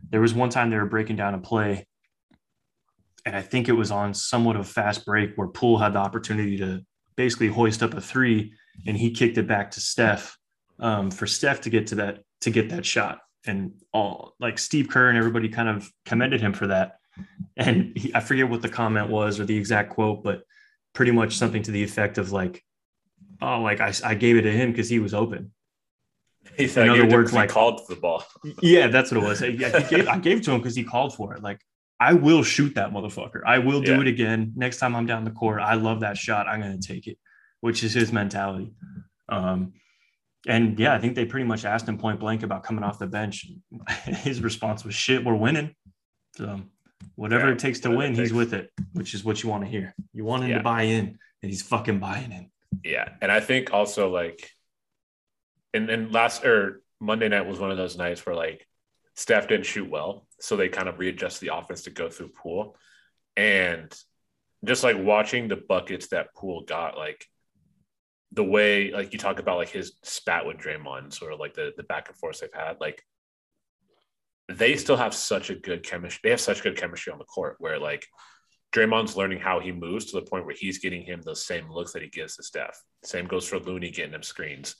[0.09, 1.85] there was one time they were breaking down a play,
[3.25, 5.99] and I think it was on somewhat of a fast break where Poole had the
[5.99, 6.85] opportunity to
[7.15, 8.53] basically hoist up a three,
[8.85, 10.37] and he kicked it back to Steph
[10.79, 13.19] um, for Steph to get to that to get that shot.
[13.47, 16.97] And all like Steve Kerr and everybody kind of commended him for that.
[17.55, 20.43] And he, I forget what the comment was or the exact quote, but
[20.93, 22.63] pretty much something to the effect of like,
[23.41, 25.51] "Oh, like I, I gave it to him because he was open."
[26.57, 28.23] He said, in other words, like called for the ball.
[28.61, 29.41] yeah, that's what it was.
[29.41, 31.43] Yeah, gave, I gave it to him because he called for it.
[31.43, 31.59] Like
[31.99, 33.41] I will shoot that motherfucker.
[33.45, 34.01] I will do yeah.
[34.01, 35.61] it again next time I'm down the court.
[35.61, 36.47] I love that shot.
[36.47, 37.17] I'm going to take it,
[37.61, 38.73] which is his mentality.
[39.29, 39.73] Um,
[40.47, 43.07] and yeah, I think they pretty much asked him point blank about coming off the
[43.07, 43.47] bench.
[44.05, 45.73] His response was, "Shit, we're winning."
[46.35, 46.61] So
[47.15, 49.69] whatever yeah, it takes to win, he's with it, which is what you want to
[49.69, 49.95] hear.
[50.13, 50.57] You want him yeah.
[50.57, 52.51] to buy in, and he's fucking buying in.
[52.83, 54.51] Yeah, and I think also like
[55.75, 58.65] and then last or Monday night was one of those nights where like
[59.15, 62.75] Steph didn't shoot well, so they kind of readjust the offense to go through Poole,
[63.35, 63.93] and
[64.63, 67.25] just like watching the buckets that Poole got, like
[68.31, 71.73] the way like you talk about like his spat with Draymond, sort of like the
[71.77, 73.03] the back and forth they've had, like
[74.47, 76.21] they still have such a good chemistry.
[76.23, 78.07] They have such good chemistry on the court where like
[78.75, 81.93] Draymond's learning how he moves to the point where he's getting him those same looks
[81.93, 82.81] that he gives to Steph.
[83.03, 84.75] Same goes for Looney getting him screens.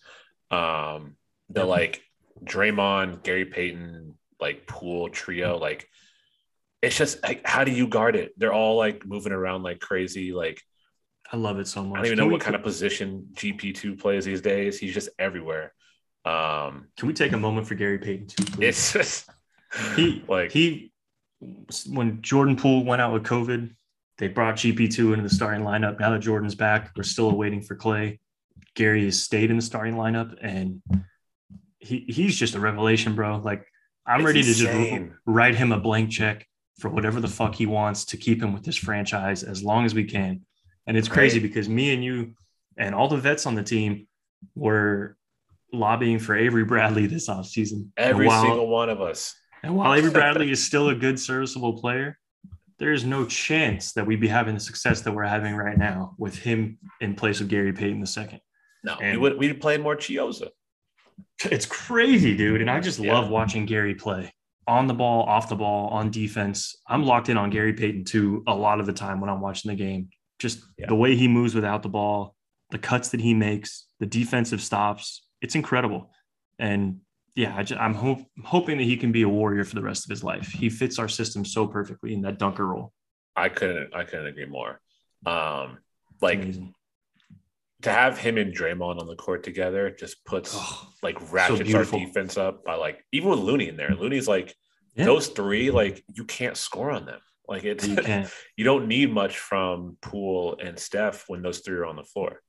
[0.51, 1.15] Um,
[1.49, 2.01] the like
[2.43, 5.87] Draymond, Gary Payton, like Poole trio, like
[6.81, 8.33] it's just like how do you guard it?
[8.37, 10.31] They're all like moving around like crazy.
[10.31, 10.61] Like
[11.31, 11.99] I love it so much.
[11.99, 14.77] I don't even can know what kind of position GP two plays these days.
[14.77, 15.73] He's just everywhere.
[16.25, 18.43] Um, can we take a moment for Gary Payton too?
[18.43, 18.67] Please?
[18.67, 19.29] It's just
[19.95, 20.91] he like he
[21.87, 23.73] when Jordan Poole went out with COVID,
[24.17, 25.99] they brought GP two into the starting lineup.
[25.99, 28.19] Now that Jordan's back, we're still waiting for Klay.
[28.75, 30.81] Gary has stayed in the starting lineup and
[31.79, 33.37] he he's just a revelation, bro.
[33.37, 33.65] Like
[34.05, 36.45] I'm it's ready to just write him a blank check
[36.79, 39.93] for whatever the fuck he wants to keep him with this franchise as long as
[39.93, 40.41] we can.
[40.87, 41.43] And it's crazy right.
[41.47, 42.33] because me and you
[42.77, 44.07] and all the vets on the team
[44.55, 45.17] were
[45.71, 47.89] lobbying for Avery Bradley this offseason.
[47.97, 49.33] Every while, single one of us.
[49.63, 52.19] And while Avery Bradley is still a good serviceable player,
[52.79, 56.15] there is no chance that we'd be having the success that we're having right now
[56.17, 58.41] with him in place of Gary Payton II.
[58.83, 60.49] No, we would we'd play more Chiozza.
[61.49, 62.61] It's crazy, dude.
[62.61, 63.13] And I just Yeah.
[63.13, 64.31] love watching Gary play
[64.67, 66.75] on the ball, off the ball, on defense.
[66.87, 69.69] I'm locked in on Gary Payton II a lot of the time when I'm watching
[69.69, 70.09] the game.
[70.39, 70.87] Just Yeah.
[70.87, 72.35] the way he moves without the ball,
[72.71, 75.25] the cuts that he makes, the defensive stops.
[75.41, 76.11] It's incredible.
[76.59, 77.01] And
[77.35, 80.05] yeah, I just, I'm hope, hoping that he can be a warrior for the rest
[80.05, 80.47] of his life.
[80.47, 82.93] He fits our system so perfectly in that dunker role.
[83.35, 84.79] I couldn't I couldn't agree more.
[85.25, 85.79] Um,
[86.21, 86.73] like Amazing.
[87.81, 91.83] to have him and Draymond on the court together just puts Oh, like ratchets our
[91.83, 93.93] defense up by like even with Looney in there.
[93.93, 94.55] Looney's like
[94.95, 95.05] Yeah.
[95.05, 97.19] those three, like you can't score on them.
[97.47, 97.97] Like it's you
[98.57, 102.39] you don't need much from Poole and Steph when those three are on the floor.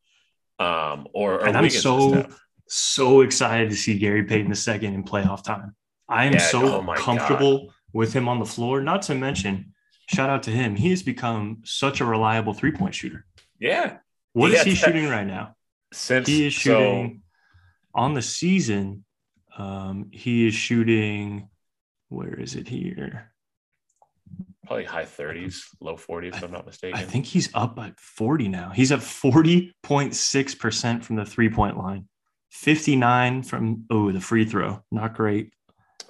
[0.61, 2.41] Um, or, or And I'm so- Steph.
[2.69, 5.75] So excited to see Gary Payton II in playoff time.
[6.09, 8.81] I am Yeah, so oh comfortable with him on the floor.
[8.81, 9.73] Not to mention,
[10.09, 10.77] shout out to him.
[10.77, 13.27] He has become such a reliable three point shooter.
[13.59, 13.99] Yeah.
[14.33, 15.57] What is Yeah, he that- shooting right now?
[15.93, 17.23] Since He is so- shooting
[17.95, 19.05] on the season.
[19.57, 21.49] Um, he is shooting.
[22.09, 23.33] Where is it here?
[24.67, 26.99] probably high 30s, low 40s, if I'm not mistaken.
[26.99, 28.71] I think he's up at 40 now.
[28.71, 32.09] He's at 40.6% from the three point line,
[32.57, 34.83] 59 from, oh, the free throw.
[34.91, 35.53] Not great.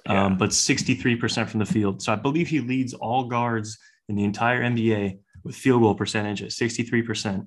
[0.05, 0.25] Yeah.
[0.25, 2.01] Um, but 63% from the field.
[2.01, 6.41] So I believe he leads all guards in the entire NBA with field goal percentage
[6.41, 7.45] at 63%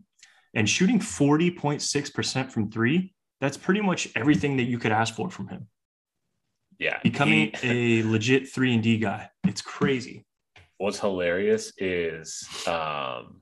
[0.54, 3.14] and shooting 40.6% from three.
[3.40, 5.68] That's pretty much everything that you could ask for from him.
[6.78, 6.98] yeah.
[7.02, 9.30] Becoming he- a legit three and D guy.
[9.44, 10.26] It's crazy.
[10.76, 13.40] what's hilarious is um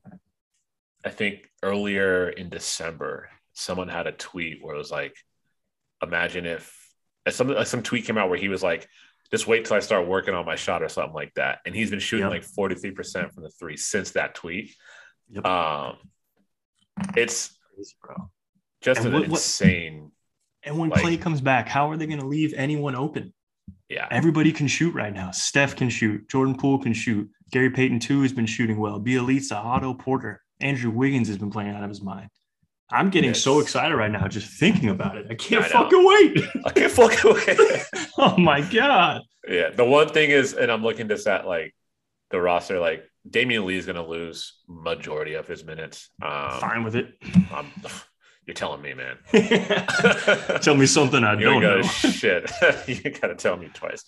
[1.05, 5.15] I think earlier in December, someone had a tweet where it was like,
[6.03, 6.75] imagine if
[7.29, 8.89] some some tweet came out where he was like,
[9.31, 11.59] just wait till I start working on my shot or something like that.
[11.67, 12.33] And he's been shooting Yep.
[12.33, 14.75] like 43% from the three since that tweet.
[15.31, 15.45] Yep.
[15.47, 15.97] Um
[17.17, 18.31] it's Crazy, bro.
[18.83, 20.13] just And an what- insane
[20.65, 23.33] And when Like- Klay comes back, how are they going to leave anyone open?
[23.89, 24.09] yeah.
[24.11, 25.31] Everybody can shoot right now.
[25.31, 26.29] Steph can shoot.
[26.29, 27.31] Jordan Poole can shoot.
[27.53, 29.01] Gary Payton II has been shooting well.
[29.01, 32.29] Bjelica, Otto Porter, Andrew Wiggins has been playing out of his mind.
[32.91, 35.27] I'm getting so excited right now just thinking about it.
[35.31, 36.45] I can't I fucking wait.
[36.65, 37.85] I can't fucking wait.
[38.19, 39.23] oh my god.
[39.47, 41.75] Yeah, the one thing is, and I'm looking just at like
[42.31, 46.11] the roster, like Damian Lee is going to lose majority of his minutes.
[46.23, 47.15] Um, Fine with it.
[48.47, 49.19] You're telling me, man.
[50.63, 51.87] Tell me something I you don't gotta, know.
[51.87, 52.51] Shit,
[52.87, 54.03] you got to tell me twice.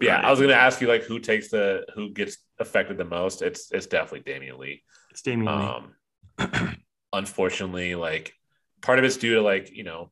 [0.00, 0.26] Yeah.
[0.26, 3.42] I was going to ask you like who takes the who gets affected the most.
[3.42, 4.82] It's it's definitely Damian Lee.
[5.10, 5.84] It's Damian
[6.38, 6.48] Lee.
[7.12, 8.32] Unfortunately, like
[8.80, 10.10] part of it's due to like you know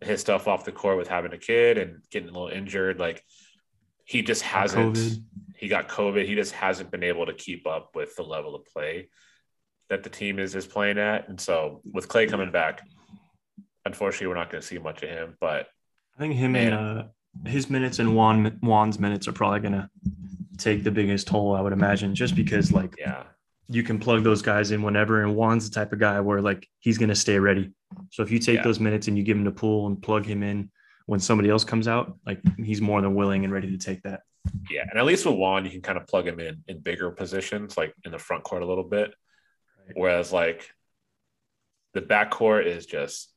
[0.00, 2.98] his stuff off the court with having a kid and getting a little injured.
[2.98, 3.22] Like
[4.04, 4.96] he just hasn't.
[4.96, 5.22] COVID.
[5.56, 6.26] He got COVID.
[6.26, 9.08] He just hasn't been able to keep up with the level of play
[9.88, 11.28] that the team is is playing at.
[11.28, 12.82] And so with Klay coming back,
[13.84, 15.36] unfortunately, we're not going to see much of him.
[15.40, 15.68] But
[16.16, 16.72] I think him Man.
[16.72, 17.04] and uh,
[17.44, 19.90] his minutes and Juan Juan's minutes are probably gonna
[20.58, 23.24] take the biggest toll, I would imagine, just because like yeah,
[23.74, 25.22] you can plug those guys in whenever.
[25.22, 27.72] And Juan's the type of guy where like he's going to stay ready.
[28.10, 28.62] So if you take Yeah.
[28.64, 30.70] those minutes and you give him the pool and plug him in
[31.06, 34.20] when somebody else comes out, like he's more than willing and ready to take that.
[34.70, 37.10] yeah, and at least with Juan, you can kind of plug him in in bigger
[37.12, 39.14] positions, like in the front court a little bit.
[39.86, 39.96] Right.
[39.96, 40.68] Whereas like
[41.94, 43.30] the back court is just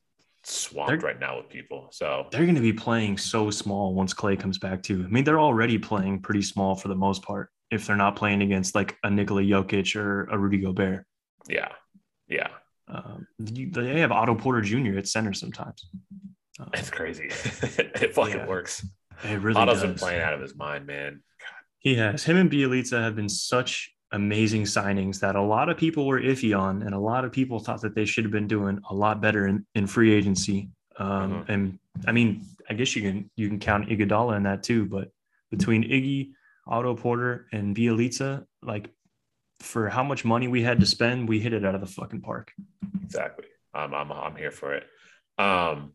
[0.44, 1.88] swamped They're- right now with people.
[1.92, 5.04] So They're going to be playing so small once Klay comes back too.
[5.04, 7.50] I mean, they're already playing pretty small for the most part.
[7.70, 11.04] If they're not playing against like a Nikola Jokic or a Rudy Gobert,
[11.48, 11.68] yeah,
[12.28, 12.48] yeah,
[12.88, 14.98] um, you, they have Otto Porter Jr.
[14.98, 15.84] at center sometimes.
[16.60, 17.24] Uh, it's crazy.
[17.30, 18.46] it fucking Yeah.
[18.46, 18.86] works.
[19.24, 19.90] it really Otto's does.
[19.90, 21.12] been playing out of his mind, man.
[21.40, 21.48] God.
[21.78, 22.22] He has.
[22.24, 26.56] Him and Bjelica have been such amazing signings that a lot of people were iffy
[26.56, 29.20] on, and a lot of people thought that they should have been doing a lot
[29.20, 30.70] better in, in free agency.
[30.98, 31.48] Um, Mhm.
[31.48, 34.86] And I mean, I guess you can you can count Iguodala in that too.
[34.86, 35.10] But
[35.50, 36.30] between Iggy,
[36.66, 38.90] Otto Porter, and Bjelica, like
[39.60, 42.20] for how much money we had to spend, we hit it out of the fucking
[42.20, 42.52] park.
[43.02, 43.46] Exactly.
[43.74, 44.84] I'm I'm I'm here for it.
[45.38, 45.92] Um,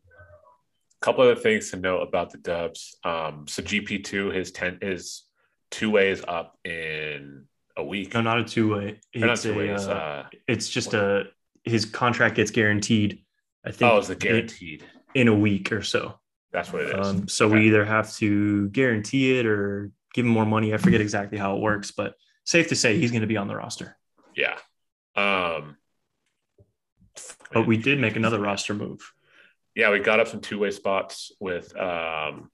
[1.01, 2.95] couple other things to note about the Dubs.
[3.03, 5.23] Um, so GP two his ten his
[5.71, 7.45] two ways up in
[7.75, 8.13] a week.
[8.13, 8.99] No, not a two way.
[9.13, 11.25] It's two a, uh, Uh, it's just a
[11.63, 13.23] his contract gets guaranteed.
[13.65, 14.85] I think oh, it's a in- guaranteed.
[15.15, 16.19] in a week or so.
[16.51, 17.07] That's what it is.
[17.07, 17.55] Um, so Okay.
[17.55, 20.73] we either have to guarantee it or give him more money.
[20.73, 22.15] I forget exactly how it works, but
[22.45, 23.97] safe to say he's going to be on the roster.
[24.35, 24.57] yeah.
[25.15, 25.77] Um,
[27.53, 29.01] But we did make another roster move.
[29.75, 32.49] yeah, we got up some two way spots with um,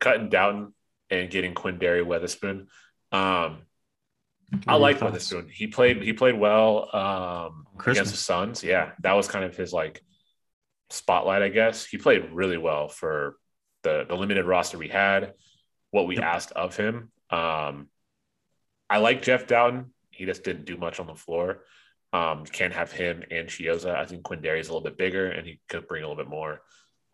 [0.00, 0.72] cutting Dowtin
[1.10, 2.66] and getting Quinndary Weatherspoon.
[3.12, 3.62] Um,
[4.66, 5.50] I like your Weatherspoon.
[5.50, 8.64] He played he played well um, against the Suns.
[8.64, 10.02] Yeah, that was kind of his like
[10.90, 11.84] spotlight, I guess.
[11.84, 13.36] He played really well for
[13.82, 15.34] the the limited roster we had,
[15.92, 16.24] what we Yep.
[16.24, 17.12] asked of him.
[17.30, 17.88] Um,
[18.90, 19.90] I like Jeff Dowtin.
[20.10, 21.64] He just didn't do much on the floor.
[22.12, 23.94] Um, can't have him and Chiozza.
[23.94, 26.28] I think Quinndary is a little bit bigger and he could bring a little bit
[26.30, 26.60] more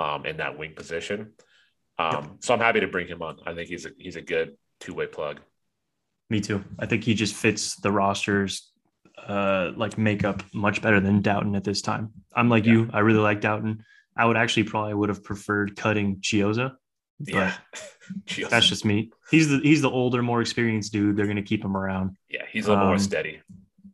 [0.01, 1.33] um, in that wing position.
[1.99, 3.39] Um, So I'm happy to bring him on.
[3.47, 5.41] I think he's a he's a good two way plug.
[6.31, 6.65] Me too.
[6.79, 8.73] I think he just fits the rosters
[9.27, 12.13] uh like makeup much better than Dowtin at this time.
[12.35, 12.73] I'm like Yeah.
[12.75, 12.91] you.
[12.93, 13.81] I really like Dowtin.
[14.17, 16.75] I would actually probably would have preferred cutting Chiozza,
[17.20, 17.55] Yeah,
[18.27, 18.49] Chiozza.
[18.51, 19.11] that's just me.
[19.31, 21.16] He's the he's the older, more experienced dude.
[21.16, 22.16] They're gonna keep him around.
[22.28, 22.45] yeah.
[22.51, 23.40] He's a little more um, steady.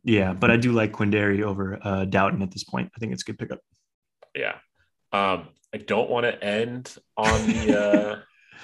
[0.03, 2.91] Yeah, but I do like Quinndary over uh Dowtin at this point.
[2.95, 3.59] I think it's a good pickup.
[4.35, 4.57] Yeah.
[5.11, 8.19] Um, I don't want to end on the uh,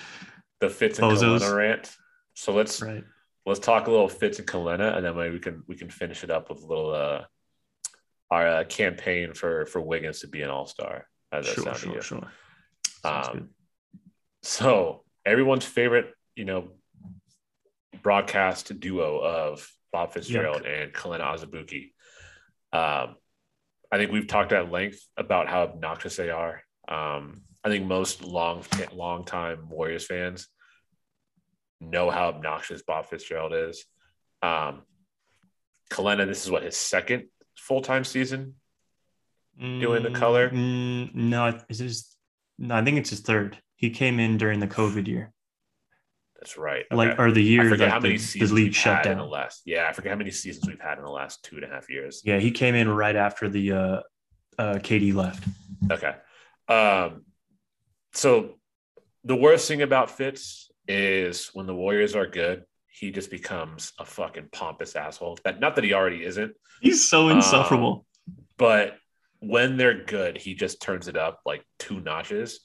[0.59, 1.39] the Fitz and Bozos.
[1.39, 1.95] Kelenna rant.
[2.35, 3.03] So let's Right.
[3.45, 6.23] let's talk a little Fitz and Kelenna, and then maybe we can we can finish
[6.23, 7.23] it up with a little uh,
[8.29, 11.07] our uh, campaign for for Wiggins to be an All Star.
[11.41, 12.27] Sure, sure, sure.
[13.03, 13.49] Um.
[14.43, 16.69] So everyone's favorite, you know,
[18.01, 21.91] broadcast duo of Bob Fitzgerald and Kelenna Azubuike.
[22.73, 23.15] Um,
[23.91, 26.63] I think we've talked at length about how obnoxious they are.
[26.87, 28.63] Um, I think most long
[28.93, 30.47] long time Warriors fans
[31.79, 33.85] know how obnoxious Bob Fitzgerald is.
[34.41, 34.83] Um,
[35.91, 37.25] Kelenna, this is what his second
[37.57, 38.55] full time season.
[39.59, 40.49] doing the color?
[40.49, 42.15] Mm, no, is his,
[42.57, 43.57] no, I think it's his third.
[43.81, 45.33] He came in during the COVID year,
[46.39, 46.85] That's right.
[46.91, 49.13] like or the year that the, the league shut down.
[49.13, 49.63] in the last.
[49.65, 51.89] Yeah, I forget how many seasons we've had in the last two and a half
[51.89, 52.21] years.
[52.23, 54.01] Yeah, he came in right after the uh,
[54.59, 55.43] uh, KD left.
[55.91, 56.13] Okay.
[56.67, 57.25] Um,
[58.13, 58.59] so
[59.23, 64.05] the worst thing about Fitz is when the Warriors are good, he just becomes a
[64.05, 65.39] fucking pompous asshole.
[65.43, 68.05] That not that he already isn't, He's so Um, insufferable.
[68.57, 68.97] but
[69.39, 72.59] when they're good, he just turns it up like two notches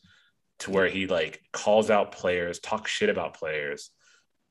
[0.61, 3.91] to where he like calls out players, talks shit about players.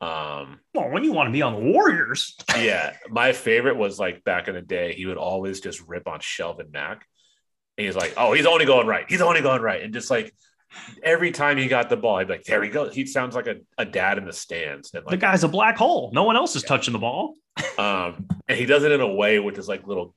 [0.01, 4.23] Um, well, when you want to be on the Warriors, yeah, my favorite was like
[4.23, 7.05] back in the day, he would always just rip on Shelvin Mack.
[7.77, 9.05] And he's like, oh, he's only going right.
[9.09, 9.81] He's only going right.
[9.81, 10.33] And just like
[11.03, 12.93] every time he got the ball, he'd be like, there he goes.
[12.93, 14.93] He sounds like a, a dad in the stands.
[14.93, 16.11] And the guy's a black hole.
[16.13, 17.35] No one else is touching the ball.
[17.77, 20.15] um, and he does it in a way with his like little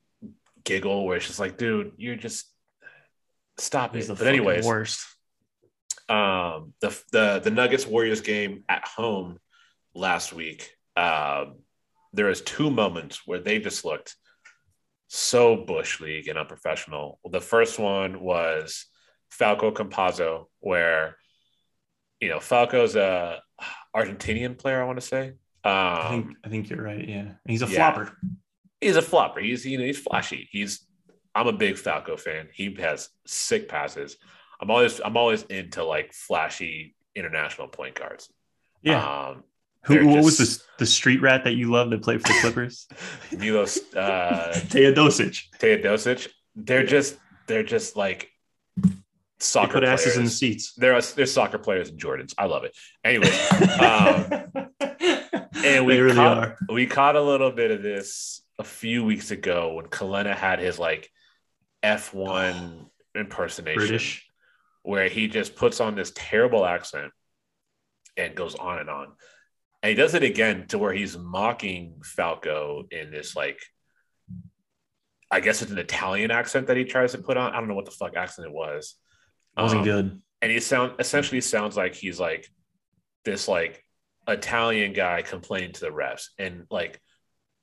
[0.63, 2.45] giggle where it's just like, dude, you're just
[3.57, 4.07] stop He's it.
[4.07, 5.05] the But fucking anyways, worst.
[6.09, 9.39] Um, the the the Nuggets Warriors game at home
[9.93, 10.71] last week.
[10.95, 11.59] Um,
[12.13, 14.15] there is two moments where they just looked
[15.07, 17.19] so bush league and unprofessional.
[17.29, 18.85] The first one was
[19.37, 21.17] Facu Campazzo, where
[22.19, 23.41] you know Facu's a
[23.95, 24.81] Argentinian player.
[24.81, 25.33] I want to say.
[25.63, 27.07] Um, I think I think you're right.
[27.07, 27.91] Yeah, he's a yeah.
[27.91, 28.17] flopper.
[28.81, 29.41] he's a flopper.
[29.41, 30.47] He's you know he's flashy.
[30.51, 30.85] He's
[31.35, 32.47] I'm a big Facu fan.
[32.53, 34.17] He has sick passes.
[34.59, 38.29] I'm always I'm always into like flashy international point guards.
[38.81, 39.03] Yeah.
[39.29, 39.43] Um,
[39.85, 42.39] Who what was just- the the street rat that you love that played for the
[42.41, 42.87] Clippers?
[43.37, 45.43] Milos uh, Teodosic.
[45.59, 46.27] Teodosic.
[46.55, 47.17] They're just
[47.47, 48.29] they're just like
[49.39, 50.73] soccer put asses in the seats.
[50.75, 52.33] They're they're soccer players in Jordans.
[52.37, 52.75] I love it.
[53.03, 53.29] Anyway,
[53.79, 54.67] um,
[55.63, 56.57] and we really caught, are.
[56.69, 60.77] we caught a little bit of this a few weeks ago when Kelenna had his
[60.77, 61.09] like
[61.83, 64.28] F1 impersonation, British.
[64.89, 67.11] Where he just puts on this terrible accent
[68.17, 69.07] and goes on and on.
[69.83, 73.59] And he does it again to where he's mocking Facu in this like,
[75.29, 77.53] I guess it's an Italian accent that he tries to put on.
[77.53, 78.95] I don't know what the fuck accent it was.
[79.55, 80.21] Wasn't Um, good.
[80.41, 82.47] and he sound essentially sounds like he's like
[83.25, 83.85] this like
[84.27, 86.99] Italian guy complaining to the refs, and like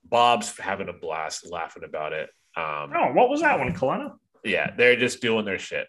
[0.04, 2.30] Bob's having a blast laughing about it.
[2.56, 4.12] Um, Oh, what was that one, Kelenna?
[4.44, 5.88] yeah, they're just doing their shit.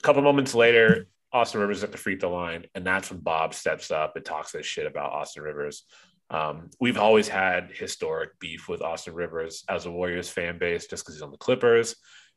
[0.00, 3.20] A couple moments later, Austin Rivers is at the free throw line, and that's when
[3.20, 5.84] Bob steps up and talks this shit about Austin Rivers.
[6.30, 11.04] Um, we've always had historic beef with Austin Rivers as a Warriors fan base, just
[11.04, 11.96] because he's on the Clippers.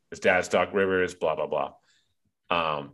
[0.10, 1.72] His dad's Doc Rivers, blah blah blah.
[2.50, 2.92] Um,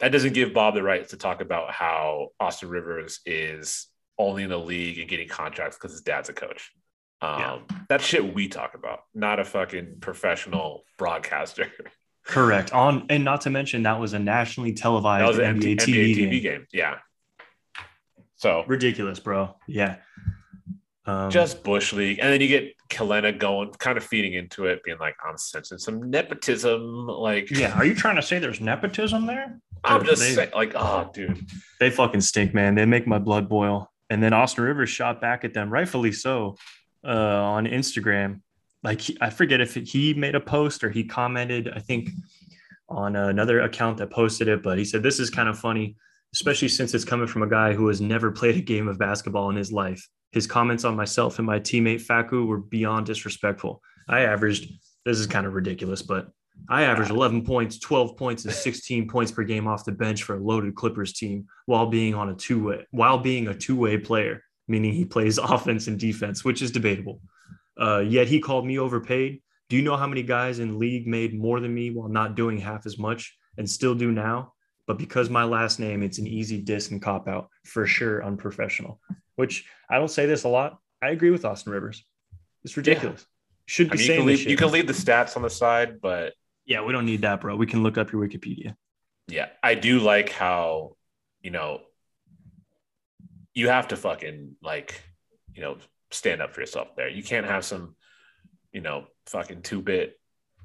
[0.00, 3.86] that doesn't give Bob the right to talk about how Austin Rivers is
[4.18, 6.72] only in the league and getting contracts because his dad's a coach.
[7.20, 7.58] Um, Yeah.
[7.88, 11.70] That's shit we talk about, not a fucking professional broadcaster.
[12.24, 12.72] Correct.
[12.72, 16.40] On and not to mention that was a nationally televised NBA, NBA, TV, TV game.
[16.40, 16.66] game.
[16.72, 16.98] Yeah.
[18.36, 19.56] So Ridiculous, bro.
[19.66, 19.96] Yeah.
[21.06, 22.18] Um, just Bush League.
[22.20, 25.76] And then you get Kelenna going, kind of feeding into it, being like, I'm sensing
[25.76, 27.06] some nepotism.
[27.06, 27.76] Like, yeah.
[27.76, 29.58] Are you trying to say there's nepotism there?
[29.84, 31.46] I'm just They- saying, like, oh, dude.
[31.78, 32.74] They fucking stink, man.
[32.74, 33.90] They make my blood boil.
[34.08, 36.56] and then Austin Rivers shot back at them, rightfully so,
[37.04, 38.40] uh, on Instagram.
[38.84, 41.70] Like he- I forget if he made a post or he commented.
[41.74, 42.10] I think
[42.88, 45.96] on another account that posted it, but he said this is kind of funny,
[46.34, 49.50] especially since it's coming from a guy who has never played a game of basketball
[49.50, 50.06] in his life.
[50.32, 53.80] His comments on myself and my teammate Facu were beyond disrespectful.
[54.08, 54.70] I averaged
[55.04, 56.28] this is kind of ridiculous, but
[56.68, 60.36] I averaged 11 points, 12 points, and 16 points per game off the bench for
[60.36, 63.96] a loaded Clippers team while being on a two way, while being a two way
[63.96, 67.20] player, meaning he plays offense and defense, which is debatable.
[67.80, 69.42] Uh, yet he called me overpaid.
[69.68, 72.58] Do you know how many guys in league made more than me while not doing
[72.58, 74.52] half as much and still do now?
[74.86, 79.00] But because my last name, it's an easy diss and cop out for sure, unprofessional.
[79.36, 80.78] Which I don't say this a lot.
[81.02, 82.04] I agree with Austin Rivers.
[82.62, 83.26] It's ridiculous.
[83.66, 85.42] Should I be mean, you saying can, this leave, you can leave the stats on
[85.42, 86.34] the side, but
[86.66, 87.56] Yeah, we don't need that, bro.
[87.56, 88.76] We can look up your Wikipedia.
[89.28, 90.96] yeah, I do like how,
[91.40, 91.80] you know,
[93.54, 95.00] you have to fucking like,
[95.54, 95.78] you know,
[96.14, 97.08] stand up for yourself there.
[97.08, 97.94] You can't have some,
[98.72, 100.18] you know, fucking two bit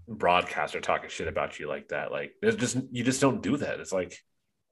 [0.07, 2.11] broadcaster talking shit about you like that.
[2.11, 3.80] Like, there's just, you just don't do that.
[3.80, 4.17] It's like,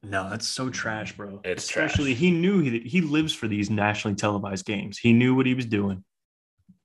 [0.04, 1.42] No, that's so trash, bro.
[1.44, 2.20] It's Especially trash.
[2.20, 4.98] he knew he, he lives for these nationally televised games.
[4.98, 6.04] He knew what he was doing.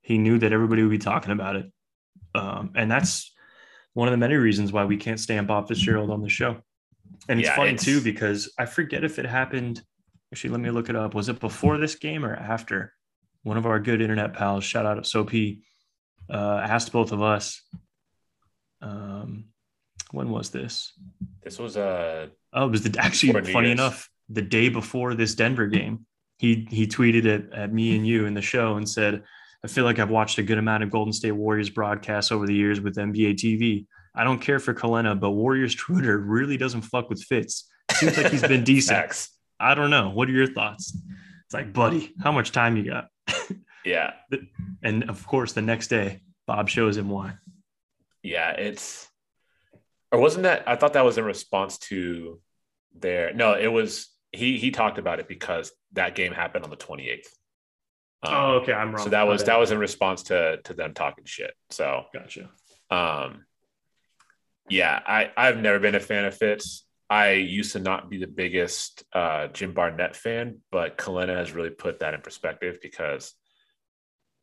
[0.01, 1.65] He knew that everybody would be talking about it.
[2.35, 3.31] Um, and that's
[3.93, 6.57] one of the many reasons why we can't stand Bob Fitzgerald on the show.
[7.29, 9.81] And it's Yeah, funny it's- too because I forget if it happened.
[10.31, 11.13] Actually, let me look it up.
[11.13, 12.91] Was it before this game or after?
[13.43, 15.61] One of our good internet pals, shout out to Soapy,
[16.29, 17.61] uh, asked both of us.
[18.81, 19.45] Um,
[20.11, 20.93] when was this?
[21.43, 23.79] this was uh, a, Oh, it was the actually funny Year's.
[23.79, 26.05] enough, the day before this Denver game,
[26.37, 29.23] he he tweeted it at me and you in the show and said,
[29.63, 32.53] I feel like I've watched a good amount of Golden State Warriors broadcasts over the
[32.53, 33.85] years with NBA TV.
[34.15, 37.67] I don't care for Kelenna, but Warriors Twitter really doesn't fuck with Fitz.
[37.93, 39.27] Seems like he's been decent.
[39.59, 40.09] I don't know.
[40.09, 40.95] What are your thoughts?
[41.45, 43.07] It's like, buddy, how much time you got?
[43.85, 44.13] Yeah.
[44.81, 47.33] And of course, the next day, Bob shows him why.
[48.21, 48.51] Yeah.
[48.51, 49.09] It's,
[50.11, 52.39] or wasn't that, I thought that was in response to
[52.97, 56.77] their, no, it was, he, he talked about it because that game happened on the
[56.77, 57.27] 28th.
[58.25, 59.03] Um, Oh, okay, I'm wrong.
[59.03, 59.47] So that was bad.
[59.49, 61.53] that was in response to to them talking shit.
[61.71, 62.49] So gotcha.
[62.89, 63.43] um
[64.69, 66.85] yeah, I I've never been a fan of Fitz.
[67.21, 71.69] I used to not be the biggest uh Jim Barnett fan, but Kelenna has really
[71.85, 73.23] put that in perspective because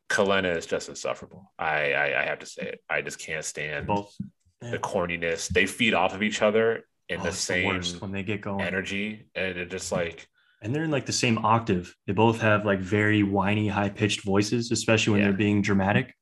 [0.09, 1.53] Kelenna is just insufferable.
[1.59, 2.81] I I, I have to say it.
[2.89, 4.15] I just can't stand Both.
[4.61, 5.49] the corniness.
[5.49, 8.61] They feed off of each other in Oh, the same worst when they get going.
[8.61, 10.27] energy, and it just like
[10.63, 11.95] and they're in like the same octave.
[12.07, 15.29] They both have like very whiny, high pitched voices, especially when Yeah.
[15.29, 16.15] they're being dramatic.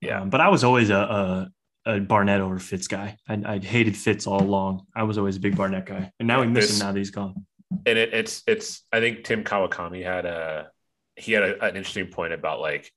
[0.00, 0.22] Yeah.
[0.22, 1.50] Um, but I was always a, a,
[1.84, 3.16] a Barnett over Fitz guy.
[3.28, 4.86] I, I hated Fitz all along.
[4.94, 6.86] I was always a big Barnett guy, and now we miss him.
[6.86, 7.46] Now that he's gone.
[7.86, 10.70] and it, it's it's I think Tim Kawakami had a
[11.16, 12.92] he had a, an interesting point about like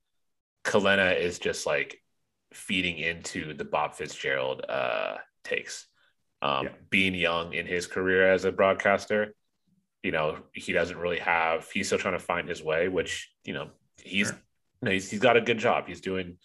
[0.63, 2.01] Kelenna is just like
[2.53, 5.87] feeding into the Bob Fitzgerald uh takes.
[6.41, 6.71] Um Yeah.
[6.89, 9.33] being young in his career as a broadcaster,
[10.03, 13.53] you know, he doesn't really have he's still trying to find his way, which, you
[13.53, 13.69] know,
[14.01, 14.39] he's Sure.
[14.81, 15.87] no, he's, he's got a good job.
[15.87, 16.37] He's doing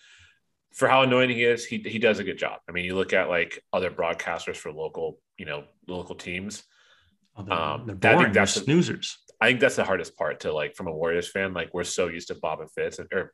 [0.72, 2.60] for how annoying he is, he he does a good job.
[2.68, 6.62] I mean, you look at like other broadcasters for local, you know, local teams.
[7.36, 8.32] Oh, they're, Um, they're I think boring.
[8.32, 9.14] They're that's a- snoozers.
[9.40, 11.54] I think that's the hardest part to like from a Warriors fan.
[11.54, 13.32] Like we're so used to Bob and Fitz and or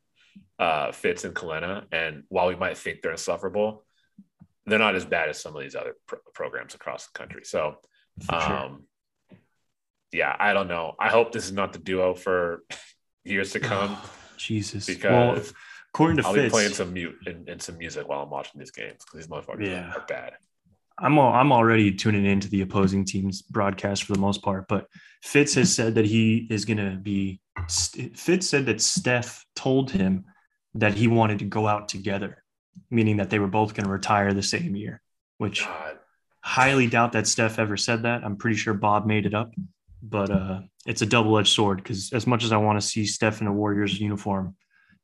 [0.59, 3.85] uh, Fitz and Kelenna, and while we might think they're insufferable,
[4.67, 7.43] they're not as bad as some of these other pro- programs across the country.
[7.45, 7.77] So,
[8.25, 8.53] For sure.
[8.53, 8.85] um,
[10.13, 10.95] yeah, I don't know.
[10.99, 12.63] I hope this is not the duo for
[13.25, 13.97] years to come
[14.37, 14.87] Jesus.
[14.87, 15.61] because well,
[15.97, 18.70] according to I'll be playing some mute and, and some music while I'm watching these
[18.70, 19.93] games because these motherfuckers Yeah.
[19.94, 20.35] are bad.
[20.98, 24.89] I'm al- I'm already tuning into the opposing team's broadcast for the most part, but
[25.23, 27.40] Fitz has said that he is going to be.
[27.68, 30.24] Fitz said that Steph told him
[30.74, 32.43] that he wanted to go out together,
[32.90, 35.01] meaning that they were both going to retire the same year.
[35.39, 35.98] Which God,
[36.40, 38.23] highly doubt that Steph ever said that.
[38.24, 39.52] I'm pretty sure Bob made it up,
[40.02, 43.05] but uh, it's a double edged sword because as much as I want to see
[43.06, 44.56] Steph in a Warriors uniform.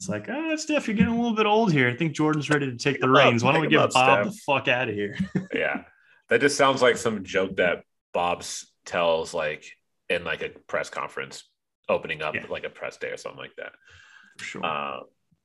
[0.02, 1.88] It's like, ah, Steph, you're getting a little bit old here.
[1.88, 3.44] I think Jordan's ready to take the reins.
[3.44, 4.34] Why don't we get up, Bob Steph.
[4.34, 5.16] the fuck out of here?
[5.54, 5.84] yeah,
[6.28, 9.64] that just sounds like some joke that Bob's tells like
[10.08, 11.44] in like a press conference
[11.88, 12.46] opening up Yeah.
[12.48, 13.74] like a press day or something like that.
[14.38, 14.66] For sure.
[14.66, 15.00] Uh,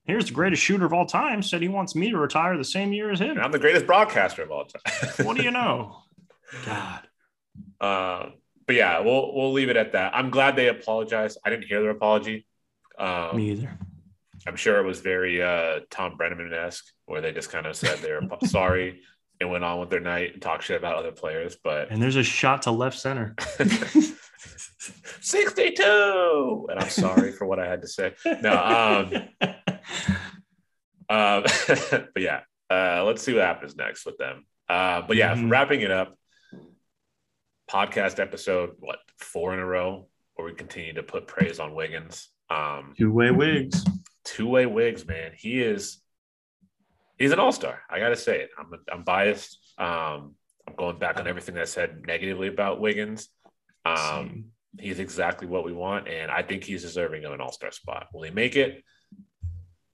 [0.05, 1.43] Here's the greatest shooter of all time.
[1.43, 3.37] Said he wants me to retire the same year as him.
[3.39, 5.11] I'm the greatest broadcaster of all time.
[5.23, 5.97] What do you know?
[6.65, 7.01] God.
[7.79, 8.29] Uh,
[8.65, 10.15] but yeah, we'll we'll leave it at that.
[10.15, 11.37] I'm glad they apologized.
[11.45, 12.47] I didn't hear their apology.
[12.97, 13.77] Um, Me either.
[14.47, 17.99] I'm sure it was very uh, Thom Brennaman esque, where they just kind of said
[17.99, 19.01] they're sorry
[19.39, 21.57] and went on with their night and talked shit about other players.
[21.63, 23.35] But And there's a shot to left center.
[25.21, 26.67] 62.
[26.71, 28.13] And I'm sorry for what I had to say.
[28.41, 29.13] No, um,
[31.09, 31.43] um,
[32.13, 34.45] but yeah, uh, let's see what happens next with them.
[34.69, 35.49] Uh, but yeah, Mhm.
[35.51, 36.17] wrapping it up,
[37.69, 42.29] podcast episode, what, four in a row, where we continue to put praise on Wiggins.
[42.49, 43.83] Um, Two way wigs.
[44.27, 45.31] Two way Wigs, man.
[45.35, 45.99] He is,
[47.17, 47.81] he's an all star.
[47.89, 48.49] I got to say it.
[48.57, 49.57] I'm, I'm biased.
[49.77, 50.35] Um,
[50.67, 53.29] I'm going back on everything that I said negatively about Wiggins.
[53.85, 54.45] Um,
[54.77, 58.07] he's exactly what we want, and I think he's deserving of an All Star spot.
[58.13, 58.83] Will he make it?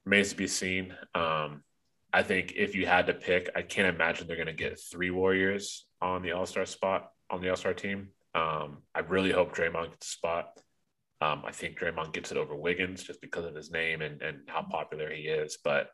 [0.05, 0.95] Remains to be seen.
[1.13, 1.63] Um,
[2.11, 5.11] I think if you had to pick, I can't imagine they're going to get three
[5.11, 8.09] Warriors on the All Star spot on the All Star team.
[8.33, 10.59] Um, I really hope Draymond gets a spot.
[11.23, 14.39] Um, I think Draymond gets it over Wiggins just because of his name and, and
[14.47, 15.89] how popular he is, but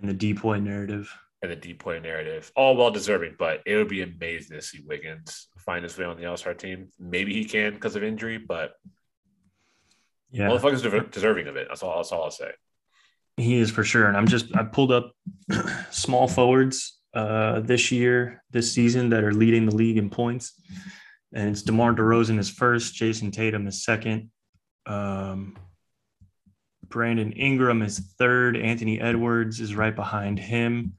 [0.00, 1.12] And the deep way narrative.
[1.42, 3.36] and the deep play narrative, all well deserving.
[3.38, 6.54] But it would be amazing to see Wiggins find his way on the All Star
[6.54, 6.88] team.
[6.98, 8.72] Maybe he can because of injury, but
[10.30, 10.48] Yeah.
[10.48, 11.66] Motherfucker's de- deserving of it.
[11.68, 11.96] That's all.
[11.98, 12.50] That's all I'll say.
[13.36, 14.06] He is for sure.
[14.08, 15.12] And I'm just I pulled up
[15.90, 20.52] small forwards uh this year, this season that are leading the league in points.
[21.32, 24.30] And it's DeMar DeRozan is first, Jayson Tatum is second.
[24.86, 25.56] Um
[26.88, 28.56] Brandon Ingram is third.
[28.56, 30.94] Anthony Edwards is right behind him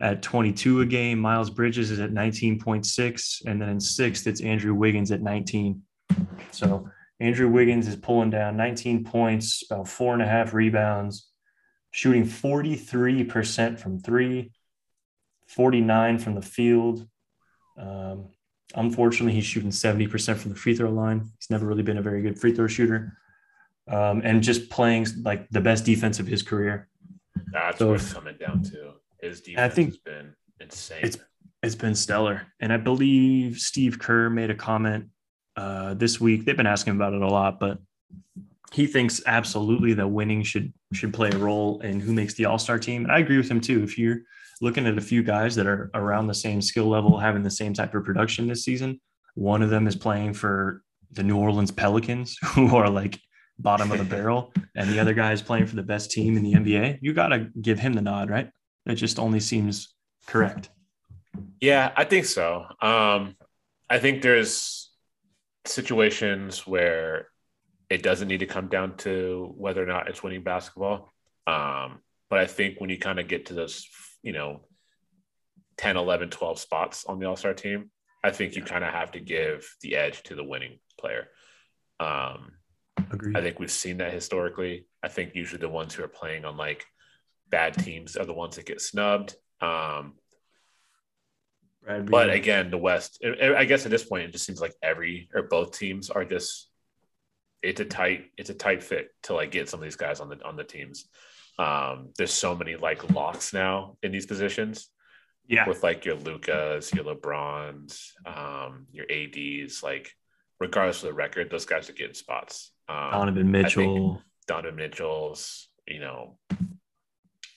[0.00, 1.18] at 22 a game.
[1.18, 3.46] Miles Bridges is at 19.6.
[3.46, 5.82] And then in sixth, it's Andrew Wiggins at 19.
[6.50, 6.88] So
[7.20, 11.28] Andrew Wiggins is pulling down 19 points, about four and a half rebounds,
[11.90, 14.52] shooting 43% from three,
[15.48, 17.06] 49 from the field.
[17.78, 18.28] Um,
[18.74, 21.20] unfortunately, he's shooting 70% from the free throw line.
[21.38, 23.16] He's never really been a very good free throw shooter.
[23.88, 26.88] Um, and just playing like the best defense of his career.
[27.52, 28.94] That's So- what it's coming down to.
[29.20, 30.98] His defense I think has been insane.
[31.04, 31.18] it's-
[31.62, 32.42] It's been stellar.
[32.60, 35.06] And I believe Steve Kerr made a comment
[35.56, 36.44] uh, this week.
[36.44, 37.78] They've been asking about it a lot, but
[38.72, 42.58] he thinks absolutely that winning should should play a role in who makes the All
[42.58, 43.04] Star team.
[43.04, 43.82] And I agree with him too.
[43.82, 44.18] If you're
[44.60, 47.74] looking at a few guys that are around the same skill level, having the same
[47.74, 49.00] type of production this season,
[49.34, 53.20] one of them is playing for the New Orleans Pelicans, who are like
[53.58, 56.42] bottom of the barrel, and the other guy is playing for the best team in
[56.42, 56.98] the NBA.
[57.02, 58.50] You got to give him the nod, right?
[58.86, 59.94] It just only seems
[60.26, 60.70] correct.
[61.60, 62.66] Yeah, I think so.
[62.80, 63.36] Um,
[63.90, 64.90] I think there's
[65.64, 67.28] situations where
[67.90, 71.12] it doesn't need to come down to whether or not it's winning basketball.
[71.46, 73.86] Um, but I think when you kind of get to those,
[74.26, 74.60] you know,
[75.78, 77.90] 10, 11, 12 spots on the All Star team,
[78.24, 81.28] I think you kind of have to give the edge to the winning player.
[82.00, 82.54] Um,
[83.12, 83.36] Agreed.
[83.36, 84.86] I think we've seen that historically.
[85.00, 86.84] I think usually the ones who are playing on like
[87.48, 89.36] bad teams are the ones that get snubbed.
[89.60, 90.14] Um,
[91.86, 95.28] but again, the West, I I guess at this point, it just seems like every
[95.32, 96.68] or both teams are just
[97.62, 100.28] it's a tight it's a tight fit to like get some of these guys on
[100.28, 101.08] the on the teams.
[101.58, 104.90] Um, there's so many like locks now in these positions
[105.48, 109.82] yeah, with like your Lukas, your LeBrons, um, your ADs.
[109.82, 110.12] Like
[110.60, 112.72] regardless of the record, those guys are getting spots.
[112.88, 114.22] Um, Donovan Mitchell.
[114.46, 116.38] Donovan Mitchell's, you know,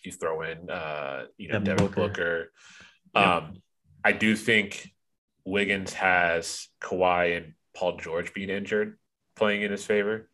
[0.04, 2.08] you throw in, uh, you know, Devin Devin Booker.
[2.08, 2.52] Booker.
[3.16, 3.36] Yeah.
[3.38, 3.54] Um,
[4.04, 4.92] I do think
[5.46, 8.98] Wiggins has Kawhi and Paul George being injured
[9.36, 10.30] playing in his favor.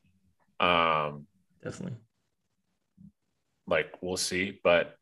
[0.59, 1.27] Um,
[1.63, 1.97] Definitely.
[3.67, 4.95] Like we'll see, but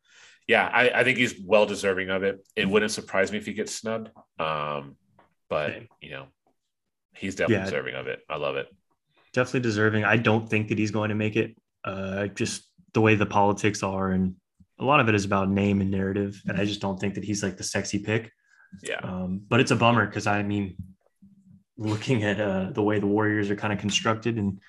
[0.46, 2.46] yeah, I, I think he's well deserving of it.
[2.54, 4.10] It wouldn't surprise me if he gets snubbed.
[4.38, 4.96] Um,
[5.48, 6.26] but you know,
[7.16, 7.64] he's definitely Yeah.
[7.64, 8.20] deserving of it.
[8.28, 8.68] I love it.
[9.32, 10.04] Definitely deserving.
[10.04, 11.56] I don't think that he's going to make it.
[11.84, 14.34] Uh, just the way the politics are, and
[14.78, 16.40] a lot of it is about name and narrative.
[16.46, 18.30] And I just don't think that he's like the sexy pick.
[18.82, 19.00] Yeah.
[19.02, 20.76] Um, but it's a bummer because I mean,
[21.76, 24.60] looking at uh, the way the Warriors are kind of constructed and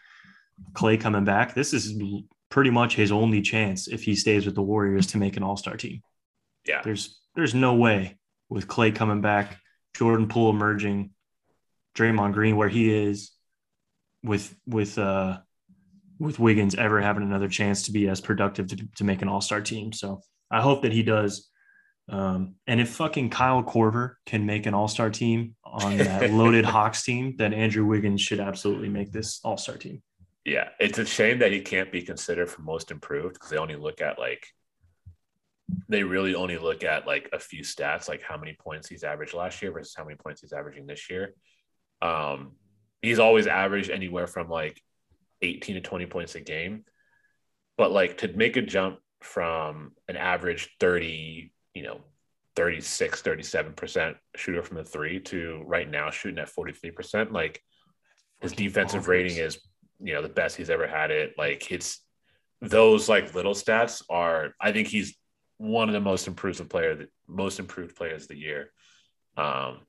[0.73, 1.95] Klay coming back, this is
[2.55, 5.57] pretty much his only chance if he stays with the Warriors to make an All
[5.57, 6.01] Star team.
[6.65, 6.79] Yeah.
[6.85, 8.17] There's there's no way
[8.47, 9.57] with Klay coming back,
[9.93, 11.09] Jordan Poole emerging,
[11.97, 13.33] Draymond Green where he is,
[14.23, 15.39] with with uh
[16.17, 19.41] with Wiggins ever having another chance to be as productive to, to make an All
[19.41, 19.91] Star team.
[19.91, 21.49] So I hope that he does.
[22.07, 26.63] Um, and if fucking Kyle Korver can make an All Star team on that loaded
[26.63, 30.01] Hawks team, then Andrew Wiggins should absolutely make this All Star team.
[30.45, 33.75] Yeah, it's a shame that he can't be considered for most improved because they only
[33.75, 34.47] look at like
[35.89, 39.33] they really only look at like a few stats, like how many points he's averaged
[39.33, 41.33] last year versus how many points he's averaging this year.
[42.01, 42.53] Um,
[43.01, 44.81] he's always averaged anywhere from like
[45.41, 46.85] 18 to 20 points a game.
[47.77, 52.01] But like to make a jump from an average 30, you know,
[52.55, 57.61] 36, 37% shooter from the three to right now shooting at 43%, like
[58.41, 59.59] His defensive rating is,
[59.99, 61.35] you know, the best he's ever had it.
[61.37, 62.01] Like it's
[62.61, 64.55] those like little stats are.
[64.59, 65.15] I think he's
[65.57, 68.71] one of the most improved player, the most improved players of the year.
[69.37, 69.79] Um,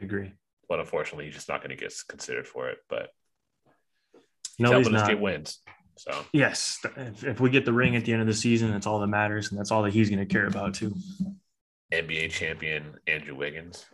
[0.00, 0.32] I agree.
[0.68, 2.78] But unfortunately, he's just not going to get considered for it.
[2.88, 3.10] But
[4.58, 5.08] no, he's not.
[5.08, 5.58] get wins.
[5.96, 8.86] So yes, if, if, we get the ring at the end of the season, that's
[8.86, 10.94] all that matters, and that's all that he's going to care about too.
[11.92, 13.84] NBA champion Andrew Wiggins.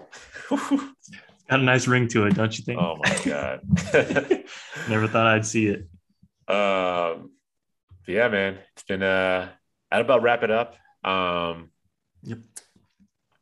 [1.49, 2.81] Got a nice ring to it, don't you think?
[2.81, 3.61] Oh my god!
[4.89, 5.89] Never thought I'd see it.
[6.53, 7.31] Um,
[8.09, 9.49] yeah, man, it's been uh,
[9.91, 10.77] I'd about wrap it up.
[11.05, 11.71] Um,
[12.23, 12.39] yep.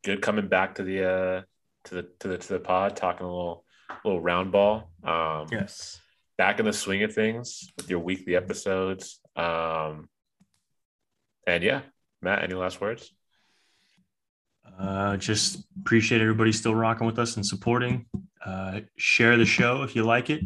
[0.02, 1.42] Good coming back to the uh
[1.84, 3.64] to the to the to the pod, talking a little
[4.04, 4.90] little round ball.
[5.02, 6.00] Um, yes.
[6.36, 9.20] Back in the swing of things with your weekly episodes.
[9.36, 10.08] Um,
[11.46, 11.82] and yeah,
[12.20, 13.12] Matt, any last words?
[14.78, 18.06] Uh, just appreciate everybody still rocking with us and supporting.
[18.44, 20.42] Uh, share the show if you like it.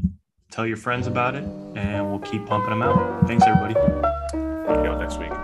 [0.50, 3.26] Tell your friends about it, and we'll keep pumping them out.
[3.26, 3.74] Thanks, everybody.
[4.34, 5.37] You next week.